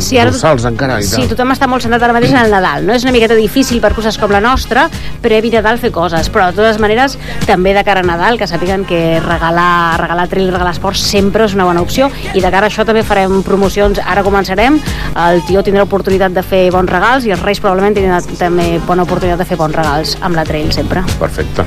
Sí, 0.00 0.18
ara- 0.18 0.30
dorsals 0.30 0.64
encara 0.64 1.00
i 1.00 1.04
Sí, 1.04 1.16
tal. 1.16 1.28
tothom 1.30 1.52
està 1.52 1.66
molt 1.68 1.82
centrat 1.82 2.02
ara 2.02 2.12
mateix 2.12 2.30
en 2.32 2.38
el 2.38 2.50
Nadal. 2.50 2.86
No 2.86 2.92
és 2.94 3.02
una 3.04 3.12
miqueta 3.12 3.34
difícil 3.34 3.80
per 3.80 3.92
curses 3.94 4.16
com 4.18 4.30
la 4.30 4.40
nostra, 4.40 4.88
previ 5.22 5.50
Nadal 5.50 5.78
fer 5.78 5.90
coses, 5.92 6.30
però 6.32 6.46
de 6.50 6.56
totes 6.56 6.78
maneres 6.78 7.18
també 7.46 7.74
de 7.74 7.84
cara 7.84 8.00
a 8.00 8.02
Nadal, 8.02 8.38
que 8.38 8.46
sàpiguen 8.46 8.84
que 8.86 9.20
regalar, 9.20 10.00
regalar 10.00 10.28
trail, 10.28 10.50
regalar 10.50 10.72
esports 10.72 11.00
sempre 11.00 11.44
és 11.44 11.54
una 11.54 11.64
bona 11.64 11.80
opció 11.82 12.10
i 12.34 12.40
de 12.40 12.50
cara 12.50 12.66
a 12.66 12.70
això 12.70 12.84
també 12.84 13.02
farem 13.02 13.42
promocions. 13.42 13.98
Ara 14.04 14.22
començarem, 14.24 14.80
el 15.28 15.42
tio 15.46 15.62
tindrà 15.62 15.82
oportunitat 15.82 16.32
de 16.32 16.42
fer 16.42 16.70
bons 16.70 16.90
regals 16.90 17.24
i 17.26 17.30
els 17.32 17.42
Reis 17.42 17.60
probablement 17.60 17.94
tindran 17.94 18.22
també 18.38 18.80
bona 18.86 19.02
oportunitat 19.02 19.38
de 19.38 19.44
fer 19.44 19.56
bons 19.56 19.74
regals 19.74 20.16
amb 20.20 20.34
la 20.36 20.44
trail 20.44 20.72
sempre. 20.72 21.02
Perfecte. 21.18 21.64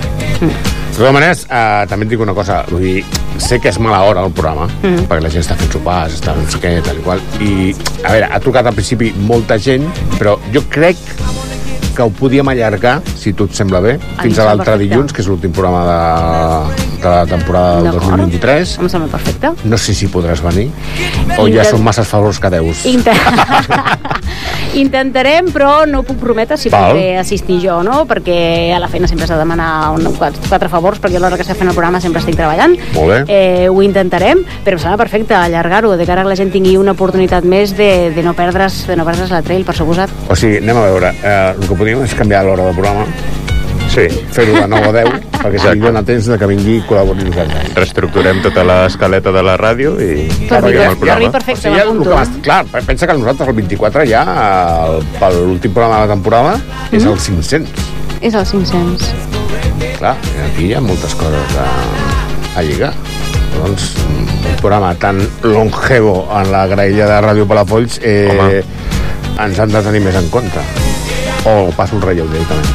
De 0.94 1.00
totes 1.00 1.14
maneres, 1.16 1.39
eh, 1.50 1.86
també 1.89 2.06
et 2.06 2.12
dic 2.14 2.22
una 2.22 2.36
cosa, 2.38 2.60
vull 2.70 2.84
dir, 2.86 3.00
sé 3.41 3.58
que 3.60 3.72
és 3.72 3.80
mala 3.82 4.04
hora 4.06 4.22
el 4.28 4.32
programa, 4.32 4.68
Mm. 4.84 5.08
perquè 5.10 5.24
la 5.24 5.30
gent 5.34 5.41
està 5.44 5.56
fent 5.58 5.72
sopars, 5.74 6.20
està 6.20 6.36
no 6.38 6.46
sé 6.50 6.60
què, 6.62 6.84
tal 6.86 6.98
i 7.00 7.02
qual, 7.02 7.20
i, 7.41 7.74
a 8.04 8.12
veure, 8.12 8.28
ha 8.32 8.39
trucat 8.39 8.66
al 8.70 8.74
principi 8.78 9.12
molta 9.18 9.58
gent, 9.58 9.88
però 10.20 10.38
jo 10.54 10.62
crec 10.70 10.98
que 11.94 12.02
ho 12.06 12.10
podíem 12.10 12.48
allargar, 12.50 13.02
si 13.16 13.34
tot 13.38 13.54
sembla 13.54 13.80
bé, 13.84 13.98
fins 14.22 14.39
a 14.39 14.48
l'altre 14.50 14.78
dilluns, 14.82 15.14
que 15.14 15.22
és 15.24 15.28
l'últim 15.30 15.52
programa 15.54 15.84
de, 15.86 16.98
de 17.04 17.10
la 17.10 17.26
temporada 17.30 17.76
del 17.82 17.91
D'acord. 17.91 18.10
2023. 18.24 18.76
Em 18.82 18.89
sembla 18.89 19.12
perfecte. 19.14 19.54
No 19.70 19.78
sé 19.78 19.94
si 19.98 20.10
podràs 20.12 20.41
venir, 20.44 20.70
o 21.38 21.46
ja 21.48 21.62
Intent- 21.62 21.72
són 21.76 21.84
masses 21.86 22.08
favors 22.10 22.39
que 22.41 22.50
deus. 22.54 22.86
Inter... 22.89 23.14
Intentarem, 24.74 25.52
però 25.54 25.84
no 25.86 26.02
puc 26.02 26.18
prometre 26.18 26.56
si 26.58 26.72
Val. 26.74 26.96
podré 26.96 27.18
assistir 27.22 27.60
jo, 27.62 27.76
no? 27.86 28.08
Perquè 28.10 28.72
a 28.74 28.80
la 28.82 28.88
feina 28.89 29.06
sempre 29.08 29.28
s'ha 29.30 29.36
de 29.38 29.44
demanar 29.44 29.91
un, 29.94 30.08
quatre, 30.18 30.41
quatre 30.50 30.70
favors, 30.72 30.98
perquè 31.04 31.20
a 31.20 31.22
l'hora 31.22 31.38
que 31.38 31.46
estic 31.46 31.60
fent 31.60 31.70
el 31.70 31.76
programa 31.78 32.00
sempre 32.02 32.24
estic 32.24 32.34
treballant. 32.39 32.74
Molt 32.96 33.12
bé. 33.12 33.20
Eh, 33.30 33.68
ho 33.70 33.84
intentarem, 33.86 34.41
però 34.66 34.80
em 34.80 34.82
sembla 34.82 34.98
perfecte 35.04 35.36
allargar-ho, 35.38 35.94
de 36.00 36.08
cara 36.10 36.24
que 36.26 36.32
la 36.34 36.38
gent 36.39 36.50
tingui 36.56 36.74
una 36.82 36.96
oportunitat 36.98 37.46
més 37.46 37.76
de, 37.78 38.10
de 38.16 38.24
no 38.26 38.34
perdre's 38.34 38.82
de 38.89 38.98
no 38.98 39.06
perdre's 39.06 39.30
la 39.30 39.44
trail, 39.46 39.62
per 39.68 39.76
suposat. 39.78 40.10
O 40.34 40.36
sigui, 40.39 40.58
anem 40.64 40.82
a 40.82 40.88
veure, 40.89 41.14
eh, 41.22 41.54
el 41.54 41.68
que 41.70 41.78
podríem 41.84 42.04
és 42.08 42.14
canviar 42.16 42.46
l'hora 42.48 42.64
del 42.70 42.76
programa, 42.78 43.04
Sí. 43.94 44.08
fer-ho 44.34 44.54
de 44.56 44.68
9 44.72 44.88
a 44.88 44.92
10, 45.04 45.10
perquè 45.44 45.60
si 45.60 45.80
dona 45.82 46.02
temps 46.08 46.26
de 46.32 46.38
que 46.40 46.48
vingui 46.50 46.78
i 46.80 46.84
col·labori 46.88 47.22
amb 47.26 47.30
nosaltres. 47.34 47.74
Reestructurem 47.76 48.40
tota 48.42 48.64
l'escaleta 48.66 49.34
de 49.36 49.44
la 49.44 49.58
ràdio 49.60 49.92
i 50.02 50.24
Per 50.50 50.62
mi, 50.64 50.72
farem 50.72 50.94
el 50.94 50.98
programa. 50.98 51.32
perfecte, 51.36 51.60
O 51.60 51.62
sigui, 51.62 51.76
ja, 51.76 51.84
el 51.84 52.32
que 52.32 52.42
clar, 52.48 52.62
pensa 52.88 53.06
que 53.10 53.18
nosaltres 53.20 53.50
el 53.52 53.56
24 53.60 54.06
ja, 54.10 54.22
el, 54.88 55.04
per 55.20 55.30
l'últim 55.36 55.76
programa 55.76 56.00
de 56.00 56.08
la 56.08 56.14
temporada, 56.16 56.54
és 56.92 57.04
el 57.06 57.20
500. 57.20 57.86
És 58.22 58.34
el 58.34 58.46
500. 58.48 59.10
Clar, 60.00 60.16
aquí 60.48 60.70
hi 60.70 60.74
ha 60.74 60.82
moltes 60.82 61.14
coses 61.20 61.58
a, 61.60 61.68
a 62.58 62.64
lligar. 62.64 62.94
Doncs, 63.60 63.92
un 64.08 64.56
programa 64.64 64.96
tan 64.96 65.20
longevo 65.44 66.24
en 66.40 66.50
la 66.56 66.64
graella 66.72 67.06
de 67.12 67.20
Ràdio 67.28 67.46
Palafolls 67.46 68.00
eh, 68.02 68.64
ens 69.38 69.60
han 69.60 69.70
de 69.76 69.84
tenir 69.86 70.02
més 70.08 70.18
en 70.18 70.32
compte. 70.34 70.64
O 71.44 71.72
passo 71.76 71.98
el 71.98 72.04
relleu 72.06 72.28
directament. 72.32 72.68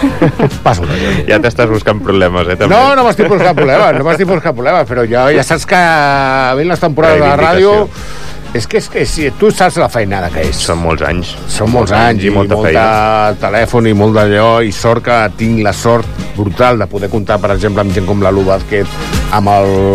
passo 0.66 0.84
el 0.84 0.90
relleu. 0.92 1.24
Ja 1.26 1.40
t'estàs 1.42 1.70
buscant 1.70 1.98
problemes, 2.04 2.46
eh, 2.46 2.54
també. 2.60 2.70
No, 2.70 2.94
no 2.94 3.06
m'estic 3.06 3.26
buscant 3.32 3.56
problemes, 3.58 3.98
no 3.98 4.06
m'estic 4.06 4.28
buscant 4.30 4.54
problemes, 4.54 4.86
però 4.86 5.06
jo 5.10 5.24
ja 5.34 5.46
saps 5.46 5.66
que 5.66 5.80
veient 6.60 6.70
les 6.70 6.84
temporades 6.86 7.18
de 7.18 7.26
la 7.26 7.38
ràdio 7.40 7.72
és 8.56 8.66
que, 8.66 8.78
és 8.80 8.88
que 8.88 9.04
si 9.08 9.28
tu 9.38 9.50
saps 9.52 9.76
la 9.80 9.88
feinada 9.92 10.30
que 10.32 10.46
és. 10.48 10.58
Són 10.68 10.80
molts 10.82 11.04
anys. 11.06 11.34
Són 11.52 11.70
molts 11.72 11.92
anys 11.94 12.24
i, 12.24 12.30
molta 12.32 12.56
molta 12.56 12.70
feina. 12.70 13.34
telèfon 13.42 13.88
i 13.90 13.94
molt 13.96 14.16
d'allò 14.16 14.48
i 14.64 14.72
sort 14.72 15.04
que 15.06 15.18
tinc 15.36 15.60
la 15.64 15.74
sort 15.76 16.24
brutal 16.36 16.78
de 16.80 16.86
poder 16.90 17.10
comptar, 17.12 17.38
per 17.40 17.52
exemple, 17.54 17.84
amb 17.84 17.92
gent 17.96 18.06
com 18.08 18.22
la 18.24 18.32
Lu 18.32 18.44
Vázquez, 18.46 18.88
amb 19.36 19.52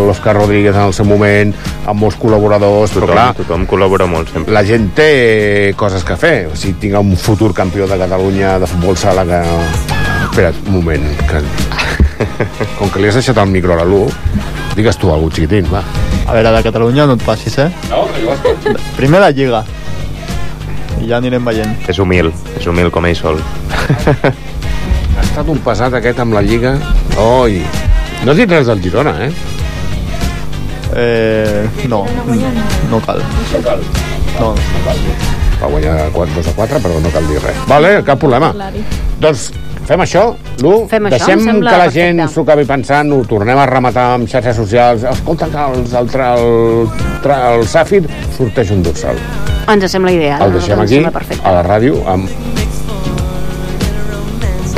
l'Òscar 0.08 0.36
Rodríguez 0.38 0.76
en 0.76 0.88
el 0.90 0.96
seu 0.98 1.06
moment, 1.10 1.54
amb 1.86 2.02
molts 2.02 2.18
col·laboradors, 2.22 2.94
Tothom, 2.94 3.08
però 3.08 3.18
clar, 3.18 3.28
tothom 3.38 3.66
col·labora 3.70 4.08
molt 4.10 4.34
sempre. 4.34 4.54
la 4.54 4.64
gent 4.68 4.92
té 4.98 5.74
coses 5.78 6.06
que 6.08 6.18
fer. 6.18 6.36
O 6.52 6.56
sigui, 6.56 6.78
tinc 6.86 7.00
un 7.00 7.16
futur 7.18 7.54
campió 7.54 7.88
de 7.88 8.00
Catalunya 8.02 8.58
de 8.60 8.70
futbol 8.70 8.98
sala 8.98 9.26
que... 9.26 9.44
Espera't, 10.32 10.64
un 10.68 10.80
moment, 10.80 11.06
que... 11.28 11.44
Com 12.78 12.90
que 12.94 13.02
li 13.02 13.10
has 13.10 13.18
deixat 13.18 13.38
el 13.42 13.50
micro 13.50 13.74
a 13.74 13.82
la 13.82 13.86
Lu, 13.88 14.06
digues 14.78 14.98
tu 15.02 15.10
alguna 15.14 15.34
xiquitín, 15.34 15.70
va. 15.74 15.86
A 16.32 16.34
veure, 16.34 16.52
de 16.56 16.64
Catalunya 16.64 17.04
no 17.10 17.18
et 17.18 17.24
passis, 17.28 17.58
eh? 17.60 17.66
No, 17.90 18.06
no, 18.08 18.80
Primer 18.96 19.20
la 19.20 19.34
Lliga. 19.36 19.66
I 21.04 21.10
ja 21.10 21.18
anirem 21.18 21.44
veient. 21.44 21.74
És 21.92 21.98
humil, 22.00 22.30
és 22.56 22.68
humil 22.72 22.88
com 22.88 23.04
ell 23.10 23.18
sol. 23.20 23.42
Ha 23.68 25.26
estat 25.26 25.50
un 25.52 25.60
pesat 25.66 25.98
aquest 26.00 26.22
amb 26.24 26.38
la 26.38 26.40
Lliga. 26.46 26.78
Oi! 27.20 27.60
No 28.24 28.32
has 28.32 28.40
dit 28.40 28.56
res 28.56 28.72
del 28.72 28.80
Girona, 28.80 29.12
eh? 29.26 29.28
Eh, 30.96 31.68
no, 31.92 32.06
no 32.94 33.04
cal. 33.04 33.20
No 33.52 33.60
cal. 33.68 33.84
No. 34.40 34.54
Va 35.60 35.68
guanyar 35.68 35.98
4, 36.16 36.38
2 36.40 36.48
a 36.48 36.56
4, 36.62 36.80
però 36.88 37.04
no 37.04 37.12
cal 37.12 37.28
dir 37.28 37.44
res. 37.44 37.60
Vale, 37.68 37.98
cap 38.08 38.24
problema. 38.24 38.54
Doncs 39.20 39.50
fem 39.92 40.04
això, 40.06 40.24
Lu. 40.64 40.74
Fem 40.92 41.08
això, 41.10 41.18
Deixem 41.20 41.42
que 41.46 41.54
la 41.66 41.72
perfecte. 41.76 42.00
gent 42.00 42.22
s'ho 42.32 42.44
acabi 42.46 42.66
pensant, 42.70 43.12
ho 43.12 43.22
tornem 43.28 43.60
a 43.60 43.66
rematar 43.70 44.08
amb 44.16 44.30
xarxes 44.32 44.56
socials. 44.56 45.04
Escolta, 45.12 45.50
que 45.52 45.66
els, 45.76 45.94
el, 46.00 46.10
el, 46.32 46.90
tra- 47.24 47.40
el 47.54 47.66
Sàfir 47.68 48.04
sorteix 48.38 48.72
un 48.72 48.84
dorsal. 48.88 49.20
Ens 49.72 49.92
sembla 49.92 50.12
ideal. 50.16 50.42
El 50.48 50.56
deixem 50.58 50.80
aquí, 50.80 51.04
a 51.44 51.56
la 51.60 51.64
ràdio, 51.68 52.02
amb... 52.08 52.30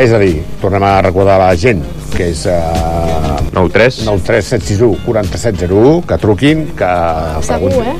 És 0.01 0.09
a 0.11 0.17
dir, 0.17 0.39
tornem 0.61 0.83
a 0.83 0.95
recordar 1.05 1.37
a 1.37 1.45
la 1.47 1.55
gent 1.55 1.83
que 2.17 2.31
és... 2.33 2.45
Uh, 2.49 3.33
93 3.53 3.99
93761 4.07 4.97
4701, 5.05 6.01
que 6.09 6.17
truquin, 6.17 6.63
que 6.77 6.89
Segur, 7.45 7.69
eh? 7.85 7.93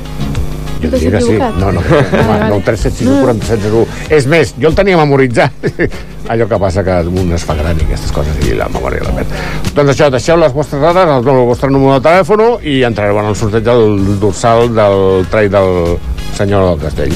Jo 0.84 0.90
diria 0.94 1.18
que 1.18 1.20
sí. 1.24 1.36
No, 1.60 1.72
no, 1.72 1.82
vale. 1.82 2.48
9 2.50 2.62
3 2.64 2.84
7 2.86 2.96
6 3.00 3.10
1 3.10 3.20
47 3.24 3.62
0 3.68 3.84
És 4.18 4.28
més, 4.30 4.54
jo 4.60 4.70
el 4.70 4.76
tenia 4.78 5.00
memoritzat. 5.00 5.68
Allò 6.32 6.46
que 6.48 6.58
passa 6.60 6.84
que 6.84 7.00
un 7.04 7.34
es 7.36 7.44
fa 7.44 7.56
gran 7.58 7.76
i 7.76 7.84
aquestes 7.84 8.12
coses 8.14 8.38
i 8.48 8.54
la 8.56 8.68
memòria 8.72 9.04
la 9.04 9.12
perd. 9.18 9.34
Doncs 9.76 9.92
això, 9.92 10.08
deixeu 10.12 10.40
les 10.40 10.54
vostres 10.56 10.80
dades, 10.80 11.10
el, 11.10 11.28
el 11.34 11.44
vostre 11.50 11.70
número 11.72 11.98
de 11.98 12.08
telèfon 12.08 12.44
i 12.64 12.80
entrareu 12.88 13.20
en 13.20 13.28
el 13.32 13.36
sorteig 13.36 13.66
del 13.66 14.18
dorsal 14.22 14.72
del 14.72 15.28
trai 15.32 15.52
del 15.52 15.98
senyor 16.38 16.70
del 16.70 16.82
castell. 16.86 17.14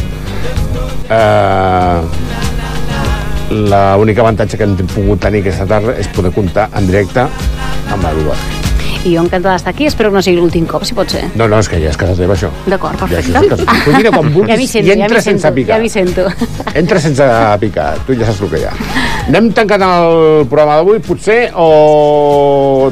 Uh, 1.08 2.04
L'únic 3.48 4.18
avantatge 4.20 4.60
que 4.60 4.68
hem 4.68 4.76
pogut 4.92 5.24
tenir 5.24 5.40
aquesta 5.40 5.64
tarda 5.70 5.96
és 5.96 6.12
poder 6.12 6.34
comptar 6.36 6.68
en 6.76 6.92
directe 6.92 7.24
amb 7.24 8.04
la. 8.04 8.57
I 9.08 9.14
jo 9.16 9.22
encantada 9.24 9.54
d'estar 9.56 9.72
aquí, 9.72 9.86
espero 9.88 10.10
que 10.10 10.18
no 10.18 10.22
sigui 10.24 10.36
l'últim 10.36 10.66
cop, 10.68 10.84
si 10.84 10.92
pot 10.96 11.08
ser. 11.08 11.22
No, 11.38 11.46
no, 11.48 11.58
és 11.62 11.68
que 11.70 11.78
ja 11.80 11.88
és 11.94 11.96
casa 11.96 12.12
teva, 12.18 12.34
això. 12.36 12.50
D'acord, 12.68 12.98
Ja, 13.00 13.06
perfecte. 13.06 13.40
això 13.40 13.56
és. 13.56 14.04
Tu 14.04 14.12
quan 14.12 14.32
vulguis 14.36 14.52
ja 14.52 14.60
i 14.60 14.66
sento, 14.68 14.88
ja 14.90 14.96
entra 14.98 15.16
m'hi 15.16 15.24
sense 15.24 15.42
sento, 15.46 15.54
picar. 15.56 15.76
ja 15.76 15.82
m'hi 15.82 15.88
sento. 15.88 16.26
Entra 16.82 17.00
sense 17.00 17.28
picar, 17.62 17.88
tu 18.06 18.16
ja 18.18 18.28
saps 18.28 18.42
el 18.44 18.50
que 18.52 18.60
hi 18.60 18.66
ha. 18.68 18.74
Anem 19.28 19.50
tancant 19.56 19.82
el 19.88 20.46
programa 20.50 20.76
d'avui, 20.82 21.00
potser, 21.08 21.40
o... 21.56 22.90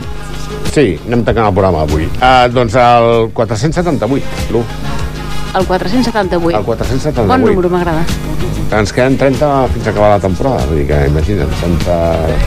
Sí, 0.72 0.98
anem 1.06 1.22
tancant 1.24 1.50
el 1.50 1.54
programa 1.56 1.84
d'avui. 1.84 2.08
Uh, 2.20 2.46
doncs 2.52 2.74
el 2.80 3.28
478, 3.36 4.52
l'1. 4.52 5.05
El 5.54 5.66
478. 5.66 6.58
El 6.58 6.64
478. 6.64 7.28
Bon 7.28 7.44
número, 7.44 7.70
m'agrada. 7.70 8.04
Ens 8.66 8.90
queden 8.92 9.14
30 9.16 9.68
fins 9.70 9.86
a 9.86 9.90
acabar 9.92 10.08
la 10.10 10.20
temporada. 10.20 10.64
Vull 10.66 10.80
dir 10.80 10.86
que, 10.88 10.96
imagina't, 11.06 11.52
30, 11.60 11.98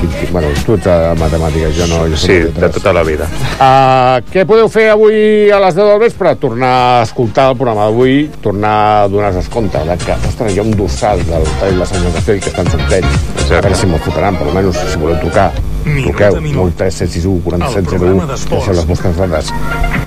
20... 0.02 0.32
Bueno, 0.36 0.50
tu 0.66 0.76
ets 0.76 0.90
de 0.90 0.98
matemàtiques, 1.22 1.78
jo 1.78 1.88
no. 1.88 2.02
Jo 2.12 2.20
Sí, 2.20 2.36
de 2.44 2.52
de 2.60 2.70
tota 2.76 2.92
la 2.94 3.06
vida. 3.08 3.30
Uh, 3.56 4.20
què 4.34 4.44
podeu 4.50 4.68
fer 4.74 4.90
avui 4.92 5.48
a 5.48 5.62
les 5.64 5.80
10 5.80 5.94
del 5.94 6.04
vespre? 6.04 6.36
Tornar 6.44 6.74
a 7.00 7.02
escoltar 7.08 7.50
el 7.54 7.58
programa 7.62 7.88
d'avui, 7.88 8.28
tornar 8.44 8.76
a 8.76 9.08
donar-vos 9.08 9.48
compte 9.54 9.80
de 9.88 9.98
que, 10.04 10.20
ostres, 10.28 10.54
hi 10.54 10.60
ha 10.60 10.68
un 10.68 10.76
dorsal 10.76 11.24
del 11.32 11.48
tall 11.64 11.80
de 11.80 11.90
Senyor 11.94 12.16
Castell 12.20 12.44
que 12.44 12.52
estan 12.52 12.72
sortint. 12.76 13.10
A 13.48 13.50
veure 13.56 13.76
si 13.80 13.90
me'l 13.90 14.04
fotran, 14.04 14.36
per 14.36 14.50
almenys, 14.52 14.84
si 14.92 15.00
voleu 15.00 15.18
trucar. 15.24 15.52
Truqueu, 15.84 16.40
9 16.42 16.74
3 16.78 16.94
7 17.04 17.12
6 17.14 17.26
1 17.26 17.42
47 17.46 18.00
01, 18.00 18.28
deixeu 18.50 18.76
les 18.78 18.88
vostres 18.90 19.18
dades 19.20 19.52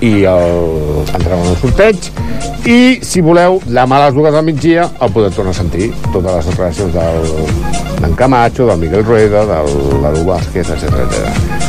i 0.02 0.12
el, 0.28 0.58
entreu 1.14 1.38
en 1.38 1.50
el 1.52 1.56
sorteig 1.60 2.10
i 2.68 2.80
si 3.06 3.22
voleu, 3.24 3.60
demà 3.66 3.98
a 3.98 4.06
les 4.06 4.16
dues 4.16 4.34
del 4.34 4.46
migdia 4.46 4.88
el 5.00 5.14
podeu 5.14 5.32
tornar 5.34 5.54
a 5.54 5.60
sentir 5.62 5.90
totes 6.12 6.28
les 6.28 6.50
declaracions 6.52 6.94
del 6.94 7.72
d'en 8.02 8.14
Camacho, 8.18 8.66
del 8.66 8.78
Miguel 8.78 9.04
Rueda, 9.04 9.44
del 9.46 10.02
Lalo 10.02 10.24
Vázquez, 10.26 10.70
etc. 10.74 11.62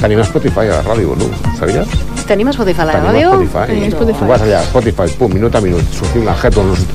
Tenim 0.00 0.22
Spotify 0.24 0.70
a 0.70 0.78
la 0.78 0.82
ràdio, 0.86 1.16
no? 1.18 1.28
Sabies? 1.58 1.96
Tenim 2.28 2.52
Spotify 2.54 2.86
a 2.86 2.88
la 2.88 2.96
Tenim 2.96 3.10
ràdio? 3.10 3.32
Spotify. 3.34 3.66
Tenim 3.72 4.20
Tu 4.20 4.30
vas 4.30 4.44
allà, 4.46 4.62
Spotify, 4.70 5.08
pum, 5.18 5.34
minut 5.34 5.54
a 5.54 5.60
minut, 5.60 5.96
sortim 6.00 6.24
la 6.24 6.36
jeto, 6.40 6.62
uns, 6.62 6.86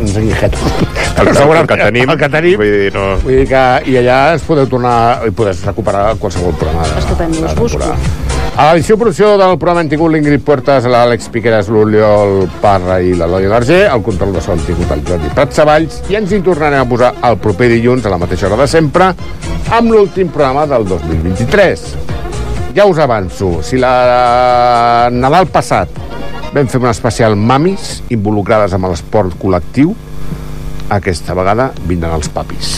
uns 0.00 0.18
guijetos. 0.18 1.05
El, 1.16 1.28
que- 1.32 1.58
el 1.60 1.66
que 1.66 1.76
tenim, 1.80 2.10
El 2.10 2.18
que 2.20 2.28
tenim. 2.28 2.56
Vull 2.60 2.72
dir, 2.76 2.92
no... 2.94 3.04
Vull 3.24 3.36
dir 3.40 3.46
que, 3.48 3.64
i 3.90 3.96
allà 4.02 4.18
ens 4.36 4.42
podeu 4.46 4.66
tornar 4.68 4.96
i 5.26 5.32
podeu 5.36 5.54
recuperar 5.64 6.14
qualsevol 6.20 6.54
programa 6.60 6.84
de, 6.88 6.98
Estupendo, 7.00 7.38
us 7.40 7.46
la 7.46 7.54
busco. 7.60 7.90
A 8.56 8.70
l'edició 8.72 8.96
producció 8.96 9.34
del 9.36 9.58
programa 9.60 9.82
hem 9.84 9.88
tingut 9.92 10.12
l'Ingrid 10.14 10.40
Puertas, 10.44 10.86
l'Àlex 10.88 11.26
Piqueras, 11.32 11.66
l'Oriol 11.68 12.46
Parra 12.62 12.98
i 13.04 13.10
l'Eloi 13.12 13.44
Larger. 13.52 13.82
El 13.92 14.00
control 14.06 14.32
de 14.32 14.40
so 14.40 14.54
hem 14.54 14.62
tingut 14.64 14.92
el 14.94 15.02
Jordi 15.08 15.28
Prats 15.36 15.58
Savalls 15.60 15.98
i 16.08 16.16
ens 16.16 16.32
hi 16.32 16.40
tornarem 16.44 16.80
a 16.80 16.88
posar 16.88 17.10
el 17.28 17.36
proper 17.42 17.68
dilluns 17.74 18.06
a 18.08 18.12
la 18.14 18.20
mateixa 18.22 18.48
hora 18.48 18.62
de 18.62 18.68
sempre 18.72 19.10
amb 19.76 19.92
l'últim 19.92 20.28
programa 20.32 20.64
del 20.70 20.86
2023. 20.88 21.84
Ja 22.76 22.84
us 22.88 22.98
avanço, 23.00 23.58
si 23.64 23.76
la 23.80 25.08
Nadal 25.12 25.46
passat 25.52 25.88
vam 26.54 26.68
fer 26.68 26.80
un 26.80 26.88
especial 26.88 27.36
mamis 27.36 27.98
involucrades 28.12 28.72
amb 28.76 28.88
l'esport 28.88 29.36
col·lectiu, 29.40 29.92
aquesta 30.90 31.34
vegada 31.34 31.70
vindran 31.88 32.14
els 32.18 32.28
papis, 32.30 32.76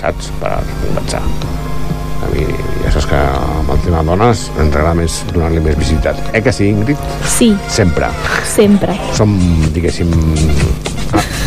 saps? 0.00 0.30
Per 0.40 0.54
compensar. 0.84 1.20
A 2.24 2.28
mi, 2.32 2.44
ja 2.84 2.92
saps 2.94 3.06
que 3.10 3.18
amb 3.20 3.70
el 3.74 3.80
tema 3.84 4.00
de 4.00 4.08
dones 4.08 4.46
ens 4.54 4.70
agrada 4.72 4.94
més 4.96 5.18
donar-li 5.34 5.60
més 5.64 5.76
visitat. 5.80 6.20
Eh 6.32 6.40
que 6.42 6.52
sí, 6.52 6.70
Ingrid? 6.72 7.00
Sí, 7.28 7.50
Sempre. 7.68 8.08
sempre. 8.48 8.96
Som, 9.12 9.34
diguéssim, 9.74 10.10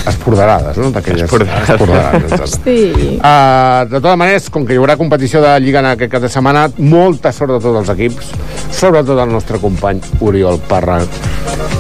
esporderades, 0.08 0.78
no? 0.78 0.92
D'aquelles 0.92 1.24
Esporderades. 1.24 1.70
esporderades. 1.70 2.60
Sí. 2.64 3.20
Uh, 3.20 3.86
de 3.90 4.00
totes 4.02 4.18
maneres, 4.18 4.50
com 4.50 4.66
que 4.66 4.74
hi 4.76 4.80
haurà 4.82 4.96
competició 5.00 5.42
de 5.44 5.56
Lliga 5.60 5.80
en 5.84 5.90
aquest 5.94 6.12
cap 6.12 6.22
de 6.24 6.30
setmana, 6.30 6.68
molta 6.78 7.32
sort 7.36 7.52
de 7.56 7.60
tots 7.64 7.82
els 7.82 7.90
equips, 7.96 8.32
sobretot 8.72 9.20
el 9.20 9.32
nostre 9.32 9.60
company 9.60 10.02
Oriol 10.22 10.60
Parra, 10.68 11.00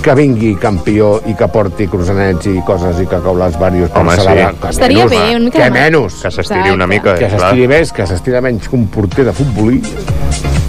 que 0.03 0.13
vingui 0.15 0.53
campió 0.61 1.17
i 1.27 1.33
que 1.35 1.47
porti 1.51 1.87
crusanets 1.91 2.47
i 2.47 2.61
coses 2.67 2.99
i 3.03 3.07
cacaulars 3.09 3.57
varios 3.59 3.89
per 3.91 4.01
Home, 4.05 4.15
sí. 4.15 4.27
Que 4.61 4.69
Estaria 4.69 5.05
menys, 5.05 5.11
bé, 5.11 5.17
va. 5.17 5.35
una 5.35 5.45
mica 5.47 5.63
que 5.63 5.71
menys. 5.71 6.21
Que 6.23 6.31
s'estiri 6.31 6.69
una 6.71 6.87
mica, 6.87 7.15
Que 7.17 7.25
eh, 7.25 7.29
clar. 7.29 7.39
s'estiri 7.41 7.67
més, 7.67 7.91
que 7.91 8.07
s'estira 8.07 8.41
menys 8.41 8.69
que 8.69 8.75
un 8.79 8.87
porter 8.87 9.25
de 9.25 9.33
futbolí. 9.35 9.81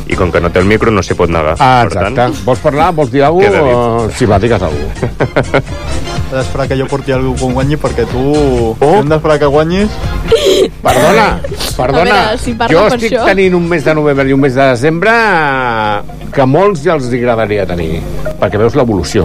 I 0.09 0.17
com 0.17 0.33
que 0.33 0.41
no 0.41 0.49
té 0.51 0.59
el 0.59 0.65
micro 0.65 0.91
no 0.91 1.03
s'hi 1.05 1.15
pot 1.15 1.29
negar. 1.31 1.55
Ah, 1.61 1.85
Per 1.85 1.93
exacte. 1.93 2.15
tant, 2.17 2.35
Vols 2.47 2.59
parlar? 2.65 2.93
Vols 2.97 3.11
dir 3.13 3.23
alguna 3.23 3.51
cosa? 3.51 3.63
dit. 3.63 3.75
Uh, 3.77 4.17
simpàtic 4.19 4.57
és 4.57 4.63
algú. 4.63 6.07
Has 6.29 6.35
d'esperar 6.43 6.67
que 6.69 6.77
jo 6.77 6.85
porti 6.91 7.15
algú 7.17 7.31
que 7.41 7.47
guanyi 7.57 7.79
perquè 7.81 8.05
tu... 8.11 8.21
Oh. 8.77 8.91
Hem 8.99 9.09
d'esperar 9.09 9.39
que 9.41 9.49
guanyis. 9.49 9.95
Perdona, 10.85 11.27
perdona. 11.73 12.03
A 12.03 12.05
veure, 12.05 12.41
si 12.43 12.53
parla 12.53 12.75
jo 12.75 12.83
per 12.85 12.99
estic 12.99 13.15
això. 13.15 13.25
tenint 13.31 13.57
un 13.57 13.65
mes 13.71 13.87
de 13.87 13.95
novembre 13.97 14.29
i 14.29 14.37
un 14.37 14.43
mes 14.43 14.53
de 14.53 14.67
desembre 14.75 15.15
eh, 15.15 16.29
que 16.35 16.45
molts 16.45 16.85
ja 16.85 16.99
els 16.99 17.09
agradaria 17.09 17.65
tenir, 17.71 18.03
perquè 18.43 18.61
veus 18.61 18.77
l'evolució. 18.77 19.25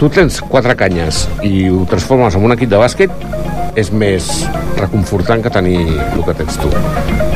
Tu 0.00 0.10
tens 0.10 0.40
quatre 0.50 0.74
canyes 0.74 1.28
i 1.46 1.68
ho 1.70 1.84
transformes 1.86 2.34
en 2.34 2.50
un 2.50 2.56
equip 2.56 2.74
de 2.74 2.82
bàsquet, 2.82 3.14
és 3.78 3.90
més 3.94 4.26
reconfortant 4.78 5.42
que 5.42 5.50
tenir 5.54 5.78
el 5.86 6.22
que 6.26 6.34
tens 6.38 6.58
tu 6.62 6.70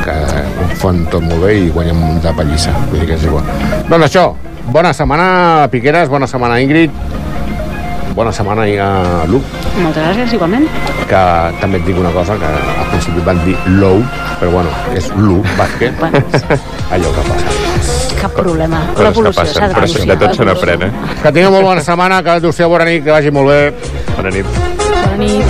que 0.03 0.15
ho 0.15 0.67
fan 0.79 1.01
tot 1.11 1.23
molt 1.23 1.43
bé 1.43 1.55
i 1.65 1.71
guanyem 1.73 2.19
de 2.23 2.33
pallissa 2.35 2.75
vull 2.89 3.01
dir 3.01 3.09
que 3.09 3.17
és 3.17 3.25
igual 3.27 3.47
doncs 3.89 4.05
això, 4.07 4.25
bona 4.71 4.93
setmana 4.95 5.67
Piqueres, 5.71 6.11
bona 6.11 6.29
setmana 6.31 6.61
Ingrid 6.63 6.95
bona 8.15 8.31
setmana 8.35 8.65
a 8.81 9.25
Luc 9.29 9.43
Moltes 9.79 10.03
gràcies, 10.03 10.33
igualment. 10.33 10.65
que 11.09 11.21
també 11.61 11.77
et 11.79 11.85
dic 11.85 11.97
una 11.99 12.11
cosa 12.11 12.35
que 12.37 12.45
al 12.45 12.87
principi 12.91 13.21
van 13.25 13.39
dir 13.45 13.55
low 13.79 14.01
però 14.39 14.51
bueno, 14.51 14.69
és 14.95 15.09
Lu 15.17 15.41
bàsquet 15.57 15.93
Bueno, 15.99 16.21
allò 16.93 17.09
que 17.15 17.23
passa 17.29 18.09
cap 18.19 18.33
problema. 18.35 18.81
L'evolució 18.99 19.45
s'ha 19.47 19.69
de 19.69 19.73
però 19.75 19.85
denunciar. 19.87 20.17
de 20.19 20.25
tot 20.25 20.35
se 20.35 20.43
n'aprèn, 20.43 20.81
eh? 20.83 20.91
que 21.23 21.31
tingueu 21.31 21.51
molt 21.55 21.65
bona 21.69 21.83
setmana, 21.85 22.21
que 22.23 22.29
adeu 22.35 22.51
bona 22.69 22.85
nit, 22.89 23.03
que 23.05 23.11
vagi 23.15 23.31
molt 23.31 23.47
bé 23.47 23.59
Bona 24.17 24.29
nit. 24.35 24.45
Bona 24.91 25.15
nit. 25.23 25.45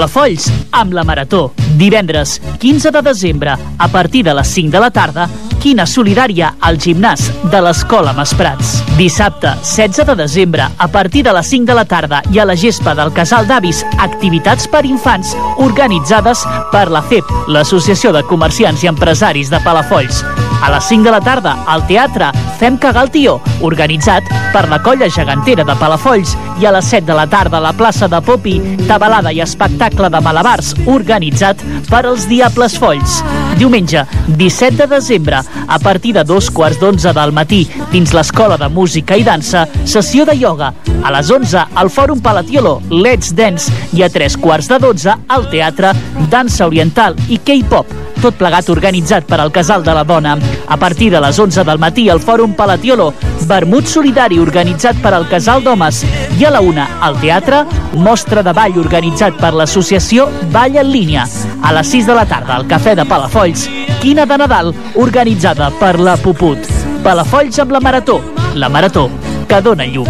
Palafolls 0.00 0.46
amb 0.72 0.94
la 0.96 1.02
Marató. 1.04 1.52
Divendres 1.76 2.40
15 2.58 2.90
de 2.90 3.02
desembre, 3.02 3.52
a 3.76 3.88
partir 3.88 4.24
de 4.24 4.32
les 4.32 4.48
5 4.48 4.70
de 4.72 4.80
la 4.80 4.90
tarda, 4.90 5.26
quina 5.60 5.84
solidària 5.84 6.54
al 6.58 6.78
gimnàs 6.80 7.26
de 7.52 7.60
l'Escola 7.60 8.14
Masprats. 8.16 8.78
Dissabte 8.96 9.52
16 9.60 10.06
de 10.08 10.16
desembre, 10.22 10.70
a 10.72 10.88
partir 10.88 11.24
de 11.24 11.34
les 11.36 11.52
5 11.52 11.68
de 11.68 11.76
la 11.76 11.84
tarda 11.84 12.22
i 12.32 12.40
a 12.40 12.46
la 12.48 12.56
gespa 12.56 12.94
del 12.96 13.12
Casal 13.12 13.44
d'Avis, 13.46 13.84
activitats 13.98 14.70
per 14.72 14.86
infants 14.88 15.34
organitzades 15.58 16.46
per 16.72 16.88
la 16.88 17.04
FEP, 17.04 17.28
l'Associació 17.52 18.16
de 18.16 18.24
Comerciants 18.24 18.80
i 18.86 18.88
Empresaris 18.88 19.52
de 19.52 19.60
Palafolls. 19.60 20.24
A 20.60 20.70
les 20.70 20.84
5 20.84 21.04
de 21.04 21.10
la 21.10 21.20
tarda, 21.24 21.56
al 21.66 21.86
teatre 21.88 22.30
Fem 22.60 22.76
cagar 22.76 23.06
el 23.06 23.08
tió, 23.08 23.38
organitzat 23.64 24.26
per 24.52 24.66
la 24.68 24.82
colla 24.84 25.06
gegantera 25.08 25.64
de 25.64 25.72
Palafolls 25.80 26.34
i 26.60 26.66
a 26.68 26.72
les 26.74 26.90
7 26.92 27.06
de 27.08 27.14
la 27.16 27.24
tarda 27.32 27.56
a 27.56 27.64
la 27.64 27.72
plaça 27.72 28.04
de 28.12 28.20
Popi, 28.20 28.58
tabalada 28.84 29.32
i 29.32 29.40
espectacle 29.40 30.10
de 30.12 30.20
malabars 30.20 30.74
organitzat 30.92 31.62
per 31.88 32.02
als 32.04 32.26
Diables 32.28 32.76
Folls. 32.76 33.22
Diumenge, 33.56 34.04
17 34.28 34.76
de 34.82 34.90
desembre, 34.92 35.40
a 35.40 35.78
partir 35.80 36.12
de 36.18 36.24
dos 36.28 36.50
quarts 36.52 36.76
d'onze 36.82 37.14
del 37.16 37.32
matí, 37.32 37.62
dins 37.94 38.12
l'Escola 38.12 38.60
de 38.60 38.68
Música 38.68 39.16
i 39.16 39.24
Dansa, 39.24 39.64
sessió 39.88 40.28
de 40.28 40.36
ioga. 40.36 40.74
A 41.00 41.14
les 41.16 41.32
11, 41.32 41.64
al 41.80 41.88
Fòrum 41.88 42.20
Palatiolo, 42.20 42.76
Let's 42.90 43.32
Dance, 43.32 43.72
i 43.96 44.04
a 44.04 44.12
tres 44.12 44.36
quarts 44.36 44.68
de 44.68 44.82
12, 44.84 45.16
al 45.32 45.48
Teatre, 45.48 45.96
Dansa 46.28 46.68
Oriental 46.68 47.16
i 47.28 47.40
K-Pop, 47.40 48.09
tot 48.20 48.36
plegat 48.38 48.68
organitzat 48.72 49.26
per 49.28 49.40
al 49.40 49.52
Casal 49.52 49.84
de 49.84 49.94
la 49.96 50.04
Dona. 50.04 50.36
A 50.68 50.76
partir 50.76 51.10
de 51.10 51.20
les 51.20 51.38
11 51.38 51.64
del 51.64 51.80
matí 51.82 52.08
al 52.08 52.20
Fòrum 52.20 52.54
Palatiolo, 52.56 53.12
vermut 53.48 53.88
solidari 53.88 54.38
organitzat 54.38 55.00
per 55.02 55.14
al 55.16 55.26
Casal 55.28 55.64
d'Homes 55.64 56.02
i 56.38 56.44
a 56.44 56.52
la 56.54 56.60
una 56.60 56.86
al 57.00 57.18
teatre, 57.20 57.64
mostra 57.94 58.44
de 58.46 58.54
ball 58.56 58.78
organitzat 58.80 59.40
per 59.40 59.54
l'associació 59.54 60.28
Ball 60.52 60.76
en 60.76 60.92
línia. 60.92 61.26
A 61.62 61.72
les 61.76 61.90
6 61.96 62.06
de 62.06 62.18
la 62.20 62.26
tarda 62.28 62.56
al 62.56 62.68
Cafè 62.68 62.94
de 62.98 63.08
Palafolls, 63.08 63.66
quina 64.00 64.26
de 64.26 64.38
Nadal 64.38 64.74
organitzada 64.94 65.72
per 65.80 65.98
la 65.98 66.16
Puput. 66.20 66.70
Palafolls 67.02 67.58
amb 67.58 67.72
la 67.72 67.80
Marató, 67.80 68.20
la 68.54 68.68
Marató 68.68 69.08
que 69.50 69.60
dona 69.60 69.84
llum. 69.84 70.06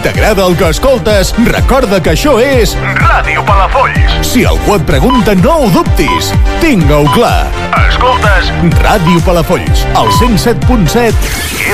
Si 0.00 0.04
t'agrada 0.04 0.46
el 0.46 0.54
que 0.56 0.70
escoltes, 0.72 1.34
recorda 1.44 1.98
que 2.00 2.14
això 2.14 2.38
és 2.40 2.70
Ràdio 2.96 3.42
Palafolls. 3.44 4.14
Si 4.24 4.46
algú 4.48 4.78
et 4.78 4.86
pregunta, 4.88 5.34
no 5.36 5.58
ho 5.60 5.66
dubtis. 5.74 6.30
Tinga-ho 6.62 7.04
clar. 7.12 7.50
Escoltes 7.82 8.48
Ràdio 8.80 9.20
Palafolls, 9.26 9.84
al 10.00 10.08
107.7 10.16 11.12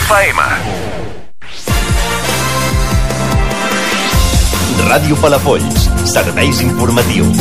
FM. 0.00 0.42
Ràdio 4.88 5.22
Palafolls, 5.22 5.86
serveis 6.10 6.64
informatius. 6.66 7.38